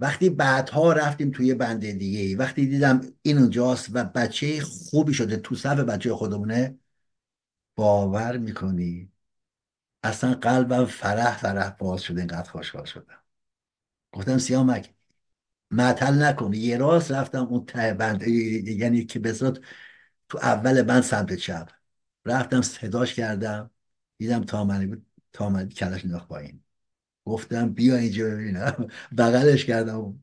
وقتی 0.00 0.30
بعدها 0.30 0.92
رفتیم 0.92 1.30
توی 1.30 1.54
بنده 1.54 1.92
دیگه 1.92 2.18
ای 2.20 2.34
وقتی 2.34 2.66
دیدم 2.66 3.00
این 3.22 3.38
اونجاست 3.38 3.88
و 3.92 4.04
بچه 4.04 4.62
خوبی 4.62 5.14
شده 5.14 5.36
تو 5.36 5.54
صف 5.54 5.78
بچه 5.80 6.14
خودمونه 6.14 6.78
باور 7.76 8.36
می‌کنی؟ 8.38 9.12
اصلا 10.02 10.34
قلبم 10.34 10.84
فرح 10.84 11.36
فرح 11.38 11.70
باز 11.70 12.02
شده 12.02 12.20
اینقدر 12.20 12.50
خوشحال 12.50 12.84
شدم. 12.84 13.22
گفتم 14.12 14.38
سیامک 14.38 14.94
معطل 15.70 16.22
نکنی 16.22 16.58
یه 16.58 16.78
راست 16.78 17.12
رفتم 17.12 17.46
اون 17.46 17.66
ته 17.66 17.94
بند 17.94 18.22
یعنی 18.28 19.04
که 19.06 19.18
بسات 19.18 19.60
تو 20.28 20.38
اول 20.38 20.82
بند 20.82 21.02
سمت 21.02 21.34
چپ. 21.34 21.70
رفتم 22.26 22.62
صداش 22.62 23.14
کردم 23.14 23.70
دیدم 24.18 24.44
تامنی 24.44 24.86
بود 24.86 25.06
تامنی 25.32 25.68
کلش 25.68 26.04
انداخت 26.04 26.28
پایین. 26.28 26.63
گفتم 27.24 27.74
بیا 27.74 27.96
اینجا 27.96 28.24
ببینم. 28.30 28.88
بغلش 29.18 29.64
کردم 29.64 29.98
و 30.00 30.14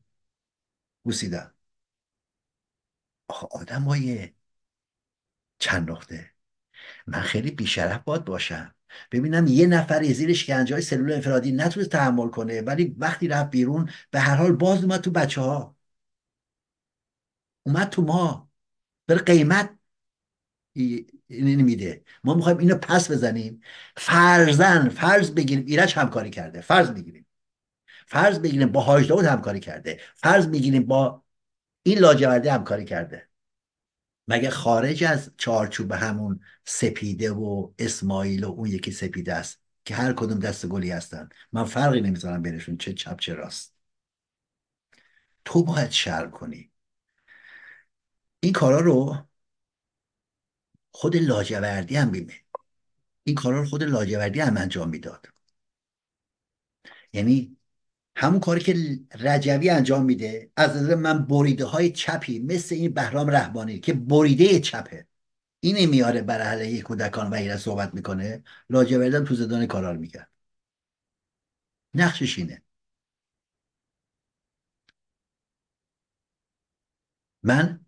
بوسیدم. 1.04 1.54
آخه 3.28 3.46
آدم 3.50 3.82
های 3.82 4.32
چند 5.58 5.90
نقطه. 5.90 6.30
من 7.06 7.20
خیلی 7.22 7.50
بیشرف 7.50 8.02
باد 8.04 8.24
باشم. 8.26 8.74
ببینم 9.12 9.46
یه 9.46 9.66
نفر 9.66 10.04
زیر 10.04 10.32
شکنجه 10.34 10.74
های 10.74 10.82
سلول 10.82 11.12
انفرادی 11.12 11.52
نتونست 11.52 11.90
تحمل 11.90 12.28
کنه 12.28 12.62
ولی 12.62 12.96
وقتی 12.98 13.28
رفت 13.28 13.50
بیرون 13.50 13.90
به 14.10 14.20
هر 14.20 14.36
حال 14.36 14.52
باز 14.52 14.84
اومد 14.84 15.00
تو 15.00 15.10
بچه 15.10 15.40
ها 15.40 15.76
اومد 17.62 17.88
تو 17.90 18.02
ما. 18.02 18.50
بر 19.06 19.16
قیمت 19.18 19.78
میده. 20.74 22.04
ما 22.24 22.34
می‌خوایم 22.34 22.58
اینو 22.58 22.76
پس 22.76 23.10
بزنیم. 23.10 23.60
فرزن 23.96 24.88
فرض 24.88 25.30
بگیریم 25.30 25.64
ایرج 25.66 25.94
همکاری 25.94 26.30
کرده. 26.30 26.60
فرض 26.60 26.90
بگیریم 26.90 27.26
فرض 28.06 28.38
بگیریم 28.38 28.72
با 28.72 28.80
حاج 28.80 29.08
داود 29.08 29.24
همکاری 29.24 29.60
کرده. 29.60 30.00
فرض 30.14 30.46
بگیریم 30.46 30.86
با 30.86 31.24
این 31.82 31.98
لاجوردی 31.98 32.48
همکاری 32.48 32.84
کرده. 32.84 33.28
مگه 34.28 34.50
خارج 34.50 35.04
از 35.04 35.30
چارچوب 35.36 35.92
همون 35.92 36.40
سپیده 36.64 37.32
و 37.32 37.72
اسماعیل 37.78 38.44
و 38.44 38.48
اون 38.50 38.68
یکی 38.68 38.92
سپیده 38.92 39.34
است 39.34 39.60
که 39.84 39.94
هر 39.94 40.12
کدوم 40.12 40.38
دست 40.38 40.66
گلی 40.66 40.90
هستن؟ 40.90 41.28
من 41.52 41.64
فرقی 41.64 42.00
نمی‌ذارم 42.00 42.42
بینشون 42.42 42.76
چه 42.76 42.92
چپ 42.92 43.20
چه 43.20 43.34
راست. 43.34 43.74
تو 45.44 45.62
باید 45.64 45.90
شرم 45.90 46.30
کنی. 46.30 46.70
این 48.40 48.52
کارا 48.52 48.80
رو 48.80 49.16
خود 50.92 51.16
لاجوردی 51.16 51.96
هم 51.96 52.10
بیمه 52.10 52.34
این 53.24 53.34
کارا 53.34 53.60
رو 53.60 53.66
خود 53.66 53.82
لاجوردی 53.82 54.40
هم 54.40 54.56
انجام 54.56 54.88
می‌داد. 54.88 55.26
یعنی 57.12 57.56
همون 58.16 58.40
کاری 58.40 58.60
که 58.60 59.00
رجوی 59.20 59.70
انجام 59.70 60.04
میده 60.04 60.50
از 60.56 60.76
نظر 60.76 60.94
من 60.94 61.26
بریده 61.26 61.64
های 61.64 61.92
چپی 61.92 62.38
مثل 62.38 62.74
این 62.74 62.94
بهرام 62.94 63.30
رحمانی 63.30 63.80
که 63.80 63.92
بریده 63.92 64.60
چپه. 64.60 65.06
این 65.60 65.86
میاره 65.90 66.22
برای 66.22 66.46
علیه 66.46 66.82
کودکان 66.82 67.30
و 67.30 67.56
صحبت 67.56 67.94
می‌کنه. 67.94 68.42
لاجوردی 68.70 69.26
تو 69.28 69.34
زندان 69.34 69.66
کارار 69.66 69.96
می‌کرد. 69.96 70.30
نقشش 71.94 72.38
اینه. 72.38 72.62
من 77.42 77.80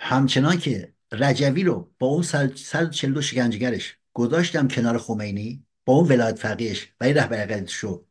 همچنان 0.00 0.58
که 0.58 0.94
رجوی 1.12 1.64
رو 1.64 1.90
با 1.98 2.06
اون 2.06 2.22
142 2.22 3.22
شکنجهگرش 3.22 3.96
گذاشتم 4.12 4.68
کنار 4.68 4.98
خمینی 4.98 5.64
با 5.84 5.94
اون 5.94 6.08
ولایت 6.08 6.38
فقیهش 6.38 6.92
و 7.00 7.04
این 7.04 7.14
رهبری 7.14 7.40
اقلیتش 7.40 7.74
رو 7.74 8.06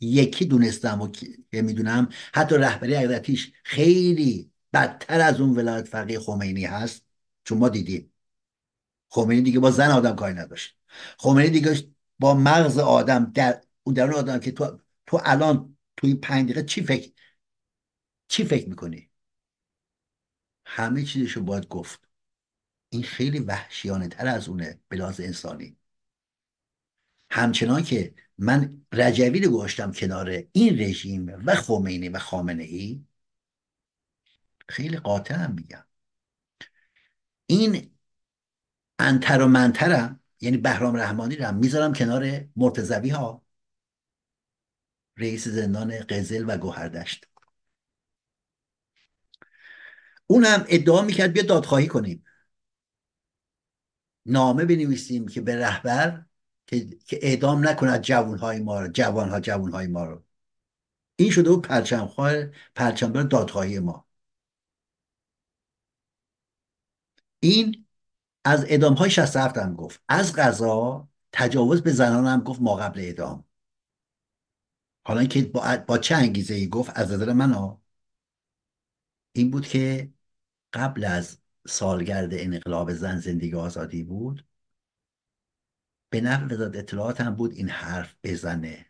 یکی 0.00 0.44
دونستم 0.44 1.00
و 1.00 1.08
می‌دونم 1.52 2.08
حتی 2.34 2.54
رهبری 2.54 2.94
اقلیتیش 2.94 3.52
خیلی 3.64 4.52
بدتر 4.72 5.20
از 5.20 5.40
اون 5.40 5.56
ولایت 5.56 5.88
فقیه 5.88 6.18
خمینی 6.18 6.64
هست 6.64 7.04
چون 7.44 7.58
ما 7.58 7.68
دیدیم. 7.68 8.12
خمینی 9.08 9.42
دیگه 9.42 9.60
با 9.60 9.70
زن 9.70 9.90
آدم 9.90 10.16
کاری 10.16 10.34
نداشت. 10.34 10.76
خمینی 11.18 11.50
دیگه 11.50 11.88
با 12.18 12.34
مغز 12.34 12.78
آدم 12.78 13.32
در 13.34 13.60
اون 13.82 13.94
درون 13.94 14.14
آدم 14.14 14.38
که 14.38 14.52
تو 14.52 14.78
تو 15.06 15.20
الان 15.24 15.76
توی 15.96 16.14
پنج 16.14 16.44
دقیقه 16.44 16.62
چی 16.62 16.82
فکر 16.82 17.12
چی 18.28 18.44
فکر 18.44 18.68
می‌کنی؟ 18.68 19.10
همه 20.66 21.04
چیزشو 21.04 21.42
باید 21.42 21.68
گفت. 21.68 22.07
این 22.88 23.02
خیلی 23.02 23.38
وحشیانه 23.38 24.08
تر 24.08 24.26
از 24.26 24.48
اونه 24.48 24.80
بلاز 24.88 25.20
انسانی. 25.20 25.76
همچنان 27.30 27.82
که 27.82 28.14
من 28.38 28.86
رجوی 28.92 29.40
رو 29.40 29.50
گذاشتم 29.50 29.92
کنار 29.92 30.42
این 30.52 30.80
رژیم 30.80 31.26
و 31.46 31.54
خمینی 31.54 32.08
و 32.08 32.18
خامنه 32.18 32.62
ای 32.62 33.04
خیلی 34.68 34.96
قاطع 34.96 35.34
هم 35.34 35.52
میگم. 35.52 35.84
این 37.46 37.90
انتر 38.98 39.42
و 39.42 39.46
منترم 39.46 40.20
یعنی 40.40 40.56
بهرام 40.56 40.96
رحمانی 40.96 41.36
رو 41.36 41.52
می‌ذارم 41.52 41.92
کنار 41.92 42.44
مرتزوی 42.56 43.08
ها 43.08 43.44
رئیس 45.16 45.48
زندان 45.48 45.98
قزل 46.00 46.44
و 46.48 46.58
گوهردشت. 46.58 47.26
اونم 50.26 50.64
ادعا 50.68 51.02
می‌کرد 51.02 51.32
بیا 51.32 51.42
دادخواهی 51.42 51.86
کنیم. 51.86 52.24
نامه 54.28 54.64
بنویسیم 54.64 55.28
که 55.28 55.40
به 55.40 55.56
رهبر 55.56 56.26
که, 56.66 56.86
که 57.06 57.18
اعدام 57.22 57.68
نکند 57.68 58.00
جوانهای 58.02 58.60
ما 58.60 58.80
رو 58.80 58.88
جوانها 58.88 59.40
جوانهای 59.40 59.86
ما 59.86 60.04
رو. 60.04 60.24
این 61.16 61.30
شده 61.30 61.50
بود 61.50 61.62
پرچمخواه 61.66 62.44
پرچمبر 62.74 63.22
دادخواهی 63.22 63.78
ما. 63.78 64.06
این 67.40 67.86
از 68.44 68.64
اعدام 68.64 68.94
های 68.94 69.10
67 69.10 69.56
هم 69.58 69.74
گفت. 69.76 70.02
از 70.08 70.36
غذا 70.36 71.08
تجاوز 71.32 71.82
به 71.82 71.92
زنان 71.92 72.26
هم 72.26 72.40
گفت 72.40 72.60
ما 72.62 72.76
قبل 72.76 73.00
اعدام. 73.00 73.44
حالا 75.04 75.24
که 75.24 75.42
با, 75.42 75.76
با 75.86 75.98
چه 75.98 76.14
انگیزه 76.16 76.54
ای 76.54 76.68
گفت؟ 76.68 76.90
از 76.94 77.12
نظر 77.12 77.32
من 77.32 77.52
ها 77.52 77.82
این 79.32 79.50
بود 79.50 79.66
که 79.66 80.12
قبل 80.72 81.04
از 81.04 81.38
سالگرد 81.68 82.28
انقلاب 82.32 82.92
زن 82.92 83.18
زندگی 83.18 83.54
آزادی 83.54 84.02
بود. 84.02 84.46
به 86.10 86.20
نقل 86.20 86.54
وزارت 86.54 86.76
اطلاعات 86.76 87.20
هم 87.20 87.34
بود 87.34 87.52
این 87.52 87.68
حرف 87.68 88.14
بزنه 88.24 88.86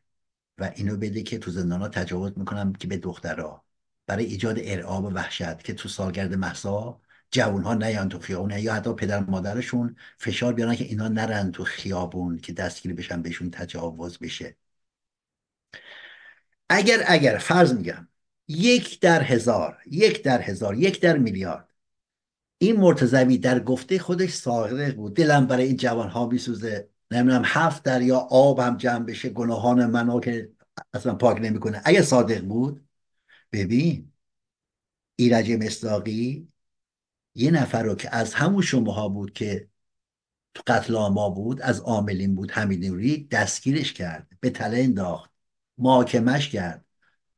و 0.59 0.73
اینو 0.77 0.97
بده 0.97 1.23
که 1.23 1.39
تو 1.39 1.51
زندان 1.51 1.91
تجاوز 1.91 2.39
می‌کنم 2.39 2.73
که 2.73 2.89
به 2.89 2.97
دخترها 2.97 3.65
برای 4.07 4.25
ایجاد 4.25 4.57
ارعاب 4.63 5.05
و 5.05 5.09
وحشت 5.11 5.63
که 5.65 5.75
تو 5.75 5.89
سالگرد 5.89 6.35
محسا 6.35 7.01
جوون 7.31 7.63
ها 7.63 7.75
نیان 7.75 8.09
تو 8.09 8.19
خیابون 8.19 8.51
یا 8.59 8.75
حتی 8.75 8.93
پدر 8.95 9.21
مادرشون 9.21 9.97
فشار 10.19 10.53
بیارن 10.55 10.75
که 10.77 10.85
اینا 10.85 11.09
نرن 11.09 11.53
تو 11.53 11.65
خیابون 11.65 12.39
که 12.39 12.53
دستگیری 12.53 12.95
بشن 12.95 13.23
بهشون 13.23 13.51
تجاوز 13.51 14.19
بشه. 14.19 14.57
اگر 16.69 17.05
اگر 17.07 17.39
فرض 17.39 17.73
میگم 17.75 18.09
یک 18.49 19.01
در 19.01 19.23
هزار 19.23 19.79
یک 19.87 20.23
در 20.25 20.43
هزار 20.43 20.75
یک 20.75 21.01
در 21.01 21.19
میلیارد 21.19 21.69
این 22.59 22.77
مرتضوی 22.77 23.39
در 23.39 23.61
گفته 23.61 23.99
خودش 23.99 24.35
صادق 24.35 24.95
بود. 24.95 25.17
دلم 25.17 25.47
برای 25.47 25.67
این 25.67 25.77
جوان 25.77 26.09
ها 26.09 26.27
میسوزه. 26.27 26.89
نمی‌دونم 27.11 27.43
هفت 27.45 27.83
دریا 27.83 28.19
آب 28.19 28.59
هم 28.59 28.77
جمع 28.77 29.05
بشه 29.05 29.29
گناهان 29.29 29.87
منو 29.87 30.21
که 30.21 30.53
اصلا 30.93 31.15
پاک 31.15 31.39
نمی‌کنه. 31.41 31.83
اگه 31.85 32.03
صادق 32.03 32.45
بود 32.45 32.89
ببین 33.53 34.13
ایرج 35.17 35.53
مصداقی 35.53 36.49
یه 37.35 37.51
نفر 37.51 37.83
رو 37.83 37.95
که 37.95 38.17
از 38.17 38.35
همون 38.35 38.63
شماها 38.63 39.09
بود 39.09 39.33
که 39.33 39.69
تو 40.55 40.63
قتل 40.67 40.93
ما 40.93 41.31
بود 41.31 41.63
از 41.63 41.81
عاملین 41.81 42.35
بود 42.35 42.51
حمید 42.51 42.85
نوری 42.85 43.25
دستگیرش 43.25 43.93
کرد 43.93 44.29
به 44.41 44.51
تله 44.51 44.79
انداخت 44.79 45.31
محاکمش 45.79 46.49
کرد. 46.49 46.85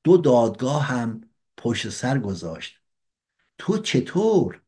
دو 0.05 0.17
دادگاه 0.17 0.85
هم 0.85 1.21
پشت 1.57 1.89
سر 1.89 2.19
گذاشت. 2.19 2.77
تو 3.59 3.79
چطور 3.79 4.63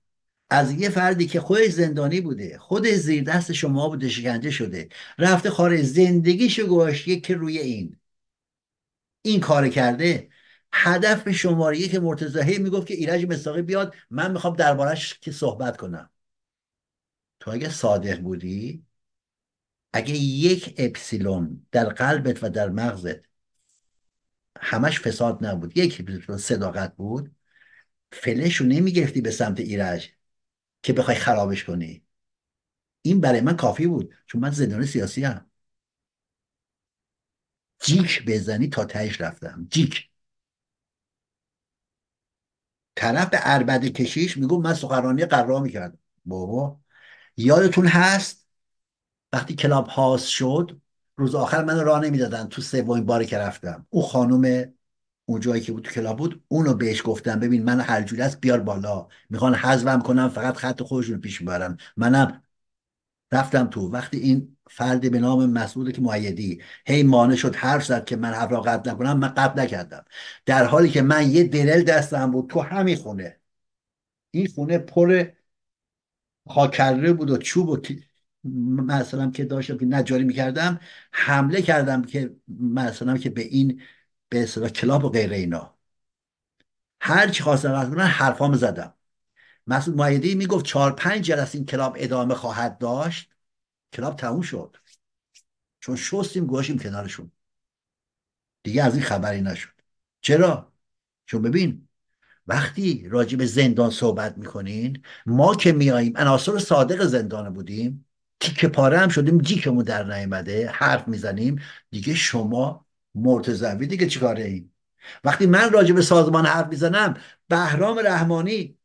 از 0.53 0.73
یه 0.73 0.89
فردی 0.89 1.27
که 1.27 1.41
خودش 1.41 1.71
زندانی 1.71 2.21
بوده 2.21 2.59
خودش 2.59 2.95
زیر 2.95 3.25
دست 3.25 3.53
شما 3.53 3.89
بوده 3.89 4.09
شکنجه 4.09 4.51
شده 4.51 4.89
رفته 5.19 5.51
خارج 5.51 5.83
زندگیشو 5.83 6.67
گذاشته 6.67 7.21
که 7.21 7.35
روی 7.35 7.59
این. 7.59 7.97
این 9.23 9.41
کار 9.41 9.69
کرده. 9.69 10.29
هدف 10.73 11.31
شماره 11.31 11.89
که 11.89 12.01
مرتضی 12.01 12.59
می‌گفت 12.59 12.87
که 12.87 12.95
ایرج 12.95 13.27
مصداقی 13.27 13.63
بیاد 13.63 13.95
من 14.11 14.33
می‌خوام 14.33 14.57
دربارش 14.57 15.19
که 15.19 15.33
صحبت 15.33 15.77
کنم. 15.77 16.11
تو 17.41 17.51
اگه 17.51 17.71
صادق 17.71 18.21
بودی 18.21 18.85
اگه 19.93 20.15
یک 20.15 20.75
اپسیلون 20.79 21.67
در 21.73 21.85
قلبت 21.85 22.45
و 22.45 22.49
در 22.49 22.69
مغزت 22.69 23.21
همش 24.61 25.01
فساد 25.01 25.47
نبود 25.47 25.77
یک 25.77 26.05
صداقت 26.39 26.97
بود 26.97 27.37
فلش 28.13 28.57
رو 28.57 28.67
نمی‌گرفتی 28.67 29.21
به 29.21 29.31
سمت 29.31 29.61
ایرج. 29.61 30.13
که 30.83 30.93
بخوای 30.93 31.17
خرابش 31.17 31.65
کنی. 31.65 32.05
این 33.03 33.21
برای 33.21 33.41
من 33.41 33.57
کافی 33.57 33.87
بود 33.87 34.15
چون 34.27 34.41
من 34.41 34.51
زندان 34.51 34.87
سیاسی 34.87 35.25
هم 35.25 35.51
جیک 37.81 38.25
بزنی 38.27 38.69
تا 38.69 38.85
تهش 38.85 39.21
رفتم. 39.21 39.67
جیک. 39.71 40.09
طرف 42.97 43.31
به 43.31 43.39
اربد 43.41 43.85
کشیش 43.85 44.37
میگو 44.37 44.61
من 44.61 44.75
سخرانی 44.75 45.25
قرار 45.25 45.63
می‌کردم. 45.63 45.99
بابا 46.25 46.81
یادتون 47.37 47.87
هست؟ 47.87 48.49
وقتی 49.33 49.55
کلاب 49.55 49.87
هاست 49.87 50.29
شد 50.29 50.81
روز 51.17 51.35
آخر 51.35 51.65
من 51.65 51.85
راه 51.85 52.01
نمی‌دادن 52.01 52.47
تو 52.49 52.63
سومین 52.63 53.07
باری 53.07 53.27
که 53.27 53.39
رفتم. 53.39 53.87
او 53.91 54.03
خانم 54.03 54.75
اون 55.33 55.41
جایی 55.41 55.63
که 55.63 55.73
بود 55.73 55.85
تو 55.85 55.91
کلاب 55.91 56.19
بود 56.19 56.45
اونو 56.49 56.75
بهش 56.75 57.03
گفتم 57.05 57.41
ببین 57.41 57.65
من 57.65 57.81
هر 57.81 58.03
جوری 58.03 58.23
است 58.23 58.41
بیار 58.41 58.61
بالا. 58.61 59.09
می‌خوان 59.31 59.55
حذفم 59.55 60.01
کنم 60.01 60.29
فقط 60.29 60.57
خط 60.57 60.83
خودشون 60.83 61.21
پیش 61.21 61.41
می‌برم 61.41 61.77
منم 61.97 62.43
رفتم 63.33 63.67
تو. 63.67 63.81
وقتی 63.89 64.19
این 64.19 64.57
فردی 64.71 65.09
به 65.11 65.19
نام 65.21 65.51
مسعود 65.51 65.93
که 65.93 66.03
معیدی 66.03 66.63
هی 66.87 67.03
مانع 67.03 67.35
شد 67.35 67.57
حرف 67.57 67.85
زد 67.87 68.05
که 68.05 68.17
من 68.17 68.31
حرف 68.31 68.53
را 68.53 68.61
قطع 68.61 68.91
نکنم 68.93 69.19
من 69.19 69.29
قطع 69.29 69.63
نکردم. 69.63 70.05
در 70.47 70.65
حالی 70.65 70.91
که 70.91 71.03
من 71.03 71.31
یه 71.31 71.45
درل 71.45 71.83
دستم 71.83 72.31
بود 72.31 72.51
تو 72.51 72.61
همین 72.61 72.97
خونه. 72.97 73.41
این 74.31 74.47
خونه 74.47 74.79
پر 74.79 75.25
خاکره 76.49 77.13
بود 77.13 77.31
و 77.31 77.37
چوب 77.39 77.69
و 77.69 77.79
مثلا 78.83 79.31
که 79.31 79.45
داشتم 79.45 79.79
که 79.79 79.87
نجاری 79.87 80.25
می‌کردم 80.25 80.81
حمله 81.13 81.63
کردم 81.63 82.03
که 82.03 82.37
مثلا 82.61 83.19
که 83.19 83.31
به 83.31 83.43
این 83.43 83.81
به 84.33 84.43
اصطلاح 84.43 84.69
کلاب 84.69 85.05
و 85.05 85.09
غیره 85.09 85.37
اینا. 85.37 85.75
هر 87.01 87.29
چی 87.29 87.43
خواستم 87.43 87.91
کنن 87.91 88.07
حرفام 88.07 88.55
زدم. 88.55 88.95
مسعود 89.67 89.97
معیدی 89.97 90.35
می‌گفت 90.35 90.65
چهار 90.65 90.93
پنج 90.93 91.25
جلسه 91.25 91.59
این 91.59 91.67
کلاب 91.67 91.97
ادامه 91.99 92.35
خواهد 92.35 92.79
داشت. 92.79 93.31
کلاب 93.93 94.17
تموم 94.17 94.41
شد. 94.41 94.77
چون 95.81 95.97
شستیم 95.97 96.47
گوشیم 96.47 96.79
کنارشون. 96.79 97.31
دیگه 98.63 98.83
از 98.83 98.95
این 98.95 99.03
خبری 99.03 99.41
نشد. 99.41 99.73
چرا؟ 100.21 100.73
چون 101.27 101.43
ببین 101.43 101.89
وقتی 102.47 103.09
راجع 103.09 103.39
به 103.39 103.47
زندان 103.47 103.91
صحبت 103.91 104.39
می‌کنین 104.39 105.03
ما 105.27 105.55
که 105.55 105.73
میاییم 105.73 106.17
عناصر 106.17 106.59
صادق 106.59 107.05
زندان 107.05 107.55
بودیم 107.55 108.07
تیکه 108.41 108.69
پاره 108.69 108.99
هم 108.99 109.09
شدیم 109.09 109.39
جیکمون 109.39 109.85
در 109.85 110.05
نیامده 110.05 110.69
حرف 110.69 111.09
می‌زنیم 111.09 111.63
دیگه 111.91 112.15
شما 112.15 112.87
مرتضوی 113.15 113.87
دیگه 113.87 114.07
چیکاره 114.07 114.45
این 114.45 114.73
وقتی 115.25 115.47
من 115.47 115.71
راجع 115.73 115.95
به 115.95 116.03
سازمان 116.03 116.47
حرف 116.47 116.69
می‌زنم 116.69 117.15
بهرام 117.49 117.99
رحمانی 117.99 118.79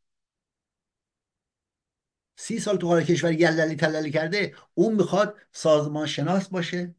سی 2.36 2.60
سال 2.60 2.78
تو 2.78 2.88
حال 2.88 3.04
کشور 3.04 3.32
یللی 3.32 3.76
تللی 3.76 4.12
کرده 4.12 4.56
اون 4.74 4.96
می‌خواد 4.96 5.36
سازمان 5.52 6.08
شناس 6.08 6.50
باشه 6.50 6.96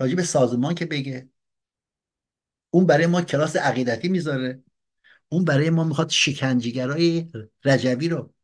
راجع 0.00 0.14
به 0.14 0.22
سازمان 0.22 0.74
که 0.74 0.86
بگه. 0.86 1.28
اون 2.70 2.86
برای 2.86 3.06
ما 3.06 3.22
کلاس 3.22 3.56
عقیدتی 3.56 4.08
می‌ذاره. 4.08 4.62
اون 5.28 5.44
برای 5.44 5.70
ما 5.70 5.84
می‌خواد 5.84 6.08
شکنجیگرای 6.10 7.28
رجوی 7.64 8.08
رو. 8.08 8.34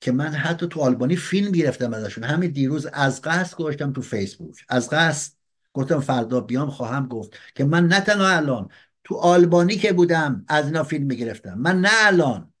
که 0.00 0.12
من 0.12 0.28
حتی 0.28 0.68
تو 0.68 0.80
آلبانی 0.80 1.16
فیلم 1.16 1.52
گرفتم 1.52 1.94
ازشون. 1.94 2.24
همین 2.24 2.50
دیروز 2.50 2.86
از 2.86 3.22
قصد 3.22 3.56
گذاشتم 3.56 3.92
تو 3.92 4.02
فیسبوک. 4.02 4.64
از 4.68 4.90
قصد. 4.90 5.39
گفتم 5.72 6.00
فردا 6.00 6.40
بیام 6.40 6.70
خواهم 6.70 7.08
گفت 7.08 7.38
که 7.54 7.64
من 7.64 7.86
نه 7.86 8.00
تنها 8.00 8.28
الان 8.28 8.70
تو 9.04 9.16
آلبانی 9.16 9.76
که 9.76 9.92
بودم 9.92 10.44
از 10.48 10.66
اینا 10.66 10.82
فیلم 10.82 11.06
می‌گرفتم. 11.06 11.54
من 11.54 11.80
نه 11.80 11.90
الان. 11.92 12.52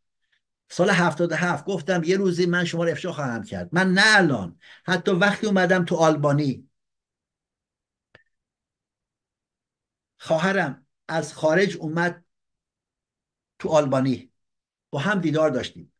سال 0.70 0.90
77 0.90 1.64
گفتم 1.64 2.04
یه 2.04 2.16
روزی 2.16 2.46
من 2.46 2.64
شما 2.64 2.84
رو 2.84 2.90
افشا 2.90 3.12
خواهم 3.12 3.42
کرد. 3.42 3.68
من 3.72 3.92
نه 3.92 4.02
الان. 4.04 4.58
حتی 4.84 5.10
وقتی 5.10 5.46
اومدم 5.46 5.84
تو 5.84 5.96
آلبانی. 5.96 6.68
خواهرم 10.18 10.86
از 11.08 11.34
خارج 11.34 11.76
اومد 11.76 12.24
تو 13.58 13.68
آلبانی. 13.68 14.32
با 14.90 14.98
هم 14.98 15.20
دیدار 15.20 15.50
داشتیم. 15.50 15.92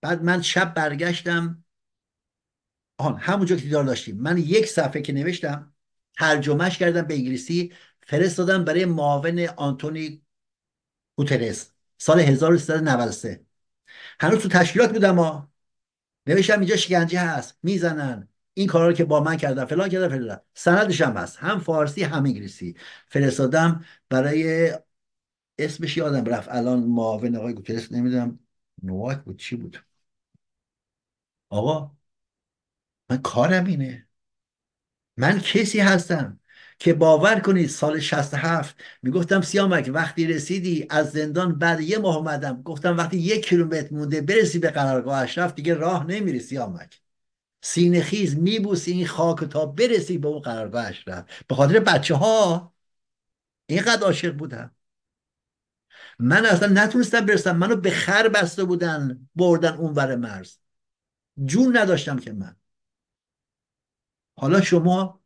بعد 0.00 0.22
من 0.22 0.42
شب 0.42 0.74
برگشتم. 0.74 1.64
آن 2.98 3.16
همونجا 3.16 3.56
که 3.56 3.62
دیدار 3.62 3.84
داشتیم. 3.84 4.16
من 4.16 4.38
یک 4.38 4.66
صفحه 4.66 5.02
که 5.02 5.12
نوشتم 5.12 5.71
ترجمهش 6.18 6.78
کردم 6.78 7.02
به 7.02 7.14
انگلیسی 7.14 7.72
فرستادم 8.06 8.64
برای 8.64 8.84
معاون 8.84 9.48
آنتونی 9.56 10.22
گوترس. 11.16 11.72
سال 11.98 12.20
1393 12.20 13.46
هنوز 14.20 14.42
تو 14.42 14.48
تشکیلات 14.48 14.92
بودم 14.92 15.14
ما 15.14 15.52
نوشتم 16.26 16.58
اینجا 16.60 16.76
شکنجه 16.76 17.20
هست 17.20 17.58
می‌زنن. 17.62 18.28
این 18.54 18.66
کارا 18.66 18.88
رو 18.88 18.92
که 18.92 19.04
با 19.04 19.20
من 19.20 19.36
کردن 19.36 19.64
فلان 19.64 19.88
کردن 19.88 20.08
فلان 20.08 20.40
سندش 20.54 21.00
هم 21.00 21.16
هست. 21.16 21.36
هم 21.38 21.60
فارسی 21.60 22.02
هم 22.02 22.24
انگلیسی. 22.24 22.76
فرستادم 23.08 23.84
برای 24.08 24.72
اسمش 25.58 25.96
یادم 25.96 26.24
رفت. 26.24 26.48
الان 26.48 26.80
معاون 26.84 27.36
آقای 27.36 27.54
گوترس 27.54 27.92
نمی‌دونم 27.92 28.38
نواک 28.82 29.18
بود 29.24 29.38
چی 29.38 29.56
بود؟ 29.56 29.84
آقا 31.50 31.96
من 33.10 33.22
کارم 33.22 33.64
اینه. 33.66 34.08
من 35.16 35.40
کسی 35.40 35.80
هستم 35.80 36.40
که 36.78 36.94
باور 36.94 37.40
کنید 37.40 37.68
سال 37.68 38.00
67 38.00 38.76
می‌گفتم 39.02 39.40
سیامک 39.40 39.90
وقتی 39.94 40.26
رسیدی 40.26 40.86
از 40.90 41.10
زندان 41.10 41.58
بعد 41.58 41.80
یه 41.80 41.98
ماه 41.98 42.16
اومدم 42.16 42.62
گفتم 42.62 42.96
وقتی 42.96 43.16
یک 43.18 43.46
کیلومتر 43.48 43.94
مونده 43.94 44.20
برسی 44.20 44.58
به 44.58 44.70
قرارگاه 44.70 45.18
اشرف 45.18 45.54
دیگه 45.54 45.74
راه 45.74 46.06
نمیری 46.06 46.40
سیامک. 46.40 47.00
سینه 47.62 48.02
خیز 48.02 48.36
میبوسی 48.36 48.92
این 48.92 49.06
خاک 49.06 49.44
تا 49.44 49.66
برسی 49.66 50.18
به 50.18 50.28
اون 50.28 50.40
قرارگاه 50.40 50.86
اشرف. 50.86 51.24
به 51.48 51.54
خاطر 51.54 51.80
بچه 51.80 52.14
ها 52.14 52.74
اینقدر 53.66 54.02
عاشق 54.02 54.34
بودم. 54.36 54.76
من 56.18 56.46
اصلا 56.46 56.84
نتونستم 56.84 57.26
برسم 57.26 57.56
منو 57.56 57.76
به 57.76 57.90
خر 57.90 58.28
بسته 58.28 58.64
بودن 58.64 59.28
بردن 59.36 59.72
اونور 59.76 60.16
مرز. 60.16 60.56
جون 61.44 61.76
نداشتم 61.76 62.18
که 62.18 62.32
من. 62.32 62.56
حالا 64.42 64.60
شما 64.60 65.20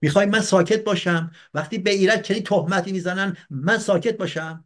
می‌خوای 0.00 0.26
من 0.26 0.40
ساکت 0.40 0.84
باشم؟ 0.84 1.30
وقتی 1.54 1.78
به 1.78 1.90
ایران 1.90 2.22
چنین 2.22 2.42
تهمتی 2.44 2.92
می‌زنن 2.92 3.36
من 3.50 3.78
ساکت 3.78 4.16
باشم؟ 4.16 4.64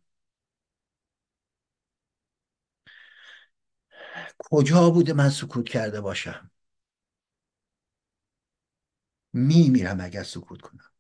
کجا 4.39 4.91
بوده 4.91 5.13
من 5.13 5.29
سکوت 5.31 5.69
کرده 5.69 6.01
باشم؟ 6.01 6.51
میمیرم 9.33 10.01
اگر 10.01 10.23
سکوت 10.23 10.61
کنم. 10.61 10.91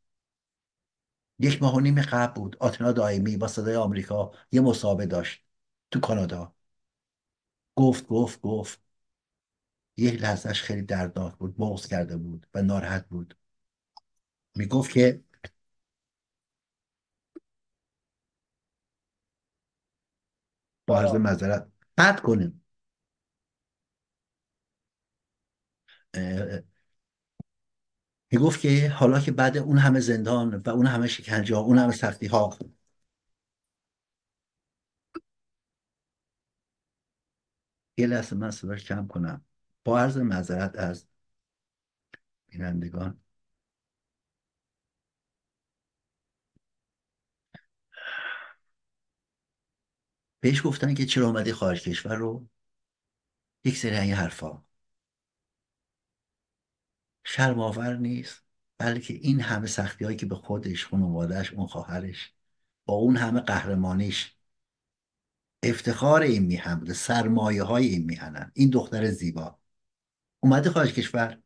یک 1.38 1.62
ماه 1.62 1.74
و 1.76 1.80
نیم 1.80 2.02
قبل 2.02 2.34
بود. 2.34 2.56
آتنا 2.60 2.92
دائمی 2.92 3.36
با 3.36 3.48
صدای 3.48 3.76
آمریکا 3.76 4.32
یه 4.52 4.60
مصاحبه 4.60 5.06
داشت 5.06 5.44
تو 5.90 6.00
کانادا. 6.00 6.54
گفت 7.76 8.06
گفت 8.06 8.40
گفت. 8.40 8.80
یک 9.96 10.22
لحظهش 10.22 10.62
خیلی 10.62 10.82
دردناک 10.82 11.34
بود 11.36 11.56
بغض 11.56 11.86
کرده 11.86 12.16
بود 12.16 12.46
و 12.54 12.62
ناراحت 12.62 13.08
بود. 13.08 13.36
می‌گفت 14.56 14.90
که 14.92 15.20
با 20.86 20.98
عرض 21.00 21.14
مذارت 21.14 21.68
قطع 21.98 22.22
کنیم 22.22 22.64
می‌گفت 28.32 28.60
که 28.60 28.88
حالا 28.88 29.20
که 29.20 29.32
بعد 29.32 29.56
اون 29.58 29.78
همه 29.78 30.00
زندان 30.00 30.54
و 30.66 30.70
اون 30.70 30.86
همه 30.86 31.06
شکنجه 31.06 31.54
ها 31.56 31.60
اون 31.60 31.78
همه 31.78 31.92
سختی 31.92 32.26
ها 32.26 32.58
یه 37.98 38.06
لحظه 38.06 38.36
من 38.36 38.50
صداش 38.50 38.84
کم 38.84 39.06
کنم. 39.06 39.44
با 39.84 40.00
عرض 40.00 40.16
معذرت 40.16 40.76
از 40.76 41.06
بینندگان. 42.48 43.20
بهش 50.40 50.62
گفتن 50.66 50.94
که 50.94 51.06
چرا 51.06 51.26
اومدی 51.26 51.52
خارج 51.52 51.82
کشور 51.82 52.14
رو؟ 52.16 52.48
یک 53.64 53.76
سری 53.76 53.96
این 53.96 54.14
حرفا. 54.14 54.64
شرم 57.24 57.60
آور 57.60 57.96
نیست 57.96 58.42
بلکه 58.78 59.14
این 59.14 59.40
همه 59.40 59.66
سختی 59.66 60.04
هایی 60.04 60.16
که 60.16 60.26
به 60.26 60.34
خودش 60.34 60.86
خانوادهش 60.86 61.52
اون 61.52 61.66
خواهرش 61.66 62.34
با 62.86 62.94
اون 62.94 63.16
همه 63.16 63.40
قهرمانیش 63.40 64.36
افتخار 65.62 66.22
این 66.22 66.42
میهن 66.42 66.74
بوده 66.74 66.94
سرمایه 66.94 67.62
های 67.62 67.86
این 67.86 68.04
میهنن. 68.04 68.52
این 68.54 68.70
دختر 68.70 69.10
زیبا. 69.10 69.58
اومده 70.44 70.70
خارج 70.70 70.92
کشور. 70.92 71.42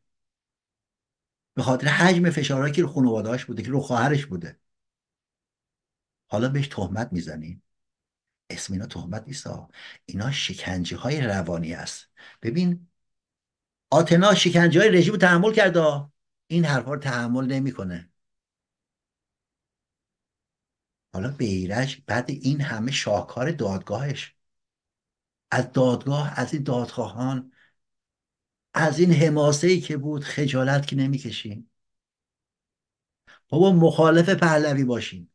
به 1.53 1.63
خاطر 1.63 1.87
حجم 1.87 2.29
فشارهایی 2.29 2.73
که 2.73 2.81
رو 2.81 2.87
خانوادهاش 2.87 3.45
بوده 3.45 3.63
که 3.63 3.69
رو 3.69 3.79
خواهرش 3.79 4.25
بوده. 4.25 4.59
حالا 6.27 6.49
بهش 6.49 6.67
تهمت 6.67 7.13
می‌زنیم 7.13 7.63
اسم 8.49 8.73
اینا 8.73 8.85
تهمت 8.85 9.23
نیست 9.27 9.47
اینا 10.05 10.31
شکنجه 10.31 10.97
های 10.97 11.21
روانی 11.21 11.73
است 11.73 12.09
ببین 12.41 12.87
آتنا 13.89 14.35
شکنجه 14.35 14.79
های 14.79 14.89
رژیم 14.89 15.17
تحمل 15.17 15.53
کرده 15.53 16.09
این 16.47 16.65
حرفا 16.65 16.93
رو 16.93 16.99
تحمل 16.99 17.45
نمی‌کنه. 17.45 18.11
حالا 21.13 21.31
بیرج 21.31 22.01
بعد 22.07 22.29
این 22.29 22.61
همه 22.61 22.91
شاهکار 22.91 23.51
دادگاهش. 23.51 24.35
از 25.51 25.71
دادگاه 25.71 26.39
از 26.39 26.53
این 26.53 26.63
دادخواهان 26.63 27.51
از 28.73 28.99
این 28.99 29.11
حماسه 29.13 29.67
ای 29.67 29.81
که 29.81 29.97
بود 29.97 30.23
خجالت 30.23 30.87
که 30.87 30.95
نمی‌کشیم. 30.95 31.71
بابا 33.49 33.71
مخالف 33.71 34.29
پهلوی 34.29 34.83
باشیم. 34.83 35.31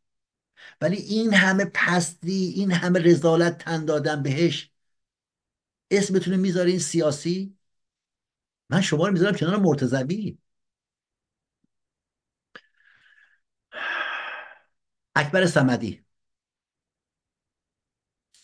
ولی 0.80 0.96
این 0.96 1.34
همه 1.34 1.64
پستی 1.74 2.52
این 2.56 2.72
همه 2.72 3.00
رزالت 3.00 3.58
تن 3.58 3.84
دادن 3.84 4.22
بهش 4.22 4.70
اسمتون 5.90 6.36
می‌ذارین 6.36 6.78
سیاسی؟ 6.78 7.56
من 8.70 8.80
شما 8.80 9.06
رو 9.06 9.12
می‌ذارم 9.12 9.34
کنار 9.36 9.56
مرتضوی. 9.56 10.38
اکبر 15.16 15.46
سمدی 15.46 16.04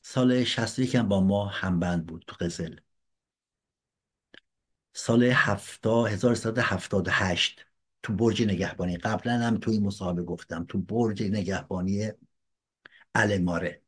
سال 0.03 0.45
61 0.45 0.95
هم 0.95 1.09
با 1.09 1.21
ما 1.21 1.47
همبند 1.47 2.07
بود 2.07 2.25
تو 2.27 2.37
قزل 2.41 2.77
سال 4.93 5.23
70 5.25 6.09
1378 6.09 7.67
تو 8.03 8.13
برج 8.13 8.43
نگهبانی. 8.43 8.97
قبلا 8.97 9.33
هم 9.33 9.59
تو 9.59 9.71
این 9.71 9.83
مصاحبه 9.83 10.23
گفتم 10.23 10.65
تو 10.69 10.79
برج 10.79 11.23
نگهبانی 11.23 12.13
الماره. 13.15 13.83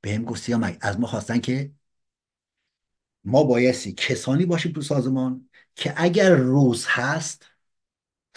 به 0.00 0.14
هم 0.14 0.24
گفت 0.24 0.50
از 0.80 1.00
ما 1.00 1.06
خواستن 1.06 1.38
که 1.38 1.72
ما 3.24 3.44
بایستی 3.44 3.92
کسانی 3.92 4.46
باشیم 4.46 4.72
تو 4.72 4.82
سازمان 4.82 5.48
که 5.74 5.94
اگر 5.96 6.34
روز 6.34 6.86
هست 6.88 7.50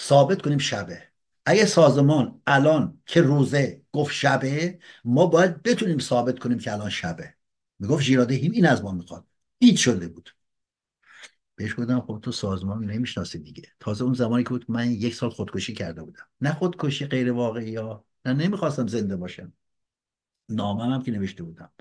ثابت 0.02 0.42
کنیم 0.42 0.58
شبه. 0.58 1.04
اگه 1.46 1.66
سازمان 1.66 2.42
الان 2.48 3.02
که 3.06 3.22
روزه 3.22 3.82
گفت 3.92 4.14
شبه 4.14 4.80
ما 5.04 5.26
باید 5.26 5.64
بتونیم 5.64 6.00
ثابت 6.00 6.40
کنیم 6.40 6.60
که 6.60 6.74
الان 6.74 6.90
شبه. 6.90 7.34
می‌گفت 7.80 8.04
جیراده 8.04 8.36
هیم 8.36 8.52
این 8.52 8.66
از 8.66 8.84
ما 8.84 8.92
می‌خواد. 8.92 9.26
دید 9.60 9.78
شده 9.78 10.08
بود. 10.08 10.36
بهش 11.60 11.76
گفتم 11.80 12.02
خب 12.02 12.20
تو 12.24 12.32
سازمان 12.32 12.84
نمی‌شناسی 12.84 13.40
دیگه. 13.40 13.64
تازه 13.80 14.04
اون 14.04 14.14
زمانی 14.14 14.44
که 14.44 14.50
بود 14.50 14.66
من 14.72 14.92
یک 14.92 15.16
سال 15.16 15.30
خودکشی 15.30 15.74
کرده 15.74 16.04
بودم. 16.04 16.28
نه 16.42 16.54
خودکشی 16.54 17.06
غیر 17.06 17.32
واقعی 17.32 17.76
ها 17.76 18.06
نه 18.26 18.34
نمی‌خواستم 18.34 18.88
زنده 18.88 19.16
باشم. 19.16 19.54
نامم 20.50 20.94
هم 20.94 21.04
که 21.04 21.12
نوشته 21.12 21.44
بودم. 21.44 21.72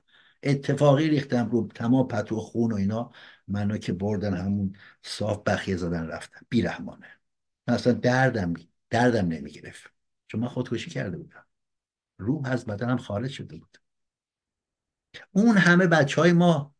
اتفاقی 0.43 1.09
ریختم 1.09 1.51
رو 1.51 1.69
تمام 1.75 2.09
پتو 2.09 2.41
خون 2.41 2.73
و 2.73 2.75
اینا. 2.75 3.13
منو 3.49 3.79
که 3.79 3.93
بردن 3.93 4.35
همون 4.35 4.77
صاف 5.03 5.43
بخیه 5.43 5.77
زدن 5.77 6.07
رفتم. 6.07 6.47
بیرحمانه. 6.49 7.07
من 7.69 7.75
اصلا 7.75 7.93
دردم 7.93 8.55
دردم 8.91 9.29
نمی‌گرفت. 9.29 9.93
چون 10.27 10.41
من 10.41 10.49
خودکشی 10.49 10.91
کرده 10.91 11.17
بودم. 11.17 11.47
روح 12.19 12.51
از 12.51 12.67
بدنم 12.67 12.97
خارج 12.97 13.31
شده 13.31 13.57
بود. 13.57 13.79
اون 15.33 15.57
همه 15.57 15.87
بچه 15.87 16.21
های 16.21 16.33
ما 16.33 16.75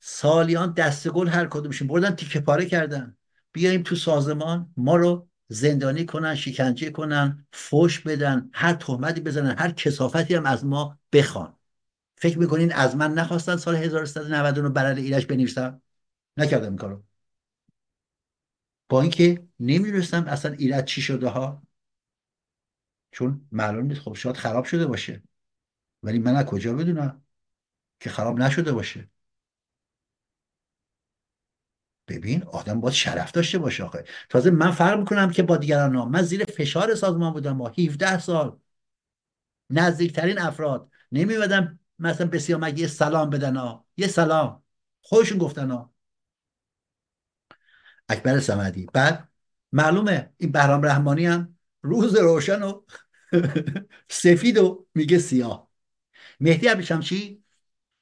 سالیان 0.00 0.72
دست 0.72 1.08
گل 1.08 1.28
هر 1.28 1.46
کدومشون 1.46 1.88
بردن 1.88 2.10
تیکه 2.10 2.40
پاره 2.40 2.66
کردن. 2.66 3.16
بیایم 3.52 3.82
تو 3.82 3.96
سازمان 3.96 4.72
ما 4.76 4.96
رو 4.96 5.28
زندانی 5.48 6.04
کنن 6.04 6.34
شکنجه 6.34 6.90
کنن 6.90 7.46
فوش 7.52 8.00
بدن 8.00 8.50
هر 8.52 8.72
تهمتی 8.72 9.20
بزنن 9.20 9.58
هر 9.58 9.70
کسافتی 9.70 10.34
هم 10.34 10.46
از 10.46 10.64
ما 10.64 10.98
بخوان. 11.12 11.56
فکر 12.16 12.38
می‌کنین 12.38 12.72
از 12.72 12.96
من 12.96 13.14
نخواستن 13.14 13.56
سال 13.56 13.76
1399 13.76 14.68
برای 14.68 15.02
ایرش 15.02 15.26
بنویسم؟ 15.26 15.82
نکردم 16.36 16.68
این 16.68 16.76
کارو. 16.76 17.04
با 18.88 19.00
اینکه 19.02 19.46
نمی‌دونستم 19.60 20.24
اصلا 20.24 20.52
ایرج 20.52 20.84
چی 20.84 21.02
شده 21.02 21.28
ها. 21.28 21.62
چون 23.10 23.48
معلوم 23.52 23.86
نیست 23.86 24.00
خب 24.00 24.14
شاید 24.14 24.36
خراب 24.36 24.64
شده 24.64 24.86
باشه. 24.86 25.22
ولی 26.02 26.18
من 26.18 26.36
از 26.36 26.44
کجا 26.44 26.74
بدونم 26.74 27.22
که 28.00 28.10
خراب 28.10 28.38
نشده 28.38 28.72
باشه؟ 28.72 29.08
ببین 32.08 32.42
آدم 32.42 32.80
باید 32.80 32.94
شرف 32.94 33.32
داشته 33.32 33.58
باشه 33.58 33.84
آخه. 33.84 34.04
تازه 34.28 34.50
من 34.50 34.70
فرق 34.70 34.98
می‌کنم 34.98 35.30
که 35.30 35.42
با 35.42 35.56
دیگران 35.56 35.94
ها. 35.94 36.04
من 36.04 36.22
زیر 36.22 36.44
فشار 36.44 36.94
سازمان 36.94 37.32
بودم 37.32 37.58
با 37.58 37.68
17 37.78 38.18
سال. 38.18 38.58
نزدیکترین 39.70 40.38
افراد. 40.38 40.90
نمیبدم 41.12 41.78
مثلا 41.98 42.26
به 42.26 42.38
سیامک 42.38 42.78
یه 42.78 42.86
سلام 42.86 43.30
بدن 43.30 43.56
ها. 43.56 43.86
یه 43.96 44.06
سلام. 44.06 44.62
خودشون 45.02 45.38
گفتن 45.38 45.70
ها. 45.70 45.94
اکبر 48.08 48.40
سمدی 48.40 48.86
بعد 48.92 49.28
معلومه 49.72 50.32
این 50.36 50.52
بهرام 50.52 50.82
رحمانی 50.82 51.26
هم 51.26 51.58
روز 51.82 52.16
روشن 52.16 52.62
و 52.62 52.82
سفید 54.08 54.58
و 54.58 54.86
میگه 54.94 55.18
سیاه. 55.18 55.68
مهدی 56.40 56.84
چی؟ 57.02 57.44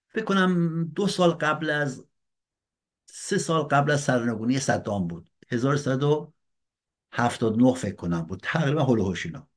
فکر 0.09 0.25
کنم 0.25 0.85
دو 0.85 1.07
سال 1.07 1.31
قبل 1.31 1.71
از 1.71 2.06
سه 3.19 3.39
سال 3.39 3.63
قبل 3.63 3.91
از 3.91 4.01
سرنگونی 4.01 4.59
صدام 4.59 5.07
بود. 5.07 5.31
1179 5.49 7.75
فکر 7.75 7.95
کنم 7.95 8.23
بود. 8.23 8.41
تقریبا 8.43 8.85
هلو 8.85 9.15
اینا. 9.25 9.49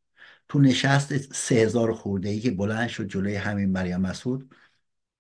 تو 0.50 0.60
نشست 0.60 1.34
سه 1.34 1.56
هزار 1.56 1.94
خورده 1.94 2.30
ای 2.30 2.40
که 2.40 2.52
بلند 2.52 2.90
شد 2.90 3.08
جلوی 3.08 3.36
همین 3.36 3.72
مریم 3.72 4.02
مسعود. 4.02 4.56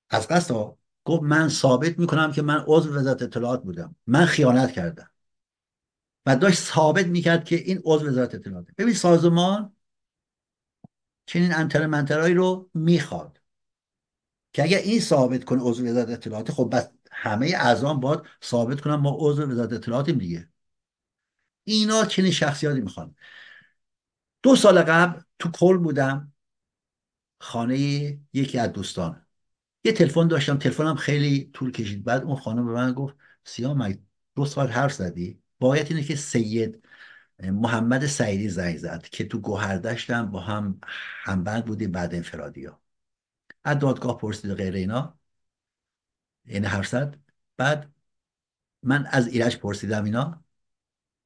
از 0.10 0.28
قصد 0.28 0.76
گفت 1.06 1.24
من 1.24 1.50
ثابت 1.50 2.00
می‌کنم 2.00 2.32
که 2.32 2.42
من 2.42 2.64
عضو 2.68 2.96
وزارت 2.96 3.22
اطلاعات 3.22 3.64
بودم. 3.64 3.96
من 4.08 4.26
خیانت 4.26 4.72
کردم. 4.72 5.12
و 6.26 6.36
داشت 6.36 6.60
ثابت 6.60 7.06
می‌کرد 7.06 7.46
که 7.46 7.56
این 7.56 7.82
عضو 7.86 8.08
وزارت 8.08 8.36
اطلاعات 8.36 8.68
ببین 8.78 8.94
سازمان 8.94 9.74
چنین 11.26 11.54
انتر 11.54 11.88
منترهایی 11.88 12.34
رو 12.34 12.70
می‌خواد 12.74 13.42
که 14.54 14.64
اگر 14.64 14.78
این 14.78 15.00
ثابت 15.00 15.44
کنه 15.44 15.62
عضو 15.64 15.86
وزارت 15.86 16.10
اطلاعات 16.10 16.52
خب 16.52 16.70
بس 16.72 16.90
همه 17.22 17.48
اعضان 17.56 18.00
باید 18.00 18.20
ثابت 18.44 18.82
کنن 18.82 18.96
ما 18.96 19.18
عضو 19.20 19.44
وزارت 19.44 19.74
اطلاعاتیم 19.74 20.18
دیگه. 20.18 20.50
اینا 21.64 22.06
چنین 22.06 22.32
شخصیاتی 22.32 22.82
می‌خوان. 22.82 23.16
دو 24.44 24.56
سال 24.56 24.82
قبل 24.82 25.22
تو 25.40 25.52
کل 25.52 25.78
بودم 25.78 26.34
خانه 27.40 27.78
یکی 28.34 28.60
از 28.60 28.72
دوستان. 28.72 29.26
یه 29.84 29.92
تلفن 29.92 30.28
داشتم 30.28 30.58
تلفنم 30.58 30.96
خیلی 30.96 31.50
طول 31.54 31.72
کشید. 31.72 32.04
بعد 32.04 32.24
اون 32.24 32.36
خانم 32.36 32.66
به 32.66 32.72
من 32.72 32.94
گفت 32.94 33.16
سیام 33.44 34.08
دو 34.36 34.46
سال 34.46 34.68
حرف 34.68 34.94
زدی؟ 34.94 35.42
باید 35.60 35.88
اینه 35.90 36.04
که 36.04 36.16
سید 36.16 36.88
محمد 37.40 38.06
سعیدی 38.06 38.50
زنگ 38.50 38.78
زد 38.78 39.04
که 39.04 39.26
تو 39.28 39.40
گوهردشتم 39.40 40.32
با 40.32 40.40
هم 40.40 40.80
همبند 41.24 41.66
بودیم 41.66 41.92
بعد 41.92 42.16
انفرادی 42.16 42.66
ها 42.66 42.82
از 43.64 43.80
دادگاه 43.80 44.18
پرسید 44.18 44.54
غیر 44.54 44.74
اینا. 44.74 45.19
یعنی 46.50 46.68
زد 46.84 47.18
بعد 47.58 47.92
من 48.84 49.06
از 49.06 49.28
ایرج 49.28 49.58
پرسیدم 49.58 50.04
اینا 50.04 50.44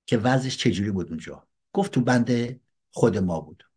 که 0.06 0.18
وضعش 0.18 0.58
چجوری 0.58 0.91
بود 0.91 1.10
اونجا. 1.10 1.48
گفت 1.74 1.91
تو 1.91 2.02
بند 2.02 2.60
خود 2.91 3.18
ما 3.18 3.40
بود. 3.40 3.70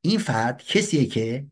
این 0.00 0.18
فرد 0.18 0.64
کسیه 0.64 1.06
که 1.06 1.46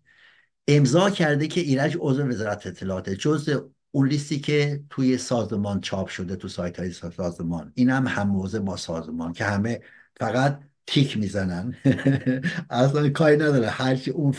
امضا 0.69 1.11
کرده 1.11 1.47
که 1.47 1.61
ایرج 1.61 1.97
عضو 2.01 2.23
وزارت 2.29 2.67
اطلاعات 2.67 3.11
جز 3.11 3.61
اون 3.91 4.09
لیستی 4.09 4.41
که 4.41 4.85
توی 4.91 5.19
سازمان 5.19 5.81
چاپ 5.81 6.09
شده 6.09 6.37
تو 6.37 6.49
سایت 6.49 6.79
های 6.81 6.93
سازمان. 6.93 7.73
این 7.75 7.91
هم 7.91 8.07
هم 8.07 8.29
موضع 8.29 8.59
با 8.59 8.77
سازمان 8.77 9.33
که 9.33 9.45
همه 9.45 9.81
فقط 10.21 10.61
تیک 10.87 11.17
می‌زنن. 11.17 11.77
اصلا 12.71 13.11
کاری 13.11 13.37
نداره. 13.37 13.69
هرچی 13.69 14.11
اون 14.11 14.35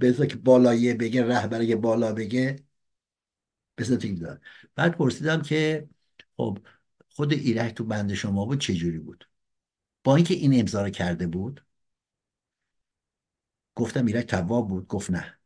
بذار 0.00 0.26
که 0.26 0.36
بالاییه 0.36 0.94
بگه 0.94 1.24
رهبر 1.24 1.76
بالا 1.76 2.12
بگه 2.12 2.63
به 3.76 4.40
بعد 4.74 4.96
پرسیدم 4.96 5.42
که 5.42 5.88
خب 6.36 6.58
خود 7.08 7.32
ایرک 7.32 7.74
تو 7.74 7.84
بند 7.84 8.14
شما 8.14 8.44
بود 8.44 8.60
چه 8.60 8.74
جوری 8.74 8.98
بود؟ 8.98 9.28
با 10.04 10.16
اینکه 10.16 10.34
این 10.34 10.60
امضا 10.60 10.82
رو 10.82 10.90
کرده 10.90 11.26
بود 11.26 11.66
گفتم 13.74 14.06
ایرک 14.06 14.26
تواب 14.26 14.68
بود 14.68 14.86
گفت 14.88 15.10
نه. 15.10 15.38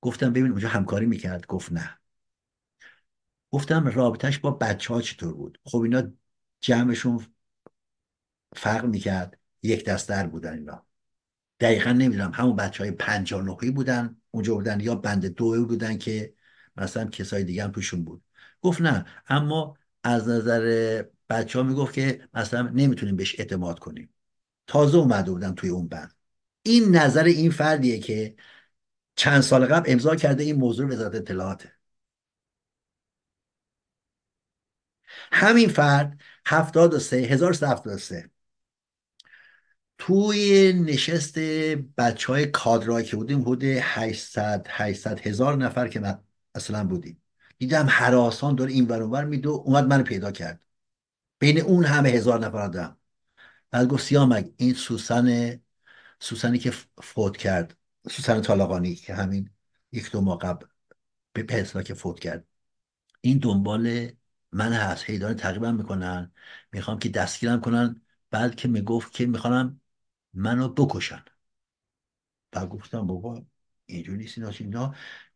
گفتم 0.00 0.32
ببین 0.32 0.50
اونجا 0.50 0.68
همکاری 0.68 1.06
می‌کرد 1.06 1.46
گفت 1.46 1.72
نه. 1.72 1.98
گفتم 3.50 3.86
رابطهش 3.86 4.38
با 4.38 4.50
بچه 4.50 4.94
ها 4.94 5.02
چطور 5.02 5.34
بود؟ 5.34 5.60
خب 5.64 5.78
اینا 5.78 6.12
جمعشون 6.60 7.26
فرق 8.56 8.84
می‌کرد 8.84 9.38
یک 9.62 9.84
دستر 9.84 10.26
بودن 10.26 10.58
اینا. 10.58 10.86
دقیقا 11.60 11.92
نمی‌دونم 11.92 12.30
همون 12.34 12.56
بچه 12.56 12.84
های 12.84 12.92
پنجانوهی 12.92 13.70
بودن 13.70 14.16
اونجا 14.30 14.54
بودن 14.54 14.80
یا 14.80 14.94
بند 14.94 15.26
دوی 15.26 15.64
بودن 15.64 15.98
که 15.98 16.34
مثلا 16.78 17.04
کسای 17.04 17.44
دیگه 17.44 17.64
هم 17.64 17.72
توشون 17.72 18.04
بود. 18.04 18.22
گفت 18.62 18.80
نه 18.80 19.06
اما 19.28 19.76
از 20.04 20.28
نظر 20.28 21.02
بچه 21.30 21.58
ها 21.58 21.64
می‌گفت 21.64 21.94
که 21.94 22.28
مثلا 22.34 22.62
نمی‌تونیم 22.62 23.16
بهش 23.16 23.40
اعتماد 23.40 23.78
کنیم. 23.78 24.14
تازه 24.66 24.98
اومده 24.98 25.30
بودن 25.30 25.54
توی 25.54 25.70
اون 25.70 25.88
بند. 25.88 26.14
این 26.62 26.96
نظر 26.96 27.24
این 27.24 27.50
فردیه 27.50 27.98
که 28.00 28.36
چند 29.16 29.40
سال 29.40 29.66
قبل 29.66 29.92
امضا 29.92 30.16
کرده 30.16 30.42
این 30.44 30.56
موضوع 30.56 30.86
وزارت 30.88 31.14
اطلاعاته. 31.14 31.72
همین 35.32 35.68
فرد 35.68 36.20
73 36.46 37.16
1373 37.16 38.30
توی 39.98 40.72
نشست 40.72 41.38
بچه 41.98 42.26
های 42.32 42.46
کادرایی 42.46 43.06
که 43.06 43.16
بودیم 43.16 43.40
حدود 43.40 43.64
800 43.64 44.66
800 44.70 45.20
هزار 45.26 45.56
نفر 45.56 45.88
که 45.88 46.00
اصلا 46.54 46.84
بودیم 46.84 47.22
دیدم 47.58 47.86
حراسان 47.90 48.54
داره 48.54 48.72
این 48.72 48.86
ور 48.88 49.24
میدو 49.24 49.50
اومد 49.50 49.84
منو 49.84 50.02
پیدا 50.02 50.32
کرد. 50.32 50.64
بین 51.38 51.60
اون 51.60 51.84
همه 51.84 52.08
هزار 52.08 52.40
نفر 52.46 52.58
آدم. 52.58 52.96
بعد 53.70 53.88
گفت 53.88 54.04
سیامک 54.04 54.52
این 54.56 54.74
سوسن 54.74 55.60
سوسنی 56.20 56.58
که 56.58 56.70
فوت 57.02 57.36
کرد 57.36 57.76
سوسن 58.10 58.42
طالقانی 58.42 58.94
که 58.94 59.14
همین 59.14 59.50
یک 59.92 60.10
دو 60.10 60.20
ماه 60.20 60.38
قبل 60.38 60.66
به 61.32 61.42
پسلا 61.42 61.82
که 61.82 61.94
فوت 61.94 62.20
کرد. 62.20 62.44
این 63.20 63.38
دنبال 63.38 64.10
من 64.52 64.72
هست. 64.72 65.04
هیدان 65.04 65.34
تقریبا 65.34 65.72
می‌کنن. 65.72 66.32
می‌خوام 66.72 66.98
که 66.98 67.08
دستگیرم 67.08 67.60
کنن. 67.60 68.02
بعد 68.30 68.54
که 68.54 68.68
می‌گفت 68.68 69.12
که 69.12 69.26
می‌خوام 69.26 69.80
منو 70.34 70.68
بکشن. 70.68 71.24
بعد 72.52 72.68
گفتم 72.68 73.06
بابا 73.06 73.46
اینجوری 73.86 74.18
نیست 74.18 74.60
اینا؟ 74.60 74.94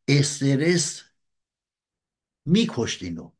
استرس 0.08 1.02
میکشت 2.44 3.02
اینو. 3.02 3.32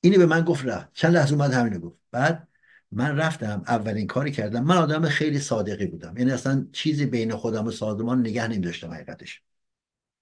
اینو 0.00 0.18
به 0.18 0.26
من 0.26 0.44
گفت 0.44 0.64
رفت. 0.64 0.88
چند 0.94 1.14
لحظه 1.14 1.32
اومد 1.34 1.52
همینو 1.52 1.78
گفت. 1.80 1.98
بعد 2.10 2.48
من 2.92 3.16
رفتم 3.16 3.64
اولین 3.66 4.06
کاری 4.06 4.32
کردم. 4.32 4.64
من 4.64 4.76
آدم 4.76 5.08
خیلی 5.08 5.38
صادقی 5.40 5.86
بودم. 5.86 6.16
یعنی 6.18 6.30
اصلا 6.30 6.68
چیزی 6.72 7.06
بین 7.06 7.36
خودم 7.36 7.66
و 7.66 7.70
سازمان 7.70 8.20
نگه 8.20 8.48
نمیداشتم 8.48 8.90
حقیقتش. 8.92 9.42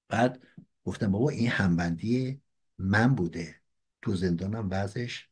بعد 0.09 0.43
گفتم 0.85 1.13
بابا 1.13 1.31
این 1.31 1.49
همبندی 1.49 2.43
من 2.79 3.15
بوده. 3.15 3.61
تو 4.03 4.17
زندانم 4.17 4.69
وضعش 4.71 5.29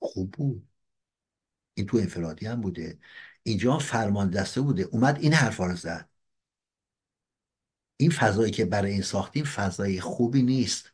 خوب 0.00 0.30
بود. 0.30 0.68
این 1.74 1.86
تو 1.86 1.96
انفرادی 1.96 2.46
هم 2.46 2.60
بوده. 2.60 2.98
اینجا 3.42 3.78
فرمان 3.78 4.30
دسته 4.30 4.60
بوده. 4.60 4.82
اومد 4.82 5.18
این 5.20 5.32
حرفا 5.34 5.66
رو 5.66 5.76
زد. 5.76 6.08
این 8.02 8.10
فضایی 8.10 8.50
که 8.52 8.64
برای 8.64 8.92
این 8.92 9.02
ساختیم 9.02 9.44
فضای 9.44 10.00
خوبی 10.00 10.42
نیست. 10.42 10.92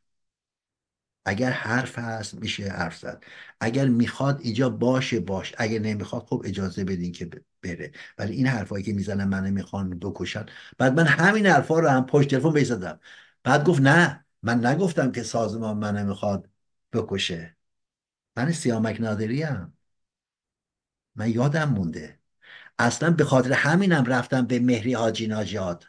اگر 1.24 1.50
حرف 1.50 1.98
هست 1.98 2.34
میشه 2.34 2.68
حرف 2.68 2.98
زد. 2.98 3.24
اگر 3.60 3.88
می‌خواد 3.88 4.40
اینجا 4.42 4.70
باشه 4.70 5.20
باش. 5.20 5.54
اگر 5.58 5.78
نمی‌خواد 5.78 6.22
خب 6.26 6.42
اجازه 6.44 6.84
بدین 6.84 7.12
که 7.12 7.30
بره. 7.62 7.92
ولی 8.18 8.34
این 8.34 8.46
حرفایی 8.46 8.84
که 8.84 8.92
می‌زنن 8.92 9.24
من 9.24 9.50
می‌خوان 9.50 9.98
بکشن. 9.98 10.46
بعد 10.78 10.94
من 11.00 11.06
همین 11.06 11.46
حرفا 11.46 11.78
رو 11.78 11.88
هم 11.88 12.06
پشت 12.06 12.30
تلفن 12.30 12.52
بهش 12.52 12.72
بعد 13.44 13.64
گفت 13.64 13.80
نه 13.80 14.24
من 14.42 14.66
نگفتم 14.66 15.12
که 15.12 15.22
سازمان 15.22 15.76
من 15.78 16.06
می‌خواد 16.06 16.48
بکشه. 16.92 17.56
من 18.36 18.52
سیامک 18.52 19.00
نادری 19.00 19.42
هم. 19.42 19.72
من 21.16 21.30
یادم 21.30 21.68
مونده. 21.70 22.18
اصلا 22.78 23.10
به 23.10 23.24
خاطر 23.24 23.52
همینم 23.52 24.04
رفتم 24.04 24.46
به 24.46 24.60
مهری 24.60 24.94
حاجی 24.94 25.26
ناجاد 25.26 25.86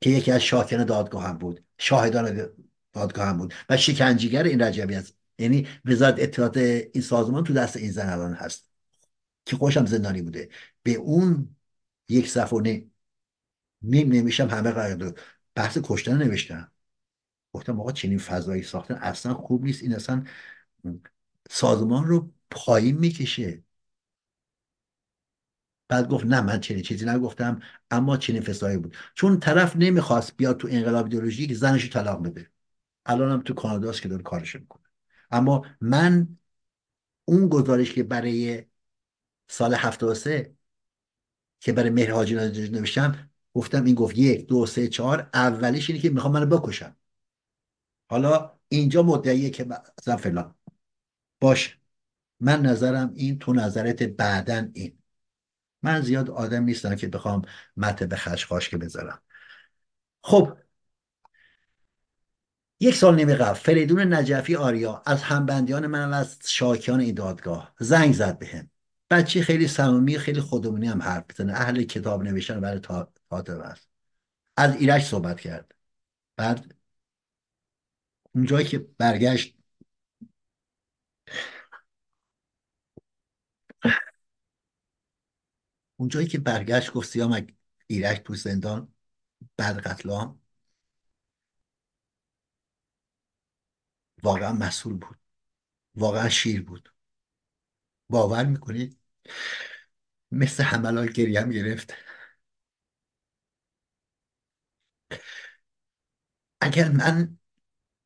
که 0.00 0.10
یکی 0.10 0.32
از 0.32 0.40
شاکن 0.40 0.84
دادگاه 0.84 1.24
هم 1.24 1.38
بود 1.38 1.64
شاهدان 1.78 2.48
دادگاه 2.92 3.26
هم 3.26 3.38
بود 3.38 3.54
و 3.68 3.76
شکنجیگر 3.76 4.42
این 4.42 4.62
رجبی 4.62 4.94
است. 4.94 5.14
یعنی 5.38 5.68
وزارت 5.84 6.14
اطلاعات 6.18 6.56
این 6.56 7.02
سازمان 7.02 7.44
تو 7.44 7.52
دست 7.52 7.76
این 7.76 7.90
زن 7.90 8.08
الان 8.08 8.34
هست 8.34 8.70
که 9.44 9.56
خوشم 9.56 9.86
زندانی 9.86 10.22
بوده. 10.22 10.48
به 10.82 10.94
اون 10.94 11.56
یک 12.08 12.28
صفحه 12.28 12.60
نیم 13.82 14.12
نمیشم 14.12 14.48
همه 14.48 14.70
قرار 14.70 15.20
بحث 15.54 15.78
کشتن 15.82 16.18
نوشتم. 16.18 16.72
گفتم 17.52 17.80
آقا 17.80 17.92
چنین 17.92 18.18
فضایی 18.18 18.62
ساختن 18.62 18.94
اصلا 18.94 19.34
خوب 19.34 19.64
نیست. 19.64 19.82
این 19.82 19.94
اصلا 19.94 20.24
سازمان 21.50 22.06
رو 22.06 22.32
پایین 22.50 22.98
می‌کشه. 22.98 23.62
بعد 25.88 26.08
گفت 26.08 26.26
نه 26.26 26.40
من 26.40 26.60
چنین 26.60 26.82
چیزی 26.82 27.06
نگفتم 27.06 27.60
اما 27.90 28.16
چنین 28.16 28.42
فسایی 28.42 28.78
بود. 28.78 28.96
چون 29.14 29.40
طرف 29.40 29.76
نمی‌خواست 29.76 30.36
بیاد 30.36 30.56
تو 30.56 30.68
انقلاب 30.70 31.04
ایدئولوژی 31.04 31.46
که 31.46 31.54
زنش 31.54 31.90
طلاق 31.90 32.22
بده. 32.22 32.50
الان 33.06 33.32
هم 33.32 33.40
تو 33.42 33.54
کاناداست 33.54 34.02
که 34.02 34.08
داره 34.08 34.22
کارش 34.22 34.56
می‌کنه. 34.56 34.82
اما 35.30 35.66
من 35.80 36.38
اون 37.24 37.48
گزارش 37.48 37.92
که 37.92 38.02
برای 38.02 38.64
سال 39.48 39.74
73 39.74 40.54
که 41.60 41.72
برای 41.72 41.90
مهر 41.90 42.12
حاجی 42.12 42.34
نوشتم 42.34 43.30
گفتم 43.54 43.84
این 43.84 43.94
گفت 43.94 44.18
یک 44.18 44.46
دو 44.46 44.66
سه 44.66 44.88
چهار 44.88 45.30
اولیش 45.34 45.90
اینه 45.90 46.02
که 46.02 46.10
می‌خوام 46.10 46.32
منو 46.32 46.46
بکشم 46.46 46.96
حالا 48.10 48.58
اینجا 48.68 49.02
مدعیه 49.02 49.50
که 49.50 49.64
مثلا 49.98 50.16
فلان. 50.16 50.54
باش 51.40 51.78
من 52.40 52.62
نظرم 52.62 53.12
این 53.14 53.38
تو 53.38 53.52
نظرت 53.52 54.02
بعدا 54.02 54.68
این. 54.74 54.98
من 55.82 56.00
زیاد 56.00 56.30
آدم 56.30 56.64
نیستم 56.64 56.94
که 56.96 57.08
بخوام 57.08 57.42
مته 57.76 58.06
به 58.06 58.16
خشخاش 58.16 58.68
که 58.68 58.76
بذارم. 58.76 59.22
خب 60.22 60.56
یک 62.80 62.94
سال 62.94 63.14
نیمه 63.16 63.34
قبل 63.34 63.54
فریدون 63.54 64.14
نجفی 64.14 64.56
آریا 64.56 65.02
از 65.06 65.22
همبندیان 65.22 65.86
من 65.86 66.10
و 66.10 66.14
از 66.14 66.38
شاکیان 66.44 67.00
این 67.00 67.14
دادگاه 67.14 67.74
زنگ 67.80 68.14
زد 68.14 68.38
بهم. 68.38 68.70
بچه 69.10 69.42
خیلی 69.42 69.68
صمیمی 69.68 70.18
خیلی 70.18 70.40
خودمونی 70.40 70.88
هم 70.88 71.02
حرف 71.02 71.24
بزنه 71.30 71.52
اهل 71.52 71.82
کتاب 71.82 72.22
نوشتن 72.22 72.60
برای 72.60 72.80
خاطر 73.30 73.60
است. 73.60 73.88
از 74.56 74.76
ایرش 74.76 75.06
صحبت 75.06 75.40
کرد. 75.40 75.74
بعد 76.36 76.74
اونجایی 78.34 78.66
که 78.66 78.78
برگشت 78.98 79.54
اونجایی 85.98 86.26
که 86.26 86.38
برگشت 86.38 86.92
گفت 86.92 87.08
سیامک 87.10 87.54
ایرک 87.86 88.22
تو 88.22 88.34
زندان 88.34 88.94
بعد 89.56 89.78
قتل 89.78 90.10
واقعا 94.22 94.52
مسئول 94.52 94.94
بود. 94.96 95.18
واقعا 95.94 96.28
شیر 96.28 96.62
بود. 96.62 96.94
باور 98.10 98.46
می‌کنید 98.46 98.98
مثل 100.30 100.62
حملال 100.62 101.12
گریم 101.12 101.50
گرفت. 101.50 101.94
اگر 106.60 106.88
من 106.92 107.38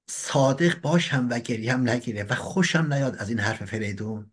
صادق 0.08 0.80
باشم 0.80 1.28
و 1.30 1.40
گریم 1.40 1.88
نگیره 1.88 2.24
و 2.24 2.34
خوشم 2.34 2.92
نیاد 2.92 3.16
از 3.16 3.28
این 3.30 3.40
حرف 3.40 3.64
فریدون 3.64 4.32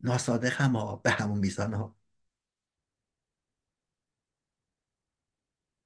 ناصادق 0.00 0.62
هم 0.62 1.00
به 1.04 1.10
همون 1.10 1.38
میزان 1.38 1.74
ها. 1.74 1.96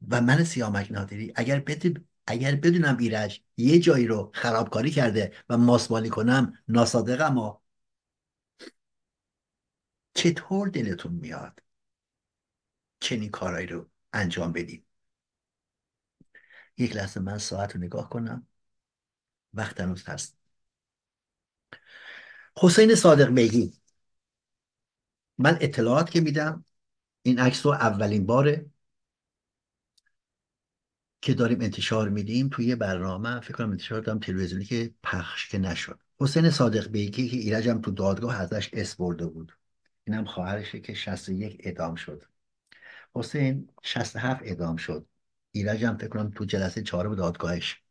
و 0.08 0.20
من 0.20 0.44
سیامک 0.44 0.92
نادری 0.92 1.32
اگر 1.34 1.62
اگر 2.26 2.54
بدونم 2.56 2.96
ایرج 2.96 3.42
یه 3.56 3.78
جایی 3.78 4.06
رو 4.06 4.30
خرابکاری 4.34 4.90
کرده 4.90 5.32
و 5.48 5.56
ماسمالی 5.56 6.08
کنم 6.08 6.58
ناصادقم 6.68 7.38
ها 7.38 7.62
چطور 10.14 10.68
دلتون 10.68 11.12
میاد 11.12 11.62
چنین 13.00 13.30
کارایی 13.30 13.66
رو 13.66 13.90
انجام 14.12 14.52
بدیم 14.52 14.86
یک 16.80 16.96
لحظه 16.96 17.20
من 17.20 17.38
ساعت 17.38 17.74
رو 17.74 17.80
نگاه 17.80 18.08
کنم. 18.08 18.46
وقت 19.54 19.80
هنوز 19.80 20.04
هست. 20.08 20.36
حسین 22.56 22.94
صادق 22.94 23.28
بیگی. 23.34 23.72
من 25.38 25.58
اطلاعات 25.60 26.10
که 26.10 26.20
میدم 26.20 26.64
این 27.22 27.38
عکس 27.38 27.66
رو 27.66 27.72
اولین 27.72 28.26
باره. 28.26 28.70
که 31.20 31.34
داریم 31.34 31.60
انتشار 31.60 32.08
میدیم 32.08 32.48
توی 32.48 32.74
برنامه 32.74 33.40
فکر 33.40 33.52
کنم 33.52 33.70
انتشار 33.70 34.00
دارم 34.00 34.18
تلویزیونی 34.18 34.64
که 34.64 34.94
پخش 35.02 35.48
که 35.48 35.58
نشد. 35.58 36.00
حسین 36.20 36.50
صادق 36.50 36.88
بیکی 36.88 37.28
که 37.28 37.36
ایرج 37.36 37.68
هم 37.68 37.80
تو 37.80 37.90
دادگاه 37.90 38.40
ازش 38.40 38.70
اس 38.72 38.96
برده 38.96 39.26
بود. 39.26 39.58
اینم 40.04 40.24
خواهرشه 40.24 40.80
که 40.80 40.94
61 40.94 41.56
اعدام 41.60 41.94
شد. 41.94 42.24
حسین 43.14 43.68
67 43.82 44.42
اعدام 44.42 44.76
شد. 44.76 45.06
ایرج 45.52 45.84
هم 45.84 45.96
فکر 45.96 46.08
کنم 46.08 46.30
تو 46.30 46.44
جلسه 46.44 46.82
چهارم 46.82 47.14
دادگاهش. 47.14 47.82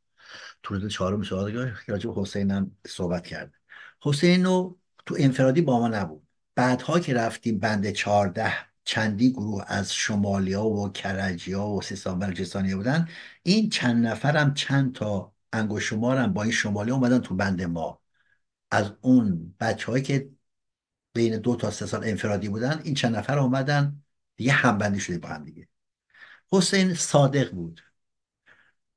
تو 0.63 0.75
روز 0.75 0.93
چهارم 0.93 1.21
دادگاه 1.21 1.71
راجع 1.87 2.09
حسین 2.15 2.51
هم 2.51 2.77
صحبت 2.87 3.27
کرد 3.27 3.53
حسین 4.01 4.45
رو 4.45 4.79
تو 5.05 5.15
انفرادی 5.19 5.61
با 5.61 5.79
ما 5.79 5.87
نبود. 5.87 6.27
بعدها 6.55 6.99
که 6.99 7.13
رفتیم 7.13 7.59
بند 7.59 7.91
14 7.91 8.68
چندی 8.89 9.31
گروه 9.31 9.63
از 9.67 9.93
شمالیا 9.93 10.65
و 10.65 10.89
کرجیا 10.89 11.65
و 11.65 11.81
سیستان 11.81 12.19
بلوچستانی 12.19 12.75
بودن. 12.75 13.07
این 13.43 13.69
چند 13.69 14.07
نفرم 14.07 14.53
چند 14.53 14.95
تا 14.95 15.33
انگوش 15.53 15.89
شمارم 15.89 16.33
با 16.33 16.43
این 16.43 16.51
شمالی 16.51 16.91
اومدن 16.91 17.19
تو 17.19 17.35
بند 17.35 17.61
ما. 17.61 18.01
از 18.71 18.91
اون 19.01 19.55
بچه 19.59 20.01
که 20.01 20.29
بین 21.13 21.37
دو 21.37 21.55
تا 21.55 21.71
سه 21.71 21.85
سال 21.85 22.03
انفرادی 22.03 22.49
بودن 22.49 22.81
این 22.83 22.93
چند 22.93 23.15
نفر 23.15 23.39
اومدن 23.39 24.03
دیگه 24.35 24.51
همبندی 24.51 24.99
شده 24.99 25.17
با 25.17 25.29
هم 25.29 25.43
دیگه. 25.43 25.67
حسین 26.51 26.93
صادق 26.93 27.51
بود. 27.51 27.81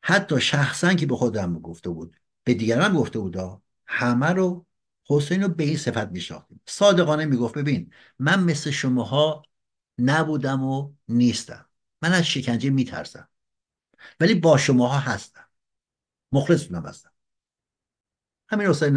حتی 0.02 0.40
شخصا 0.40 0.94
که 0.94 1.06
به 1.06 1.16
خودم 1.16 1.58
گفته 1.58 1.90
بود 1.90 2.16
به 2.44 2.54
دیگران 2.54 2.94
گفته 2.94 3.18
بود 3.18 3.62
همه 3.86 4.26
رو 4.26 4.66
حسین 5.08 5.42
رو 5.42 5.48
به 5.48 5.64
این 5.64 5.76
صفت 5.76 6.08
میشناختیم. 6.08 6.60
صادقانه 6.66 7.24
می‌گفت 7.24 7.58
ببین 7.58 7.90
من 8.18 8.44
مثل 8.44 8.70
شماها 8.70 9.42
نبودم 9.98 10.62
و 10.64 10.92
نیستم. 11.08 11.66
من 12.02 12.12
از 12.12 12.24
شکنجه 12.24 12.70
میترسم. 12.70 13.28
ولی 14.20 14.34
با 14.34 14.58
شماها 14.58 14.98
هستم. 14.98 15.48
مخلصتونم 16.32 16.86
هستم. 16.86 17.12
همین 18.48 18.66
حسین 18.66 18.96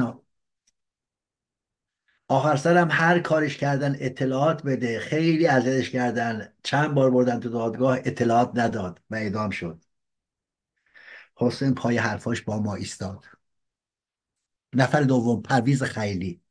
آخر 2.28 2.56
سرم 2.56 2.88
هر 2.92 3.20
کارش 3.20 3.58
کردن 3.58 3.96
اطلاعات 4.00 4.64
بده. 4.64 5.00
خیلی 5.00 5.48
ازش 5.48 5.90
کردن. 5.90 6.54
چند 6.64 6.94
بار 6.96 7.12
بردن 7.12 7.40
تو 7.40 7.50
دادگاه 7.50 7.98
اطلاعات 7.98 8.52
نداد 8.56 9.02
و 9.10 9.16
اعدام 9.16 9.50
شد. 9.50 9.86
حسین 11.36 11.76
پای 11.76 11.98
حرفاش 11.98 12.42
با 12.42 12.60
ما 12.60 12.76
ایستاد. 12.76 13.26
نفر 14.74 15.02
دوم 15.02 15.42
پرویز 15.42 15.84
خیلی. 15.84 16.42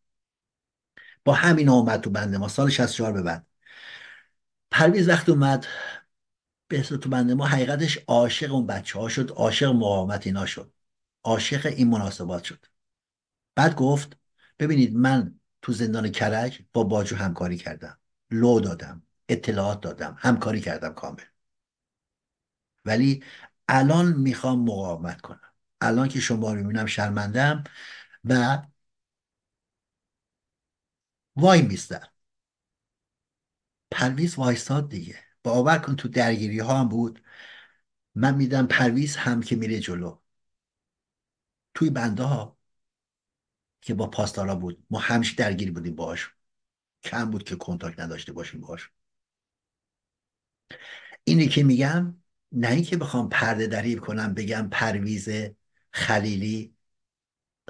با 1.24 1.32
همین 1.34 1.68
اومد 1.68 2.00
تو 2.00 2.10
بنده 2.10 2.38
ما. 2.38 2.48
سال 2.48 2.70
64 2.70 3.12
به 3.12 3.22
بعد. 3.22 3.46
پرویز 4.74 5.08
وقت 5.08 5.28
اومد 5.28 5.66
به 6.68 6.82
تو 6.82 7.08
بنده 7.08 7.34
ما 7.34 7.46
حقیقتش 7.46 7.98
عاشق 8.06 8.52
اون 8.52 8.66
بچه 8.66 8.98
ها 8.98 9.08
شد 9.08 9.30
عاشق 9.30 9.66
مقاومت 9.66 10.26
اینا 10.26 10.46
شد 10.46 10.72
عاشق 11.24 11.66
این 11.66 11.88
مناسبات 11.90 12.44
شد. 12.44 12.66
بعد 13.54 13.74
گفت 13.76 14.16
ببینید 14.58 14.96
من 14.96 15.40
تو 15.62 15.72
زندان 15.72 16.08
کرج 16.12 16.60
با 16.72 16.84
باجو 16.84 17.16
همکاری 17.16 17.56
کردم 17.56 17.98
لو 18.30 18.60
دادم 18.60 19.02
اطلاعات 19.28 19.80
دادم 19.80 20.16
همکاری 20.18 20.60
کردم 20.60 20.94
کامل. 20.94 21.22
ولی 22.84 23.24
الان 23.68 24.12
می‌خوام 24.12 24.64
مقاومت 24.64 25.20
کنم. 25.20 25.52
الان 25.80 26.08
که 26.08 26.20
شما 26.20 26.52
رو 26.52 26.58
می‌بینم 26.58 26.86
شرمندم 26.86 27.64
و 28.24 28.62
وای 31.36 31.62
میستم. 31.62 32.13
پرویز 33.94 34.34
وایستاد 34.38 34.88
دیگه. 34.88 35.18
باور 35.42 35.78
کن 35.78 35.96
تو 35.96 36.08
درگیری 36.08 36.58
ها 36.58 36.80
هم 36.80 36.88
بود. 36.88 37.22
من 38.14 38.34
میدم 38.34 38.66
پرویز 38.66 39.16
هم 39.16 39.42
که 39.42 39.56
میره 39.56 39.80
جلو. 39.80 40.18
توی 41.74 41.90
بنده 41.90 42.22
ها 42.22 42.58
که 43.80 43.94
با 43.94 44.06
پاسدارا 44.10 44.54
بود. 44.54 44.86
ما 44.90 44.98
همیشه 44.98 45.36
درگیری 45.36 45.70
بودیم 45.70 45.94
باش 45.94 46.34
کم 47.02 47.30
بود 47.30 47.44
که 47.44 47.56
کنتاکت 47.56 48.00
نداشته 48.00 48.32
باشیم 48.32 48.60
باش 48.60 48.90
اینی 51.24 51.48
که 51.48 51.62
میگم 51.62 52.22
نه 52.52 52.70
اینکه 52.70 52.96
بخوام 52.96 53.28
پرده 53.28 53.66
دریب 53.66 54.00
کنم 54.00 54.34
بگم 54.34 54.68
پرویز 54.72 55.28
خلیلی 55.90 56.76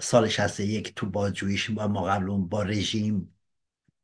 سال 0.01 0.29
61 0.29 0.95
تو 0.95 1.07
بازجوییش 1.07 1.71
با 1.71 1.87
ما 1.87 2.03
قبل 2.03 2.27
با 2.27 2.63
رژیم 2.63 3.34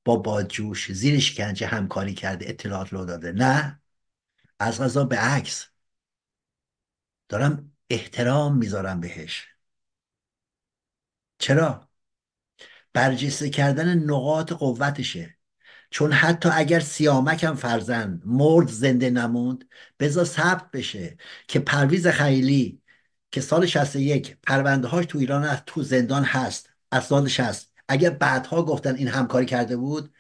با 0.05 0.17
بادجوش 0.17 0.93
زیر 0.93 1.21
شکنجه 1.21 1.67
همکاری 1.67 2.15
کرده 2.15 2.49
اطلاعات 2.49 2.93
رو 2.93 3.05
داده. 3.05 3.33
نه 3.33 3.81
از 4.59 4.81
غذا 4.81 5.05
به 5.05 5.17
عکس. 5.19 5.67
دارم 7.29 7.73
احترام 7.91 8.59
می‌ذارم 8.59 9.01
بهش. 9.01 9.49
چرا؟ 11.39 11.89
برجسته 12.93 13.51
کردن 13.51 13.99
نقاط 13.99 14.53
قوتشه. 14.53 15.37
چون 15.91 16.13
حتی 16.13 16.49
اگر 16.53 16.81
سیامک 16.81 17.45
هم 17.45 17.57
فرزن 17.57 18.23
مرد 18.25 18.69
زنده 18.69 19.11
نموند 19.11 19.69
بذار 19.99 20.25
ثبت 20.25 20.71
بشه 20.71 21.17
که 21.49 21.61
پرویز 21.61 22.07
خیلی 22.09 22.83
که 23.31 23.41
سال 23.41 23.67
61 23.67 24.37
پرونده 24.43 24.89
هاش 24.89 25.07
تو 25.07 25.19
ایران 25.19 25.45
هست 25.45 25.63
تو 25.67 25.83
زندان 25.83 26.25
هست 26.25 26.71
اسنادش 26.93 27.41
هست 27.41 27.70
اگر 27.91 28.11
بعدها 28.11 28.63
گفتن 28.65 28.97
این 28.97 29.09
همکاری 29.09 29.47
کرده 29.47 29.77
بود 29.77 30.15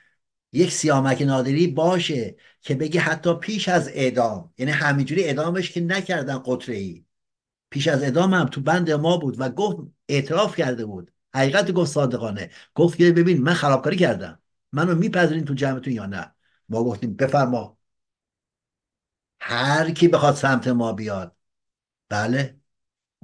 یک 0.52 0.72
سیامک 0.72 1.22
نادری 1.22 1.66
باشه 1.66 2.36
که 2.60 2.74
بگه 2.74 3.00
حتی 3.00 3.34
پیش 3.34 3.68
از 3.68 3.88
اعدام 3.88 4.54
یعنی 4.58 4.72
همینجوری 4.72 5.24
اعدامش 5.24 5.70
که 5.72 5.80
نکردن 5.80 6.38
قطره 6.46 6.76
ای 6.76 7.04
پیش 7.70 7.88
از 7.88 8.02
اعدام 8.02 8.34
هم 8.34 8.46
تو 8.46 8.60
بند 8.60 8.90
ما 8.90 9.16
بود 9.16 9.40
و 9.40 9.48
گفت 9.50 9.78
اعتراف 10.08 10.56
کرده 10.56 10.86
بود. 10.86 11.12
حقیقت 11.34 11.72
گفت 11.72 11.92
صادقانه. 11.92 12.50
گفت 12.74 12.98
که 12.98 13.12
ببین 13.12 13.42
من 13.42 13.54
خرابکاری 13.54 13.96
کردم. 13.96 14.42
منو 14.72 14.94
میپذیرین 14.94 15.44
تو 15.44 15.54
جمعتون 15.54 15.92
یا 15.92 16.06
نه؟ 16.06 16.34
ما 16.68 16.84
گفتیم 16.84 17.16
بفرما. 17.16 17.78
هر 19.40 19.90
کی 19.90 20.08
بخواد 20.08 20.34
سمت 20.34 20.68
ما 20.68 20.92
بیاد. 20.92 21.36
بله. 22.08 22.60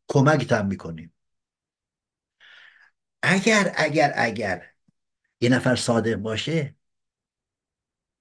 کمکتم 0.08 0.66
می‌کنیم. 0.66 1.14
اگر 3.22 3.72
اگر 3.76 4.12
اگر 4.16 4.70
یه 5.40 5.48
نفر 5.48 5.76
صادق 5.76 6.16
باشه 6.16 6.74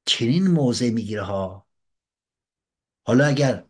چنین 0.05 0.47
موضع 0.47 0.89
می‌گیره 0.89 1.21
ها. 1.21 1.67
حالا 3.05 3.25
اگر 3.25 3.65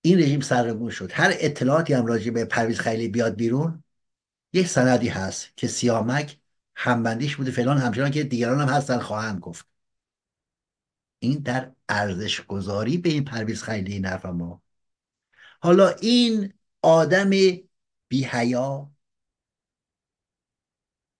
این 0.00 0.18
رژیم 0.18 0.40
سرنگون 0.40 0.90
شد 0.90 1.12
هر 1.12 1.30
اطلاعاتی 1.34 1.92
هم 1.92 2.06
راجع 2.06 2.30
به 2.30 2.44
پرویز 2.44 2.78
خیلی 2.80 3.08
بیاد 3.08 3.36
بیرون 3.36 3.84
یک 4.52 4.66
سندی 4.68 5.08
هست 5.08 5.56
که 5.56 5.68
سیامک 5.68 6.38
همبندیش 6.74 7.36
بوده 7.36 7.50
فلان 7.50 7.78
همچنان 7.78 8.10
که 8.10 8.24
دیگران 8.24 8.60
هم 8.60 8.74
هستن 8.74 8.98
خواهند 8.98 9.40
گفت. 9.40 9.66
این 11.18 11.38
در 11.38 11.72
ارزش 11.88 12.40
گذاری 12.40 12.98
به 12.98 13.08
این 13.08 13.24
پرویز 13.24 13.62
خیلی 13.62 13.92
این 13.92 14.16
ما. 14.16 14.62
حالا 15.60 15.88
این 15.88 16.52
آدم 16.82 17.30
بیهیا 18.08 18.90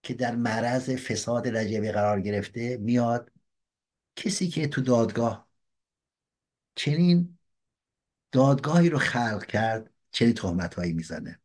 که 0.03 0.13
در 0.13 0.35
معرض 0.35 0.89
فساد 0.89 1.47
رجبی 1.47 1.91
قرار 1.91 2.21
گرفته 2.21 2.77
میاد 2.77 3.31
کسی 4.15 4.47
که 4.47 4.67
تو 4.67 4.81
دادگاه 4.81 5.49
چنین 6.75 7.37
دادگاهی 8.31 8.89
رو 8.89 8.97
خلق 8.99 9.45
کرد 9.45 9.93
چنین 10.11 10.33
تهمت 10.33 10.75
هایی 10.75 10.93
می‌زنه. 10.93 11.39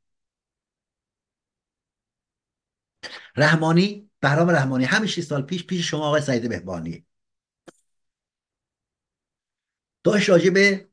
رحمانی 3.36 4.10
بهرام 4.20 4.50
رحمانی 4.50 4.84
همین 4.84 5.08
6 5.08 5.20
سال 5.22 5.42
پیش 5.42 5.66
پیش 5.66 5.90
شما 5.90 6.06
آقای 6.06 6.22
سعید 6.22 6.48
بهبانی 6.48 7.06
داشت 10.04 10.28
راجع 10.28 10.50
به 10.50 10.88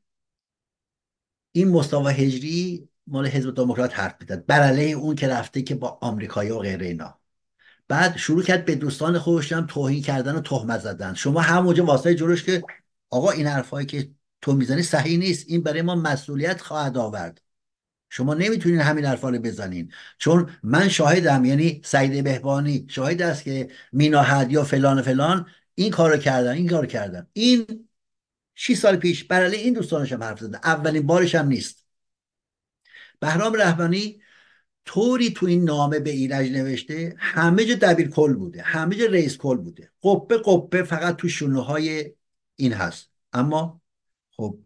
این 1.52 1.68
مصطفی 1.68 2.24
هجری 2.24 2.88
مال 3.06 3.26
حزب 3.26 3.54
دموکرات 3.54 3.98
حرف 3.98 4.16
می‌زد. 4.20 4.46
بر 4.46 4.60
علیه 4.60 4.96
اون 4.96 5.16
که 5.16 5.28
رفته 5.28 5.62
که 5.62 5.74
با 5.74 5.98
آمریکایی 6.02 6.50
و 6.50 6.58
غیره 6.58 6.86
اینا. 6.86 7.21
بعد 7.92 8.16
شروع 8.16 8.42
کرد 8.42 8.64
به 8.64 8.74
دوستان 8.74 9.18
خودش 9.18 9.52
هم 9.52 9.66
توهین 9.66 10.02
کردن 10.02 10.34
و 10.34 10.40
تهمت 10.40 10.80
زدن. 10.80 11.14
شما 11.14 11.40
همونجا 11.40 11.84
واسه 11.84 12.14
جلوش 12.14 12.44
که 12.44 12.62
آقا 13.10 13.30
این 13.30 13.46
حرفایی 13.46 13.86
که 13.86 14.10
تو 14.40 14.52
می‌زنی 14.52 14.82
صحیح 14.82 15.18
نیست 15.18 15.44
این 15.48 15.62
برای 15.62 15.82
ما 15.82 15.94
مسئولیت 15.94 16.60
خواهد 16.60 16.98
آورد. 16.98 17.40
شما 18.10 18.34
نمی‌تونین 18.34 18.80
همین 18.80 19.04
حرفا 19.04 19.28
رو 19.28 19.38
بزنین. 19.38 19.92
چون 20.18 20.50
من 20.62 20.88
شاهدم 20.88 21.44
یعنی 21.44 21.80
سعید 21.84 22.24
بهبانی 22.24 22.86
شاهد 22.88 23.22
است 23.22 23.44
که 23.44 23.68
مینا 23.92 24.46
یا 24.50 24.64
فلان 24.64 25.02
فلان 25.02 25.46
این 25.74 25.90
کارو 25.90 26.16
کردن 26.16 26.52
این 26.52 26.68
کارو 26.68 26.86
کردن. 26.86 27.26
این 27.32 27.88
6 28.54 28.76
سال 28.76 28.96
پیش 28.96 29.24
برای 29.24 29.56
این 29.56 29.74
دوستانش 29.74 30.12
هم 30.12 30.22
حرف 30.22 30.40
زدن 30.40 30.58
اولین 30.64 31.06
بارش 31.06 31.34
هم 31.34 31.46
نیست. 31.46 31.86
بهرام 33.20 33.54
رحمانی 33.54 34.21
طوری 34.84 35.30
تو 35.30 35.46
این 35.46 35.64
نامه 35.64 35.98
به 36.00 36.10
ایرج 36.10 36.50
نوشته 36.50 37.14
همه 37.18 37.64
جا 37.64 37.74
دبیر 37.74 38.08
کل 38.10 38.34
بوده 38.34 38.62
همه 38.62 38.96
جا 38.96 39.06
رئیس 39.06 39.36
کل 39.36 39.56
بوده. 39.56 39.92
قبه 40.02 40.38
قبه 40.44 40.82
فقط 40.82 41.16
تو 41.16 41.28
شونه 41.28 41.64
های 41.64 42.14
این 42.56 42.72
هست. 42.72 43.10
اما 43.32 43.80
خب 44.30 44.58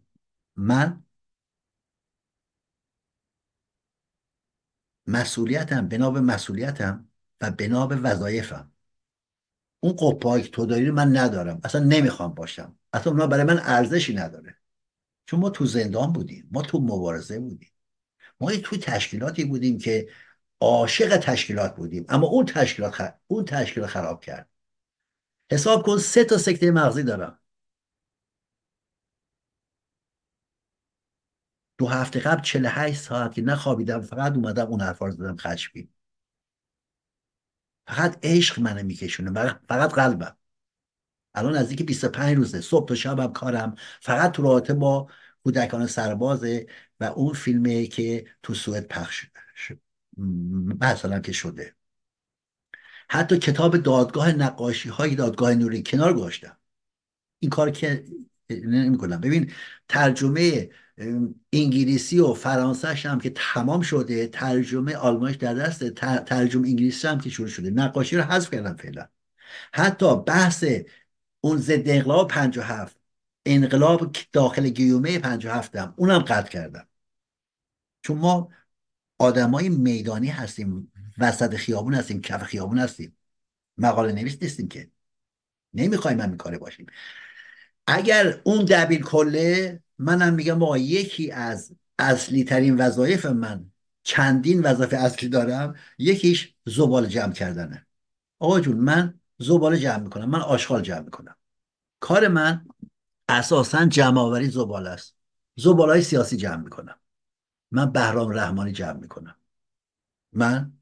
من 0.55 1.03
مسئولیتم 5.07 5.87
بنا 5.87 6.11
به 6.11 6.21
مسئولیتم 6.21 7.07
و 7.41 7.51
بنا 7.51 7.87
به 7.87 7.95
وظایفم. 7.95 8.71
اون 9.79 9.95
قپایی 9.99 10.43
که 10.43 10.49
تو 10.49 10.65
داری 10.65 10.91
من 10.91 11.17
ندارم. 11.17 11.59
اصلا 11.63 11.83
نمی‌خوام 11.83 12.33
باشم. 12.33 12.79
اصلا 12.93 13.13
اونا 13.13 13.27
برای 13.27 13.43
من 13.43 13.59
ارزشی 13.59 14.13
نداره. 14.15 14.57
چون 15.25 15.39
ما 15.39 15.49
تو 15.49 15.65
زندان 15.65 16.13
بودیم. 16.13 16.47
ما 16.51 16.61
تو 16.61 16.79
مبارزه 16.79 17.39
بودیم. 17.39 17.71
ما 18.39 18.51
تو 18.51 18.77
تشکیلاتی 18.77 19.45
بودیم 19.45 19.77
که 19.77 20.09
عاشق 20.61 21.17
تشکیلات 21.17 21.75
بودیم. 21.75 22.05
اما 22.09 22.27
اون 22.27 22.45
تشکیلات 22.45 22.93
خ... 22.93 23.01
اون 23.27 23.45
تشکیلات 23.45 23.89
خراب 23.89 24.23
کرد. 24.23 24.49
حساب 25.51 25.85
کن 25.85 25.97
سه 25.97 26.23
تا 26.23 26.37
سکته 26.37 26.71
مغزی 26.71 27.03
دارم. 27.03 27.39
دو 31.77 31.87
هفته 31.87 32.19
قبل 32.19 32.41
48 32.41 33.01
ساعت 33.01 33.33
که 33.33 33.41
نخوابیدم 33.41 34.01
فقط 34.01 34.35
اومدم 34.35 34.67
اون 34.67 34.81
حرفا 34.81 35.05
رو 35.05 35.11
زدم 35.11 35.37
خشمگین. 35.37 35.89
فقط 37.87 38.19
عشق 38.23 38.59
منو 38.59 38.83
میکشونه. 38.83 39.31
فقط 39.69 39.93
قلبم. 39.93 40.37
الان 41.35 41.55
نزدیک 41.57 41.85
25 41.85 42.37
روزه. 42.37 42.61
صبح 42.61 42.87
تا 42.87 42.95
شبم 42.95 43.33
کارم. 43.33 43.75
فقط 44.01 44.31
تو 44.31 44.43
رابطه 44.43 44.73
با 44.73 45.07
کودکان 45.47 45.87
سربازه 45.87 46.67
و 46.99 47.03
اون 47.03 47.33
فیلمه 47.33 47.87
که 47.87 48.25
تو 48.43 48.53
سوئد 48.53 48.87
پخش 48.87 49.25
مثلا 50.81 51.19
که 51.19 51.31
شده. 51.31 51.75
حتی 53.09 53.37
کتاب 53.37 53.77
دادگاه 53.77 54.31
نقاشی 54.31 54.89
های 54.89 55.15
دادگاه 55.15 55.55
نوری 55.55 55.83
کنار 55.83 56.13
گذاشتم. 56.13 56.57
این 57.39 57.49
کار 57.49 57.71
که 57.71 58.05
نمی 58.49 58.97
کنم 58.97 59.21
ببین 59.21 59.51
ترجمه 59.87 60.69
انگلیسی 61.53 62.19
و 62.19 62.33
فرانسهش 62.33 63.05
هم 63.05 63.19
که 63.19 63.29
تمام 63.29 63.81
شده 63.81 64.27
ترجمه 64.27 64.95
آلمانیش 64.95 65.35
در 65.37 65.53
دست 65.53 65.89
ترجمه 66.23 66.67
انگلیسی 66.67 67.07
هم 67.07 67.19
که 67.19 67.29
شروع 67.29 67.47
شده. 67.47 67.69
نقاشی 67.69 68.17
رو 68.17 68.23
حذف 68.23 68.51
کردم 68.51 68.75
فعلا. 68.75 69.07
حتی 69.73 70.15
بحث 70.23 70.65
اون 71.41 71.57
ضد 71.57 71.89
انقلاب 71.89 72.27
57 72.27 72.96
انقلاب 73.47 74.15
داخل 74.31 74.69
گیومه 74.69 75.19
57 75.19 75.75
هم 75.75 75.93
اونم 75.97 76.19
قطع 76.19 76.49
کردم. 76.49 76.87
چون 78.01 78.17
ما 78.17 78.49
آدمای 79.17 79.69
میدانی 79.69 80.27
هستیم 80.27 80.91
وسط 81.17 81.55
خیابون 81.55 81.93
هستیم 81.93 82.21
کف 82.21 82.43
خیابون 82.43 82.79
هستیم. 82.79 83.17
مقاله 83.77 84.11
نویس 84.11 84.37
نیستیم 84.41 84.67
که. 84.67 84.89
نمی‌خوایم 85.73 86.21
هم 86.21 86.29
این 86.29 86.37
کاره 86.37 86.57
باشیم. 86.57 86.85
اگر 87.87 88.41
اون 88.43 88.65
دبیر 88.65 89.01
کله 89.01 89.79
منم 89.97 90.33
میگم 90.33 90.63
آقا 90.63 90.77
یکی 90.77 91.31
از 91.31 91.71
اصلی 91.99 92.43
ترین 92.43 92.75
وظایف 92.77 93.25
من 93.25 93.71
چندین 94.03 94.61
وظایف 94.61 94.93
اصلی 94.93 95.29
دارم 95.29 95.75
یکیش 95.97 96.55
زبال 96.65 97.07
جمع 97.07 97.33
کردنه. 97.33 97.87
آقا 98.39 98.59
جون 98.59 98.77
من 98.77 99.19
زباله 99.39 99.79
جمع 99.79 99.97
می‌کنم 99.97 100.29
من 100.29 100.39
آشغال 100.41 100.81
جمع 100.81 100.99
می‌کنم. 100.99 101.35
کار 101.99 102.27
من 102.27 102.65
اساسا 103.29 103.85
جمع 103.85 104.19
آوری 104.21 104.49
زباله 104.49 104.89
است. 104.89 105.15
زباله 105.55 105.91
های 105.91 106.01
سیاسی 106.01 106.37
جمع 106.37 106.63
می‌کنم. 106.63 106.99
من 107.71 107.91
بهرام 107.91 108.29
رحمانی 108.29 108.71
جمع 108.71 108.99
می‌کنم. 108.99 109.35
من 110.33 110.73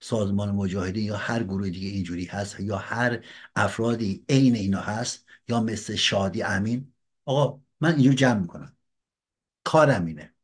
سازمان 0.00 0.50
مجاهدین 0.50 1.04
یا 1.04 1.16
هر 1.16 1.42
گروه 1.42 1.70
دیگه 1.70 1.88
اینجوری 1.88 2.24
هست 2.24 2.60
یا 2.60 2.76
هر 2.76 3.24
افرادی 3.56 4.24
عین 4.28 4.54
اینا 4.54 4.80
هست 4.80 5.26
یا 5.48 5.60
مثل 5.60 5.94
شادی 5.96 6.42
امین 6.42 6.92
آقا 7.24 7.60
من 7.80 7.94
اینجور 7.94 8.14
جمع 8.14 8.40
می‌کنم. 8.40 8.76
کارم 9.64 10.06
اینه. 10.06 10.34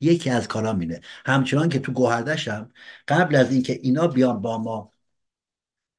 یکی 0.00 0.30
از 0.30 0.48
کارام 0.48 0.78
اینه. 0.78 1.00
همچنان 1.26 1.68
که 1.68 1.78
تو 1.78 1.92
گوهردشم 1.92 2.72
قبل 3.08 3.34
از 3.36 3.52
اینکه 3.52 3.72
اینا 3.72 4.06
بیان 4.06 4.40
با 4.40 4.58
ما 4.58 4.92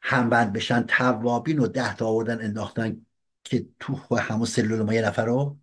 همبند 0.01 0.53
بشن 0.53 0.81
توابین 0.83 1.59
و 1.59 1.67
ده 1.67 1.95
تا 1.95 2.07
آوردن 2.07 2.41
انداختن 2.45 3.05
که 3.49 3.67
تو 3.79 4.15
همون 4.15 4.45
سلول 4.45 4.81
ما 4.81 4.93
یه 4.93 5.01
نفر 5.01 5.25
رو 5.25 5.59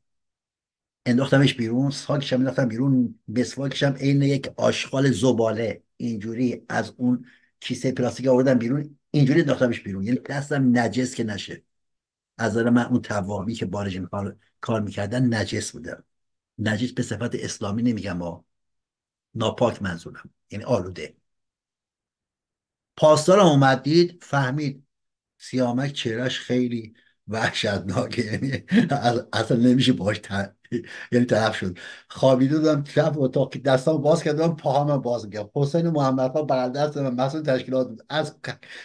انداختمش 1.06 1.54
بیرون 1.54 1.90
ساکشم 1.90 2.36
انداختم 2.36 2.68
بیرون 2.68 3.18
مسواکشم 3.28 3.92
عین 3.92 4.22
یک 4.22 4.48
آشغال 4.56 5.10
زباله. 5.10 5.82
اینجوری 5.96 6.62
از 6.68 6.92
اون 6.96 7.26
کیسه 7.60 7.92
پلاستیک 7.92 8.26
آوردم 8.26 8.58
بیرون 8.58 8.98
اینجوری 9.10 9.40
انداختمش 9.40 9.80
بیرون. 9.80 10.04
یعنی 10.04 10.18
دستم 10.18 10.78
نجس 10.78 11.14
که 11.14 11.24
نشه. 11.24 11.62
از 12.38 12.56
من 12.56 12.86
اون 12.86 13.02
توابی 13.02 13.54
که 13.54 13.66
بارج 13.66 14.00
کار, 14.60 14.80
می‌کردن 14.80 15.34
نجس 15.34 15.72
بودم 15.72 16.04
نجس 16.58 16.92
به 16.92 17.02
صفت 17.02 17.34
اسلامی 17.34 17.82
نمیگم 17.82 18.18
با 18.18 18.44
ناپاک 19.34 19.82
منظورم. 19.82 20.30
یعنی 20.50 20.64
آلوده. 20.64 21.16
پاسدارم 22.96 23.46
اومد 23.46 23.82
دید 23.82 24.24
فهمید. 24.24 24.86
سیامک 25.38 25.92
چهرش 25.92 26.40
خیلی 26.40 26.94
وحشتناکه 27.28 28.22
یعنی 28.32 28.64
اصلا 29.32 29.56
نمیشه 29.56 29.92
باش 29.92 30.20
یعنی 31.12 31.24
طرف 31.26 31.56
شد. 31.56 31.78
خوابیده 32.08 32.58
بودم 32.58 32.84
شب 32.84 33.18
اتاق 33.18 33.56
دستام 33.56 34.02
باز 34.02 34.22
کردم 34.22 34.56
پاهام 34.56 35.02
باز 35.02 35.24
میگم 35.24 35.50
حسین 35.54 35.88
محمد 35.90 36.30
ها 36.36 36.42
بغل 36.42 36.72
دست 36.72 36.96
من 36.96 37.14
مسئول 37.14 37.42
تشکیلات 37.42 37.88
از 38.08 38.36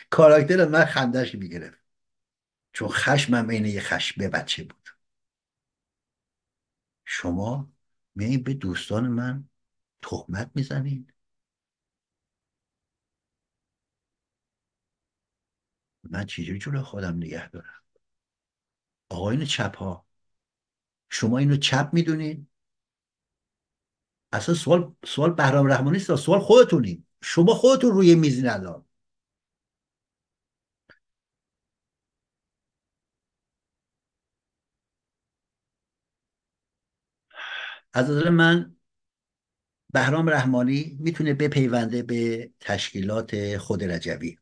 کاراکتر 0.09 0.67
من 0.67 0.85
خندش 0.85 1.35
می‌گرفت. 1.35 1.77
چون 2.73 2.87
خشمم 2.89 3.51
عین 3.51 3.65
یه 3.65 3.81
خشم 3.81 4.29
بچه 4.29 4.63
بود. 4.63 4.89
شما 7.05 7.71
میایین 8.15 8.43
به 8.43 8.53
دوستان 8.53 9.07
من 9.07 9.49
تهمت 10.01 10.51
می‌زنین 10.55 11.07
من 16.03 16.25
چجوری 16.25 16.59
جلو 16.59 16.81
خودم 16.83 17.15
نگه 17.17 17.49
دارم؟ 17.49 17.80
آقایون 19.11 19.45
چپ 19.45 19.75
ها. 19.77 20.05
شما 21.09 21.37
اینو 21.37 21.55
چپ 21.57 21.89
می‌دونین 21.93 22.47
اصلا 24.33 24.55
سوال 24.55 24.95
سوال 25.05 25.31
بهرام 25.33 25.67
رحمانی 25.67 25.97
است 25.97 26.15
سوال 26.15 26.39
خودتونین 26.39 27.05
شما 27.23 27.53
خودتون 27.53 27.91
روی 27.91 28.15
میزین 28.15 28.49
الان 28.49 28.85
از 37.93 38.09
نظر 38.09 38.29
من 38.29 38.75
بهرام 39.93 40.29
رحمانی 40.29 40.97
می‌تونه 40.99 41.33
بپیونده 41.33 42.03
به 42.03 42.51
تشکیلات 42.59 43.57
خود 43.57 43.83
رجوی. 43.83 44.37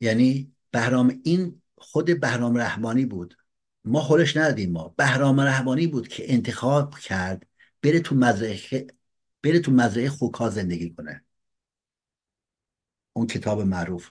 یعنی 0.00 0.52
بهرام 0.70 1.20
این 1.24 1.62
خود 1.92 2.20
بهرام 2.20 2.58
رحمانی 2.58 3.06
بود. 3.06 3.36
ما 3.84 4.00
خورش 4.00 4.36
ندادیم 4.36 4.72
ما. 4.72 4.88
بهرام 4.88 5.40
رحمانی 5.40 5.86
بود 5.86 6.08
که 6.08 6.32
انتخاب 6.32 6.98
کرد 6.98 7.46
بره 7.82 8.00
تو 8.00 8.14
مزرعه 8.14 8.86
بره 9.42 9.60
تو 9.60 9.72
مزرعه 9.72 10.08
خوکا 10.10 10.50
زندگی 10.50 10.90
کنه. 10.94 11.24
اون 13.12 13.26
کتاب 13.26 13.60
معروف. 13.60 14.10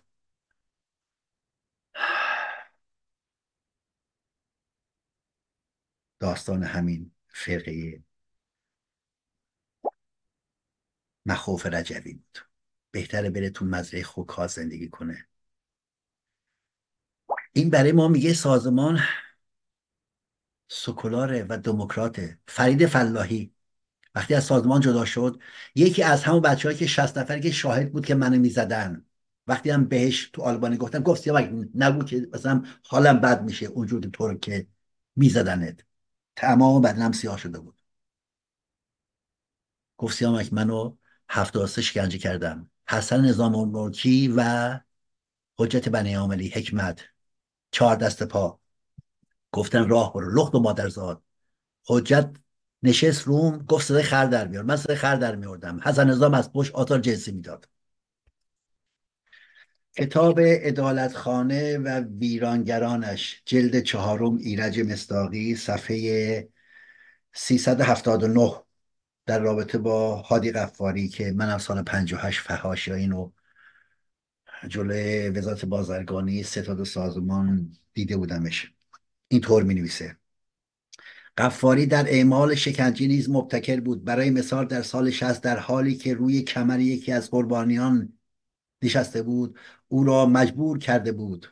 داستان 6.20 6.64
همین 6.64 7.12
فرقه 7.28 8.04
مخوف 11.26 11.66
رجوی 11.66 12.14
بود. 12.14 12.38
بهتره 12.92 13.30
بره 13.30 13.50
تو 13.50 13.66
مزرعه 13.66 14.04
خوکا 14.04 14.48
زندگی 14.48 14.90
کنه. 14.90 15.28
این 17.56 17.70
برای 17.70 17.92
ما 17.92 18.08
میگه 18.08 18.34
سازمان 18.34 19.00
سکولاره 20.68 21.46
و 21.50 21.58
دموکراته. 21.58 22.40
فرید 22.48 22.86
فلاحی. 22.86 23.54
وقتی 24.16 24.34
از 24.36 24.44
سازمان 24.44 24.82
جدا 24.82 25.06
شد 25.06 25.42
یکی 25.76 26.04
از 26.04 26.24
همون 26.24 26.42
بچه 26.42 26.76
که 26.76 26.88
60 26.88 27.18
نفر 27.18 27.40
که 27.40 27.52
شاهد 27.52 27.92
بود 27.92 28.06
که 28.06 28.16
منو 28.16 28.40
می‌زدن. 28.40 29.06
وقتی 29.48 29.70
هم 29.70 29.86
بهش 29.86 30.30
تو 30.34 30.42
آلبانی 30.42 30.78
گفتم 30.78 31.04
گفت 31.04 31.22
سیاوک 31.24 31.52
نگو 31.76 32.04
که 32.04 32.28
مثلا 32.34 32.64
حالم 32.86 33.22
بد 33.22 33.44
میشه 33.44 33.66
اونجور 33.66 34.02
طور 34.10 34.38
که 34.38 34.68
میزدنت. 35.16 35.86
تمام 36.36 36.82
بدنم 36.82 37.12
سیاه 37.12 37.38
شده 37.38 37.60
بود. 37.60 37.82
گفت 39.98 40.18
سیامک 40.18 40.54
منو 40.54 40.96
هفتاد 41.30 41.68
شکنجه 41.82 42.18
کردم. 42.18 42.72
حسن 42.90 43.22
نظام 43.26 43.56
و 44.36 44.80
حجت 45.58 45.90
بنی 45.90 46.14
عاملی 46.14 46.50
حکمت. 46.50 47.15
چهار 47.76 47.96
دست 47.96 48.24
پا. 48.24 48.60
گفتن 49.52 49.90
راه 49.90 50.14
برو. 50.14 50.42
لخت 50.42 50.56
و 50.56 50.60
مادرزاد. 50.60 51.22
حجت 51.88 52.32
نشست 52.84 53.22
روم 53.22 53.58
گفت 53.58 53.88
صدای 53.88 54.04
خر 54.04 54.26
در 54.26 54.48
میار 54.48 54.64
من 54.64 54.76
صدای 54.78 54.96
خر 54.96 55.16
در 55.16 55.36
میاردم 55.36 55.80
حسن 55.84 56.10
نظام 56.10 56.34
از 56.34 56.52
پشت 56.54 56.76
آثار 56.76 57.00
جنسی 57.00 57.32
می‌داد. 57.32 57.70
کتاب 59.98 60.40
ادالت 60.42 61.14
خانه 61.16 61.78
و 61.78 62.04
ویرانگرانش 62.20 63.42
جلد 63.46 63.80
چهارم 63.80 64.38
ایرج 64.38 64.80
مستاقی 64.80 65.56
صفحه 65.56 66.50
379 67.34 68.64
در 69.26 69.40
رابطه 69.40 69.78
با 69.78 70.16
هادی 70.16 70.52
قفاری 70.52 71.08
که 71.10 71.32
من 71.32 71.50
از 71.50 71.62
سال 71.64 71.82
58 71.82 72.42
فهاش 72.42 72.88
یا 72.88 72.96
اینو 72.96 73.32
جلوی 74.68 75.30
وزارت 75.30 75.66
بازرگانی 75.66 76.44
ستاد 76.44 76.84
سازمان 76.84 77.72
دیده 77.94 78.18
بودمش. 78.18 78.74
اینطور 79.28 79.64
می 79.64 79.74
نویسه 79.74 80.18
قفاری 81.38 81.86
در 81.86 82.06
اعمال 82.10 82.56
شکنجه 82.56 83.08
نیز 83.08 83.30
مبتکر 83.30 83.80
بود. 83.80 84.04
برای 84.04 84.30
مثال 84.30 84.66
در 84.68 84.82
سال 84.82 85.12
60 85.12 85.42
در 85.42 85.58
حالی 85.60 85.96
که 85.96 86.14
روی 86.14 86.42
کمر 86.42 86.80
یکی 86.80 87.12
از 87.12 87.32
قربانیان 87.32 88.14
نشسته 88.82 89.24
بود 89.24 89.60
او 89.88 90.04
را 90.04 90.26
مجبور 90.26 90.80
کرده 90.80 91.12
بود 91.12 91.52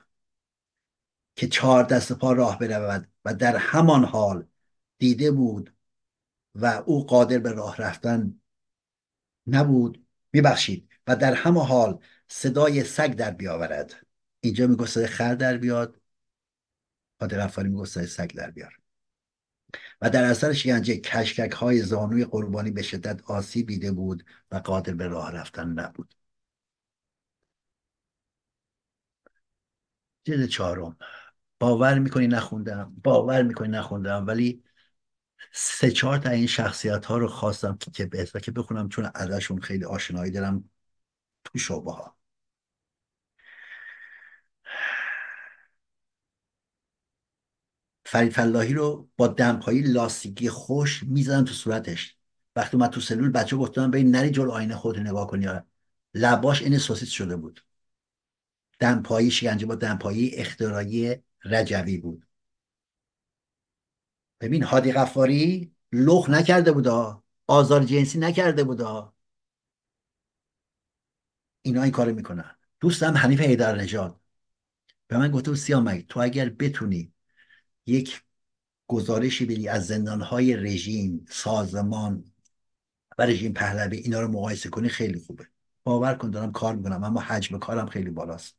که 1.36 1.48
چهار 1.48 1.84
دست 1.84 2.14
پا 2.14 2.34
راه 2.34 2.60
برود 2.60 3.08
و 3.26 3.34
در 3.34 3.56
همان 3.58 4.04
حال 4.04 4.48
دیده 4.98 5.32
بود 5.32 5.74
و 6.56 6.66
او 6.86 7.06
قادر 7.06 7.40
به 7.40 7.52
راه 7.52 7.78
رفتن 7.78 8.42
نبود. 9.48 10.06
میبخشید. 10.34 10.90
و 11.08 11.16
در 11.16 11.34
همه 11.34 11.66
حال 11.66 12.00
صدای 12.28 12.84
سگ 12.84 13.14
در 13.16 13.32
بیاورد. 13.32 14.06
اینجا 14.40 14.68
میگه 14.68 14.86
صدای 14.86 15.08
خر 15.08 15.36
در 15.36 15.58
بیاد. 15.58 16.02
قادر 17.20 17.46
غفاری 17.46 17.70
میگه 17.70 17.86
صدای 17.86 18.08
سگ 18.08 18.32
در 18.32 18.52
بیار. 18.52 18.78
و 20.02 20.10
در 20.10 20.24
اثر 20.24 20.54
شکنجه 20.54 20.98
کشکک 20.98 21.52
های 21.52 21.82
زانوی 21.82 22.26
قربانی 22.26 22.72
به 22.72 22.82
شدت 22.82 23.22
آسیب 23.24 23.68
دیده 23.68 23.92
بود 23.92 24.26
و 24.52 24.56
قادر 24.58 24.94
به 24.94 25.08
راه 25.08 25.32
رفتن 25.32 25.70
نبود. 25.70 26.16
جلد 30.24 30.46
چهارم. 30.50 30.98
باور 31.60 32.00
می‌کنی 32.00 32.28
نخوندم. 32.28 32.96
باور 33.04 33.44
می‌کنی 33.44 33.68
نخوندم. 33.68 34.28
ولی 34.28 34.64
سه 35.54 35.92
چهار 35.92 36.18
تا 36.18 36.30
این 36.30 36.48
شخصیت 36.48 37.06
ها 37.06 37.18
رو 37.18 37.28
خواستم 37.28 37.78
که 37.94 38.06
به 38.06 38.26
که 38.44 38.52
بخونم 38.52 38.90
چون 38.90 39.12
ازشون 39.16 39.62
خیلی 39.62 39.86
آشنایی 39.86 40.32
دارم. 40.32 40.70
تو 41.44 41.60
شعبه 41.60 41.92
ها. 41.92 42.18
فرید 48.06 48.40
رو 48.74 49.10
با 49.18 49.28
دمپایی 49.28 49.82
لاستیکی 49.82 50.50
خوش 50.50 51.04
می‌زدن 51.04 51.46
تو 51.46 51.54
صورتش. 51.54 52.18
وقتی 52.56 52.78
من 52.78 52.88
تو 52.88 53.02
سلول 53.02 53.30
بچه 53.30 53.56
گفتم 53.58 53.92
به 53.92 54.04
نری 54.04 54.30
جلو 54.30 54.52
آینه 54.52 54.76
خود 54.76 55.00
نگاه 55.00 55.28
کنی 55.28 55.48
لباش 56.14 56.62
این 56.62 56.78
سوسیس 56.78 57.10
شده 57.10 57.36
بود. 57.36 57.66
دمپایی 58.80 59.32
شکنجه 59.32 59.66
با 59.66 59.76
دمپایی 59.76 60.36
اختراعی 60.36 61.16
رجوی 61.46 61.98
بود. 61.98 62.26
ببین 64.42 64.64
هادی 64.64 64.92
غفاری 64.92 65.72
لخ 65.92 66.30
نکرده 66.30 66.72
بودا 66.72 67.24
آزار 67.48 67.84
جنسی 67.84 68.20
نکرده 68.20 68.64
بودا 68.64 69.13
اینا 71.64 71.84
این 71.84 71.92
کارو 71.92 72.16
می‌کنن. 72.16 72.56
دوستم 72.80 73.18
حنیف 73.18 73.42
حیدر 73.42 73.76
نژاد. 73.76 74.20
به 75.08 75.18
من 75.18 75.32
گفته 75.32 75.56
سیامک 75.56 76.06
تو 76.08 76.20
اگر 76.20 76.50
بتونی 76.50 77.14
یک 77.86 78.22
گزارشی 78.88 79.46
بدی 79.46 79.68
از 79.68 79.88
زندانهای 79.88 80.56
رژیم 80.56 81.26
سازمان 81.30 82.24
و 83.18 83.26
رژیم 83.26 83.54
پهلوی 83.54 83.98
اینا 83.98 84.22
رو 84.22 84.28
مقایسه 84.28 84.70
کنی 84.70 84.90
خیلی 84.90 85.20
خوبه. 85.20 85.48
باور 85.84 86.14
کن 86.16 86.30
دارم 86.30 86.52
کار 86.52 86.76
می‌کنم 86.76 87.04
اما 87.04 87.20
حجم 87.22 87.60
کارم 87.60 87.86
خیلی 87.86 88.10
بالاست. 88.10 88.58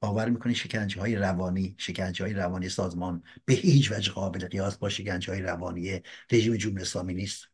باور 0.00 0.28
می‌کنی 0.28 0.54
شکنجه 0.54 1.00
های 1.00 1.16
روانی 1.16 1.74
شکنجه 1.78 2.24
های 2.24 2.34
روانی 2.34 2.68
سازمان 2.68 3.22
به 3.44 3.54
هیچ 3.54 3.92
وجه 3.92 4.12
قابل 4.12 4.46
قیاس 4.48 4.78
با 4.78 4.88
شکنجه 4.88 5.32
های 5.32 5.42
روانی 5.42 6.02
رژیم 6.30 6.56
جمهوری 6.56 6.82
اسلامی 6.82 7.14
نیست؟ 7.14 7.49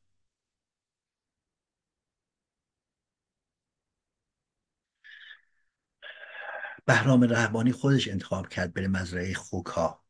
بهرام 6.87 7.23
رهبانی 7.25 7.73
خودش 7.73 8.09
انتخاب 8.09 8.49
کرد 8.49 8.75
بره 8.75 8.89
مزرعه 8.89 9.35
خوکها 9.35 10.05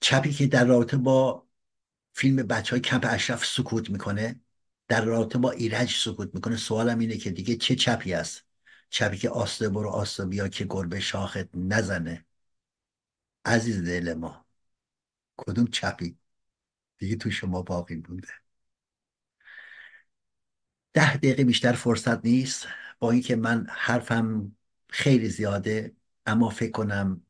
چپی 0.00 0.32
که 0.32 0.46
در 0.46 0.64
رابطه 0.64 0.96
با 0.96 1.46
فیلم 2.14 2.36
بچه 2.36 2.70
های 2.70 2.80
کمپ 2.80 3.06
اشرف 3.10 3.46
سکوت 3.46 3.90
می‌کنه 3.90 4.40
در 4.88 5.04
رابطه 5.04 5.38
با 5.38 5.50
ایرج 5.50 5.94
سکوت 5.94 6.34
می‌کنه. 6.34 6.56
سوالم 6.56 6.98
اینه 6.98 7.16
که 7.16 7.30
دیگه 7.30 7.56
چه 7.56 7.74
چپی 7.76 8.14
است؟ 8.14 8.44
چپی 8.90 9.16
که 9.18 9.30
آسته 9.30 9.68
برو 9.68 9.90
آسته 9.90 10.26
بیا 10.26 10.48
که 10.48 10.66
گربه 10.70 11.00
شاخت 11.00 11.48
نزنه. 11.56 12.26
عزیز 13.44 13.84
دل 13.84 14.14
ما 14.14 14.46
کدوم 15.36 15.66
چپی 15.66 16.18
دیگه 16.98 17.16
تو 17.16 17.30
شما 17.30 17.62
باقی 17.62 17.96
بوده 17.96 18.28
ده 20.94 21.16
دقیقه 21.16 21.44
بیشتر 21.44 21.72
فرصت 21.72 22.24
نیست. 22.24 22.66
با 22.98 23.10
اینکه 23.10 23.36
من 23.36 23.66
حرفم 23.70 24.56
خیلی 24.88 25.28
زیاده 25.28 25.96
اما 26.26 26.50
فکر 26.50 26.70
کنم 26.70 27.22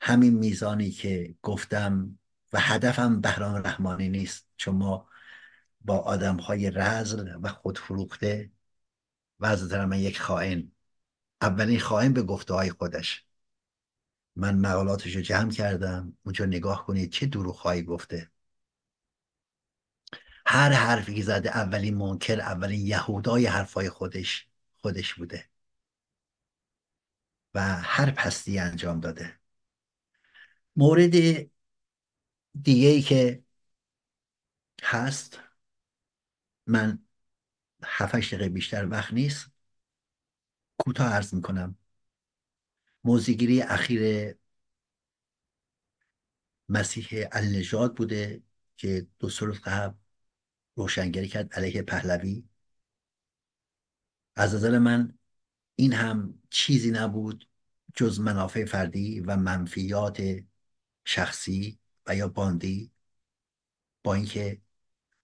همین 0.00 0.34
میزانی 0.34 0.90
که 0.90 1.34
گفتم 1.42 2.18
و 2.52 2.60
هدفم 2.60 3.20
بهرام 3.20 3.56
رحمانی 3.66 4.08
نیست. 4.08 4.46
چون 4.56 4.76
ما 4.76 5.08
با 5.80 5.98
آدم 5.98 6.36
های 6.36 6.70
رزل 6.70 7.38
و 7.42 7.48
خودفروخته 7.48 8.50
و 9.40 9.46
از 9.46 9.72
من 9.72 9.98
یک 9.98 10.20
خائن. 10.20 10.72
اولین 11.42 11.80
خائن 11.80 12.12
به 12.12 12.22
گفته 12.22 12.54
های 12.54 12.70
خودش. 12.70 13.26
من 14.36 14.58
مقالاتش 14.58 15.16
رو 15.16 15.22
جمع 15.22 15.50
کردم 15.50 16.16
اونجا 16.24 16.44
نگاه 16.44 16.86
کنید 16.86 17.12
چه 17.12 17.26
دروغهایی 17.26 17.82
گفته. 17.82 18.30
هر 20.46 20.72
حرفی 20.72 21.14
که 21.14 21.22
زده 21.22 21.56
اولین 21.56 21.94
منکر 21.96 22.40
اولین 22.40 22.86
یهودای 22.86 23.46
حرفای 23.46 23.90
خودش. 23.90 24.47
خودش 24.82 25.14
بوده. 25.14 25.48
و 27.54 27.60
هر 27.82 28.10
پستی 28.10 28.58
انجام 28.58 29.00
داده. 29.00 29.38
مورد 30.76 31.12
دیگه 32.62 32.88
ای 32.88 33.02
که 33.02 33.42
هست 34.82 35.40
من 36.66 36.98
هفتش 37.84 38.34
دقیقه 38.34 38.48
بیشتر 38.48 38.88
وقت 38.88 39.12
نیست. 39.12 39.50
کوتاه 40.78 41.12
عرض 41.12 41.34
می‌کنم. 41.34 41.76
موزیگیری 43.04 43.62
اخیر 43.62 44.34
مسیح 46.68 47.26
النژاد 47.32 47.96
بوده 47.96 48.42
که 48.76 49.06
دو 49.18 49.28
سال 49.28 49.52
قبل 49.52 49.96
روشنگری 50.76 51.28
کرد 51.28 51.54
علیه 51.54 51.82
پهلوی. 51.82 52.47
از 54.38 54.54
نظر 54.54 54.78
من 54.78 55.18
این 55.76 55.92
هم 55.92 56.42
چیزی 56.50 56.90
نبود 56.90 57.48
جز 57.96 58.20
منافع 58.20 58.64
فردی 58.64 59.20
و 59.20 59.36
منفیات 59.36 60.22
شخصی 61.04 61.78
و 62.06 62.16
یا 62.16 62.28
باندی 62.28 62.92
با 64.04 64.14
اینکه 64.14 64.62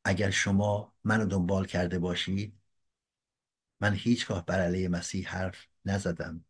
اگر 0.04 0.30
شما 0.30 0.94
منو 1.04 1.26
دنبال 1.26 1.66
کرده 1.66 1.98
باشید 1.98 2.60
من 3.80 3.94
هیچگاه 3.94 4.46
بر 4.46 4.60
علیه 4.60 4.88
مسیح 4.88 5.28
حرف 5.28 5.66
نزدم. 5.84 6.44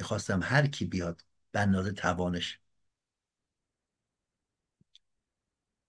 می‌خواستم 0.00 0.40
هر 0.42 0.66
کی 0.66 0.84
بیاد 0.84 1.24
به 1.52 1.60
اندازه 1.60 1.92
توانش 1.92 2.60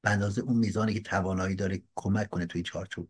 به 0.02 0.10
اندازه 0.10 0.42
اون 0.42 0.58
میزانی 0.58 0.94
که 0.94 1.02
توانایی 1.02 1.56
داره 1.56 1.84
کمک 1.96 2.30
کنه 2.30 2.46
توی 2.46 2.64
چارچوب. 2.64 3.10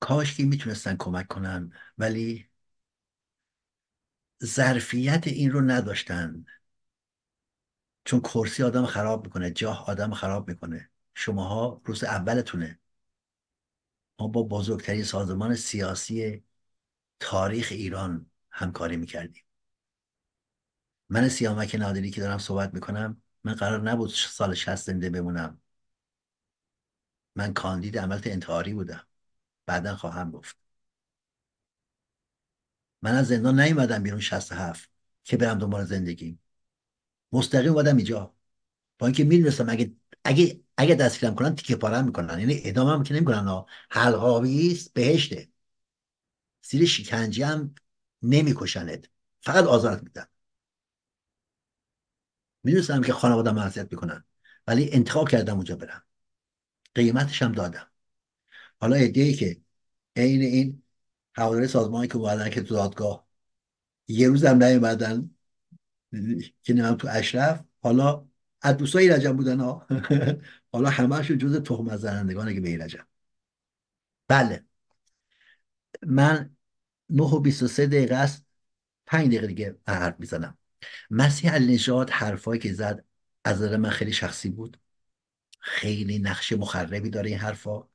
کاش 0.00 0.36
که 0.36 0.44
می‌تونستن 0.44 0.96
کمک 0.96 1.28
کنن 1.28 1.72
ولی 1.98 2.48
ظرفیت 4.44 5.26
این 5.26 5.50
رو 5.50 5.60
نداشتن. 5.60 6.44
چون 8.04 8.20
کرسی 8.20 8.62
آدم 8.62 8.86
خراب 8.86 9.24
می‌کنه 9.24 9.50
جاه 9.50 9.86
آدم 9.86 10.14
خراب 10.14 10.48
می‌کنه. 10.48 10.90
شماها 11.14 11.80
روز 11.84 12.04
اولتونه. 12.04 12.78
ما 14.20 14.28
با 14.28 14.42
بزرگترین 14.42 15.04
سازمان 15.04 15.54
سیاسی 15.54 16.44
تاریخ 17.20 17.68
ایران 17.70 18.30
همکاری 18.50 18.96
می‌کردیم. 18.96 19.44
من 21.08 21.28
سیامک 21.28 21.74
نادری 21.74 22.10
که 22.10 22.20
دارم 22.20 22.38
صحبت 22.38 22.74
می‌کنم 22.74 23.22
من 23.44 23.54
قرار 23.54 23.82
نبود 23.90 24.10
سال 24.10 24.54
شست 24.54 24.86
زنده 24.86 25.10
بمونم. 25.10 25.60
من 27.34 27.54
کاندید 27.54 27.98
عملت 27.98 28.26
انتحاری 28.26 28.74
بودم. 28.74 29.06
بعدا 29.66 29.96
خواهم 29.96 30.30
گفت. 30.30 30.56
من 33.02 33.14
از 33.14 33.28
زندان 33.28 33.60
نیومدم 33.60 34.02
بیرون 34.02 34.20
هفت 34.52 34.90
که 35.24 35.36
برم 35.36 35.58
دنبال 35.58 35.84
زندگی 35.84 36.38
مستقیم 37.32 37.72
اومدم 37.72 37.96
اینجا. 37.96 38.34
با 38.98 39.06
اینکه 39.06 39.24
می‌دونستم 39.24 39.68
اگه 39.68 39.92
اگه 40.24 40.60
اگه 40.76 40.94
دستگیرم 40.94 41.34
کنن 41.34 41.54
تیکه 41.54 41.76
پارم 41.76 42.04
می‌کنن. 42.04 42.38
یعنی 42.40 42.60
ادامه 42.64 42.92
هم 42.92 43.02
که 43.02 43.14
نمی‌کنن. 43.14 43.64
حلقاوی 43.90 44.72
است 44.72 44.92
بهشته. 44.92 45.48
زیر 46.62 46.86
شکنجه 46.86 47.46
هم 47.46 47.74
نمیکشنت. 48.22 49.08
فقط 49.40 49.64
آزارت 49.64 50.02
میدن 50.02 50.26
می‌دونستم 52.64 53.02
که 53.02 53.12
خانواده 53.12 53.52
معصیت 53.52 53.92
می‌کنن. 53.92 54.24
ولی 54.66 54.92
انتخاب 54.92 55.28
کردم 55.28 55.54
اونجا 55.54 55.76
برم. 55.76 56.02
قیمتش 56.94 57.42
هم 57.42 57.52
دادم. 57.52 57.90
حالا 58.80 58.96
ای 58.96 59.34
که 59.34 59.60
عین 60.16 60.42
این 60.42 60.82
حوالی 61.36 61.66
سازمانی 61.66 62.08
که 62.08 62.16
اومدن 62.16 62.50
که 62.50 62.62
تو 62.62 62.74
دادگاه 62.74 63.26
یه 64.08 64.28
روز 64.28 64.44
هم 64.44 64.62
نیومدن 64.64 65.30
که 66.62 66.74
نمیم 66.74 66.94
تو 66.94 67.08
اشرف 67.10 67.64
حالا 67.82 68.26
از 68.62 68.76
دوستای 68.76 69.08
رجب 69.08 69.36
بودن 69.36 69.60
ها. 69.60 69.86
حالا 70.72 70.90
همهشون 70.90 71.38
جز 71.38 71.62
تخم 71.62 71.96
زنندگانه 71.96 72.54
که 72.54 72.60
به 72.60 72.68
ایرجم 72.68 73.06
بله. 74.28 74.64
من 76.02 76.56
9 77.10 77.22
و 77.22 77.40
23 77.40 77.86
دقیقه 77.86 78.14
است. 78.14 78.46
5 79.06 79.26
دقیقه 79.26 79.46
دیگه 79.46 79.78
حرف 79.88 80.14
می‌زنم. 80.20 80.58
مسیح 81.10 81.54
النژاد 81.54 82.10
حرفایی 82.10 82.60
که 82.60 82.72
زد 82.72 83.04
از 83.44 83.62
نظر 83.62 83.76
من 83.76 83.90
خیلی 83.90 84.12
شخصی 84.12 84.50
بود. 84.50 84.80
خیلی 85.60 86.18
نقش 86.18 86.52
مخربی 86.52 87.10
داره 87.10 87.30
این 87.30 87.38
حرفا. 87.38 87.88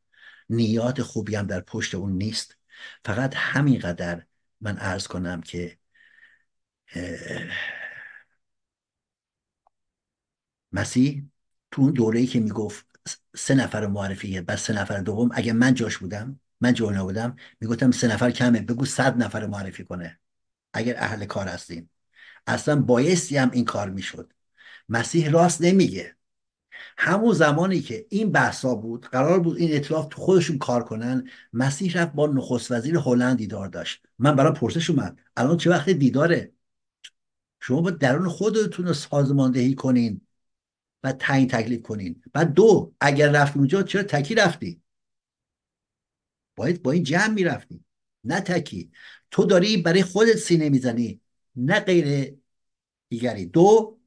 نیات 0.51 1.01
خوبی 1.01 1.35
هم 1.35 1.47
در 1.47 1.61
پشت 1.61 1.95
اون 1.95 2.11
نیست. 2.11 2.57
فقط 3.05 3.33
همینقدر 3.35 4.23
من 4.61 4.77
عرض 4.77 5.07
کنم 5.07 5.41
که 5.41 5.77
مسیح 10.71 11.23
تو 11.71 11.81
اون 11.81 11.91
دوره 11.91 12.19
ای 12.19 12.27
که 12.27 12.39
می‌گفت 12.39 12.85
سه 13.35 13.55
نفر 13.55 13.87
معرفیه 13.87 14.41
بعد 14.41 14.57
سه 14.57 14.73
نفر 14.73 14.99
دوم 14.99 15.29
اگه 15.33 15.53
من 15.53 15.73
جاش 15.73 15.97
بودم 15.97 16.39
من 16.61 16.73
جونا 16.73 17.03
بودم 17.03 17.35
می‌گفتم 17.59 17.91
سه 17.91 18.07
نفر 18.07 18.31
کمه 18.31 18.61
بگو 18.61 18.85
صد 18.85 19.23
نفر 19.23 19.45
معرفی 19.47 19.83
کنه. 19.83 20.19
اگر 20.73 20.95
اهل 20.97 21.25
کار 21.25 21.47
هستیم. 21.47 21.89
اصلا 22.47 22.81
بایستی 22.81 23.37
هم 23.37 23.51
این 23.51 23.65
کار 23.65 23.89
می‌شد. 23.89 24.33
مسیح 24.89 25.31
راست 25.31 25.61
نمیگه. 25.61 26.15
همون 26.97 27.33
زمانی 27.33 27.81
که 27.81 28.05
این 28.09 28.31
بحثا 28.31 28.75
بود 28.75 29.05
قرار 29.05 29.39
بود 29.39 29.57
این 29.57 29.75
اطلاف 29.75 30.07
تو 30.09 30.21
خودشون 30.21 30.57
کار 30.57 30.83
کنن 30.83 31.29
مسیح 31.53 31.97
رفت 31.97 32.13
با 32.13 32.27
نخست 32.27 32.71
وزیر 32.71 32.97
هلند 32.97 33.37
دیدار 33.37 33.67
داشت. 33.67 34.05
من 34.19 34.35
برای 34.35 34.53
پرسش 34.53 34.89
اومد. 34.89 35.19
الان 35.37 35.57
چه 35.57 35.69
وقت 35.69 35.89
دیداره؟ 35.89 36.51
شما 37.59 37.81
با 37.81 37.91
درون 37.91 38.29
خودتون 38.29 38.87
رو 38.87 38.93
سازماندهی 38.93 39.75
کنین 39.75 40.21
و 41.03 41.11
تعیین 41.11 41.47
تکلیف 41.47 41.81
کنین. 41.81 42.23
بعد 42.33 42.53
دو 42.53 42.93
اگر 43.01 43.31
رفتی 43.31 43.59
اونجا 43.59 43.83
چرا 43.83 44.03
تکی 44.03 44.35
رفتی؟ 44.35 44.81
باید 46.55 46.81
با 46.81 46.91
این 46.91 47.03
جمع 47.03 47.33
می‌رفتی. 47.33 47.83
نه 48.23 48.41
تکی. 48.41 48.91
تو 49.31 49.45
داری 49.45 49.77
برای 49.77 50.03
خودت 50.03 50.37
سینه 50.37 50.69
می‌زنی 50.69 51.21
نه 51.55 51.79
غیر 51.79 52.35
دیگری. 53.09 53.45
دو 53.45 53.99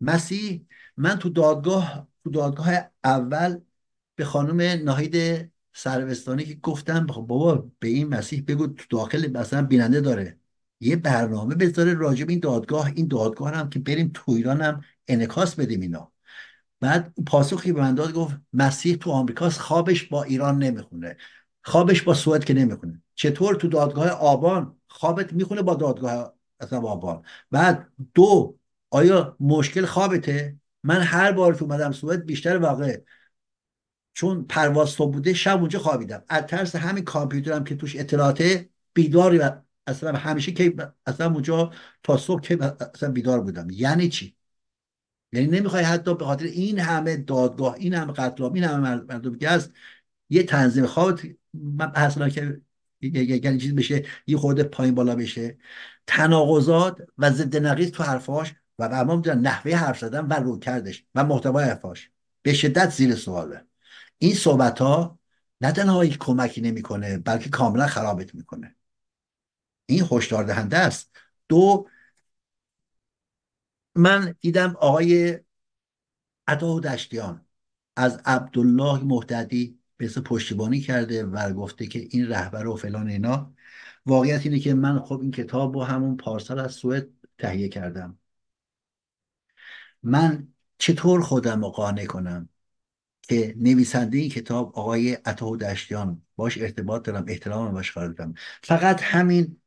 مسیح 0.00 0.66
من 0.96 1.18
تو 1.18 1.28
دادگاه 1.28 2.08
تو 2.26 2.30
دادگاه 2.30 2.70
اول 3.04 3.60
به 4.16 4.24
خانم 4.24 4.84
ناهید 4.84 5.50
سروستانی 5.72 6.44
که 6.44 6.54
گفتم 6.54 7.06
خب 7.06 7.20
بابا 7.20 7.70
به 7.78 7.88
این 7.88 8.08
مسیح 8.08 8.44
بگو 8.48 8.66
تو 8.66 8.84
داخل 8.90 9.30
مثلا 9.32 9.62
بیننده 9.62 10.00
داره 10.00 10.38
یه 10.80 10.96
برنامه 10.96 11.54
بذاره 11.54 11.94
راجب 11.94 12.30
این 12.30 12.40
دادگاه 12.40 12.86
این 12.86 13.08
دادگاه 13.08 13.54
هم 13.54 13.70
که 13.70 13.78
بریم 13.78 14.10
تو 14.14 14.32
ایران 14.32 14.62
هم 14.62 14.84
انکاس 15.08 15.54
بدیم 15.54 15.80
اینا. 15.80 16.12
بعد 16.80 17.14
پاسخی 17.26 17.72
به 17.72 17.80
من 17.80 17.94
داد 17.94 18.12
گفت 18.12 18.36
مسیح 18.52 18.96
تو 18.96 19.10
آمریکاست 19.10 19.60
خوابش 19.60 20.04
با 20.04 20.22
ایران 20.22 20.58
نمی‌خونه 20.58 21.16
خوابش 21.62 22.02
با 22.02 22.14
سوئد 22.14 22.44
که 22.44 22.54
نمی‌خونه. 22.54 23.02
چطور 23.14 23.54
تو 23.54 23.68
دادگاه 23.68 24.08
آبان 24.08 24.76
خوابت 24.88 25.32
می‌خونه 25.32 25.62
با 25.62 25.74
دادگاه 25.74 26.34
اصلا 26.60 26.80
آبان؟ 26.80 27.22
بعد 27.50 27.88
دو 28.14 28.56
آیا 28.90 29.36
مشکل 29.40 29.86
خوابته؟ 29.86 30.56
من 30.86 31.00
هر 31.00 31.32
بار 31.32 31.56
که 31.56 31.62
اومدم 31.62 31.92
سوئد 31.92 32.24
بیشتر 32.26 32.56
واقع. 32.56 33.00
چون 34.14 34.44
پرواز 34.44 34.94
تو 34.96 35.06
بوده 35.06 35.34
شب 35.34 35.60
اونجا 35.60 35.78
خوابیدم. 35.78 36.24
از 36.28 36.46
ترس 36.46 36.76
همین 36.76 37.04
کامپیوترم 37.04 37.64
که 37.64 37.76
توش 37.76 37.96
اطلاعاته 37.96 38.68
بیداری 38.94 39.40
اصلا 39.86 40.12
همیشه 40.12 40.52
که 40.52 40.74
اصلا 41.06 41.32
اونجا 41.32 41.72
تا 42.02 42.16
صبح 42.16 42.40
که 42.40 42.58
اصلا 42.94 43.12
بیدار 43.12 43.40
بودم. 43.40 43.70
یعنی 43.70 44.08
چی؟ 44.08 44.36
یعنی 45.32 45.46
نمی‌خوای 45.46 45.84
حتی 45.84 46.14
به 46.14 46.24
خاطر 46.24 46.44
این 46.44 46.78
همه 46.78 47.16
دادگاه 47.16 47.74
این 47.74 47.94
همه 47.94 48.12
قتل 48.12 48.44
این 48.44 48.64
همه 48.64 48.94
مردم 48.94 49.38
که 49.38 49.48
هست 49.48 49.72
یه 50.30 50.42
تنظیم 50.42 50.86
خواب 50.86 51.20
اصلا 51.94 52.28
که 52.28 52.60
یعنی 53.02 53.58
چیز 53.58 53.74
بشه 53.74 54.04
یه 54.26 54.36
خورده 54.36 54.62
پایین 54.64 54.94
بالا 54.94 55.14
بشه. 55.16 55.58
تناقضات 56.06 56.98
و 57.18 57.30
ضد 57.30 57.56
نقیض 57.56 57.90
تو 57.90 58.02
حرفاش 58.02 58.54
و 58.78 58.82
اما 58.92 59.22
نحوه 59.34 59.74
حرف 59.74 59.98
زدن 59.98 60.26
و 60.26 60.32
رو 60.32 60.58
کردش 60.58 61.04
و 61.14 61.24
محتوای 61.24 61.64
حرفاش. 61.64 62.10
به 62.42 62.54
شدت 62.54 62.90
زیر 62.90 63.14
سواله. 63.14 63.66
این 64.18 64.34
صحبت 64.34 64.78
ها 64.78 65.18
نه 65.60 65.72
تنها 65.72 66.06
کمکی 66.06 66.60
نمی‌کنه 66.60 67.18
بلکه 67.18 67.50
کاملا 67.50 67.86
خرابت 67.86 68.34
می‌کنه. 68.34 68.76
این 69.86 70.08
هشدار 70.10 70.44
دهنده 70.44 70.78
است. 70.78 71.16
دو 71.48 71.88
من 73.94 74.34
دیدم 74.40 74.76
آقای 74.80 75.38
عطا 76.46 76.80
دشتیان 76.80 77.46
از 77.96 78.20
عبدالله 78.24 79.04
محتدی 79.04 79.78
به 79.96 80.08
پشتیبانی 80.08 80.80
کرده 80.80 81.24
و 81.24 81.52
گفته 81.52 81.86
که 81.86 82.08
این 82.10 82.28
رهبر 82.28 82.66
و 82.66 82.76
فلان 82.76 83.08
اینا. 83.08 83.54
واقعیت 84.06 84.46
اینه 84.46 84.58
که 84.58 84.74
من 84.74 85.00
خب 85.00 85.20
این 85.20 85.30
کتاب 85.30 85.76
رو 85.76 85.82
همون 85.82 86.16
پارسال 86.16 86.58
از 86.58 86.72
سوئد 86.72 87.08
تهیه 87.38 87.68
کردم. 87.68 88.18
من 90.06 90.48
چطور 90.78 91.20
خودم 91.20 91.64
رو 91.64 91.70
قانع 91.70 92.04
کنم 92.06 92.48
که 93.22 93.54
نویسنده 93.58 94.18
این 94.18 94.30
کتاب 94.30 94.78
آقای 94.78 95.12
عطا 95.12 95.56
دشتیان 95.56 96.22
باش 96.36 96.58
ارتباط 96.58 97.04
دارم 97.04 97.24
احترام 97.28 97.72
باش 97.72 97.92
قرار 97.92 98.34
فقط 98.62 99.02
همین 99.02 99.60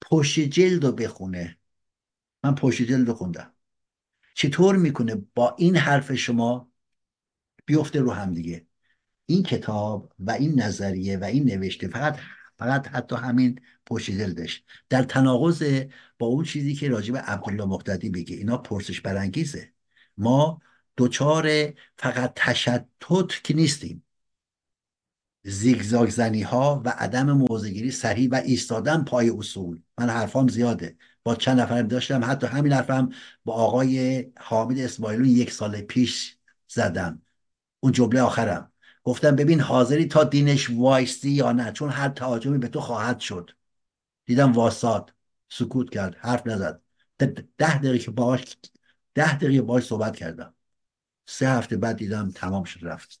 پشت 0.00 0.40
جلد 0.40 0.84
رو 0.84 0.92
بخونه. 0.92 1.58
من 2.42 2.54
پشت 2.54 2.82
جلد 2.82 3.08
رو 3.08 3.14
خوندم. 3.14 3.54
چطور 4.34 4.76
می‌کنه 4.76 5.14
با 5.34 5.54
این 5.58 5.76
حرف 5.76 6.14
شما 6.14 6.70
بیفته 7.66 8.00
رو 8.00 8.10
هم 8.10 8.34
دیگه؟ 8.34 8.66
این 9.26 9.42
کتاب 9.42 10.12
و 10.18 10.30
این 10.30 10.60
نظریه 10.60 11.18
و 11.18 11.24
این 11.24 11.44
نوشته 11.44 11.88
فقط 11.88 12.18
فقط 12.58 12.88
حتی 12.88 13.16
همین 13.16 13.60
پشت 13.86 14.10
جلدش 14.10 14.62
در 14.88 15.02
تناقض 15.02 15.84
با 16.18 16.26
اون 16.26 16.44
چیزی 16.44 16.74
که 16.74 16.88
راجب 16.88 17.16
عبدالله 17.16 17.64
مقتدی 17.64 18.10
بگه 18.10 18.36
اینا 18.36 18.58
پرسش 18.58 19.00
برانگیزه. 19.00 19.72
ما 20.16 20.60
دوچار 20.96 21.72
فقط 21.98 22.32
تشتت 22.36 22.86
که 23.44 23.54
نیستیم. 23.54 24.04
زیگزاگ 25.42 26.08
زنی 26.10 26.42
ها 26.42 26.82
و 26.84 26.88
عدم 26.88 27.32
موضعگیری 27.32 27.90
صحیح 27.90 28.28
و 28.30 28.34
ایستادن 28.34 29.04
پای 29.04 29.30
اصول. 29.30 29.82
من 29.98 30.10
حرفام 30.10 30.48
زیاده. 30.48 30.96
با 31.24 31.34
چند 31.34 31.60
نفرم 31.60 31.88
داشتم 31.88 32.24
حتی 32.24 32.46
همین 32.46 32.72
حرفم 32.72 33.10
با 33.44 33.52
آقای 33.54 34.26
حامد 34.40 34.78
اسماعیلون 34.78 35.26
یک 35.28 35.52
سال 35.52 35.80
پیش 35.80 36.38
زدم. 36.68 37.22
اون 37.80 37.92
جمله 37.92 38.20
آخرم. 38.20 38.72
گفتم 39.04 39.36
ببین 39.36 39.60
حاضری 39.60 40.06
تا 40.06 40.24
دینش 40.24 40.70
وایستی 40.70 41.30
یا 41.30 41.52
نه 41.52 41.72
چون 41.72 41.90
هر 41.90 42.08
تهاجمی 42.08 42.58
به 42.58 42.68
تو 42.68 42.80
خواهد 42.80 43.20
شد. 43.20 43.50
دیدم 44.26 44.52
واساد 44.52 45.14
سکوت 45.48 45.90
کرد 45.90 46.16
حرف 46.18 46.46
نزد. 46.46 46.80
ده 47.58 47.78
دقیقه 47.78 48.10
باش 48.10 48.56
ده 49.14 49.36
دقیقه 49.36 49.62
باش 49.62 49.84
صحبت 49.84 50.16
کردم. 50.16 50.54
سه 51.26 51.48
هفته 51.48 51.76
بعد 51.76 51.96
دیدم 51.96 52.30
تمام 52.34 52.64
شد 52.64 52.80
رفت. 52.82 53.20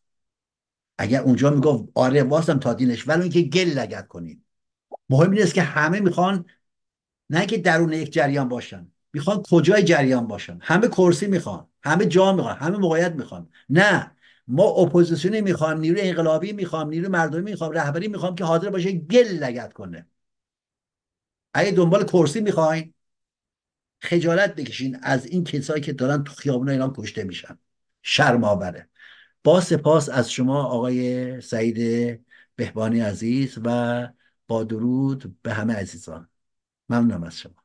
اگر 0.98 1.20
اونجا 1.22 1.50
می‌گفت 1.50 1.84
آره 1.94 2.22
واسم 2.22 2.58
تا 2.58 2.74
دینش 2.74 3.08
ولی 3.08 3.22
اینکه 3.22 3.42
گل 3.42 3.68
لگت 3.68 4.08
کنید. 4.08 4.44
مهم 5.08 5.30
این 5.30 5.42
است 5.42 5.54
که 5.54 5.62
همه 5.62 6.00
می‌خوان 6.00 6.44
نه 7.30 7.46
که 7.46 7.58
درون 7.58 7.92
یک 7.92 8.12
جریان 8.12 8.48
باشن 8.48 8.92
می‌خوان 9.12 9.42
کجای 9.50 9.82
جریان 9.82 10.26
باشن. 10.26 10.58
همه 10.62 10.88
کرسی 10.88 11.26
می‌خوان 11.26 11.66
همه 11.82 12.06
جا 12.06 12.32
می‌خوان 12.32 12.56
همه 12.56 12.76
موقعیت 12.76 13.12
می‌خوان. 13.12 13.48
نه 13.68 14.10
ما 14.48 14.64
اپوزیسیونی 14.64 15.40
می‌خوام 15.40 15.80
نیروی 15.80 16.00
انقلابی 16.00 16.52
می‌خوام 16.52 16.88
نیروی 16.88 17.08
مردمی 17.08 17.50
می‌خوام 17.50 17.72
رهبری 17.72 18.08
می‌خوام 18.08 18.34
که 18.34 18.44
حاضر 18.44 18.70
باشه 18.70 18.92
گل 18.92 19.26
لگت 19.26 19.72
کنه. 19.72 20.06
اگه 21.54 21.70
دنبال 21.70 22.04
کرسی 22.04 22.40
می‌خواین 22.40 22.94
خجالت 24.00 24.54
بکشین 24.54 24.98
از 25.02 25.26
این 25.26 25.44
کسایی 25.44 25.82
که 25.82 25.92
دارن 25.92 26.24
تو 26.24 26.32
خیابون 26.32 26.68
اینا 26.68 26.92
کشته 26.96 27.24
میشن. 27.24 27.58
شرم 28.02 28.44
آوره 28.44 28.88
با 29.44 29.60
سپاس 29.60 30.08
از 30.08 30.32
شما 30.32 30.64
آقای 30.64 31.40
سعید 31.40 32.20
بهبانی 32.56 33.00
عزیز 33.00 33.58
و 33.64 34.08
با 34.48 34.64
درود 34.64 35.42
به 35.42 35.54
همه 35.54 35.74
عزیزان. 35.74 36.28
ممنونم 36.88 37.24
از 37.24 37.38
شما. 37.38 37.63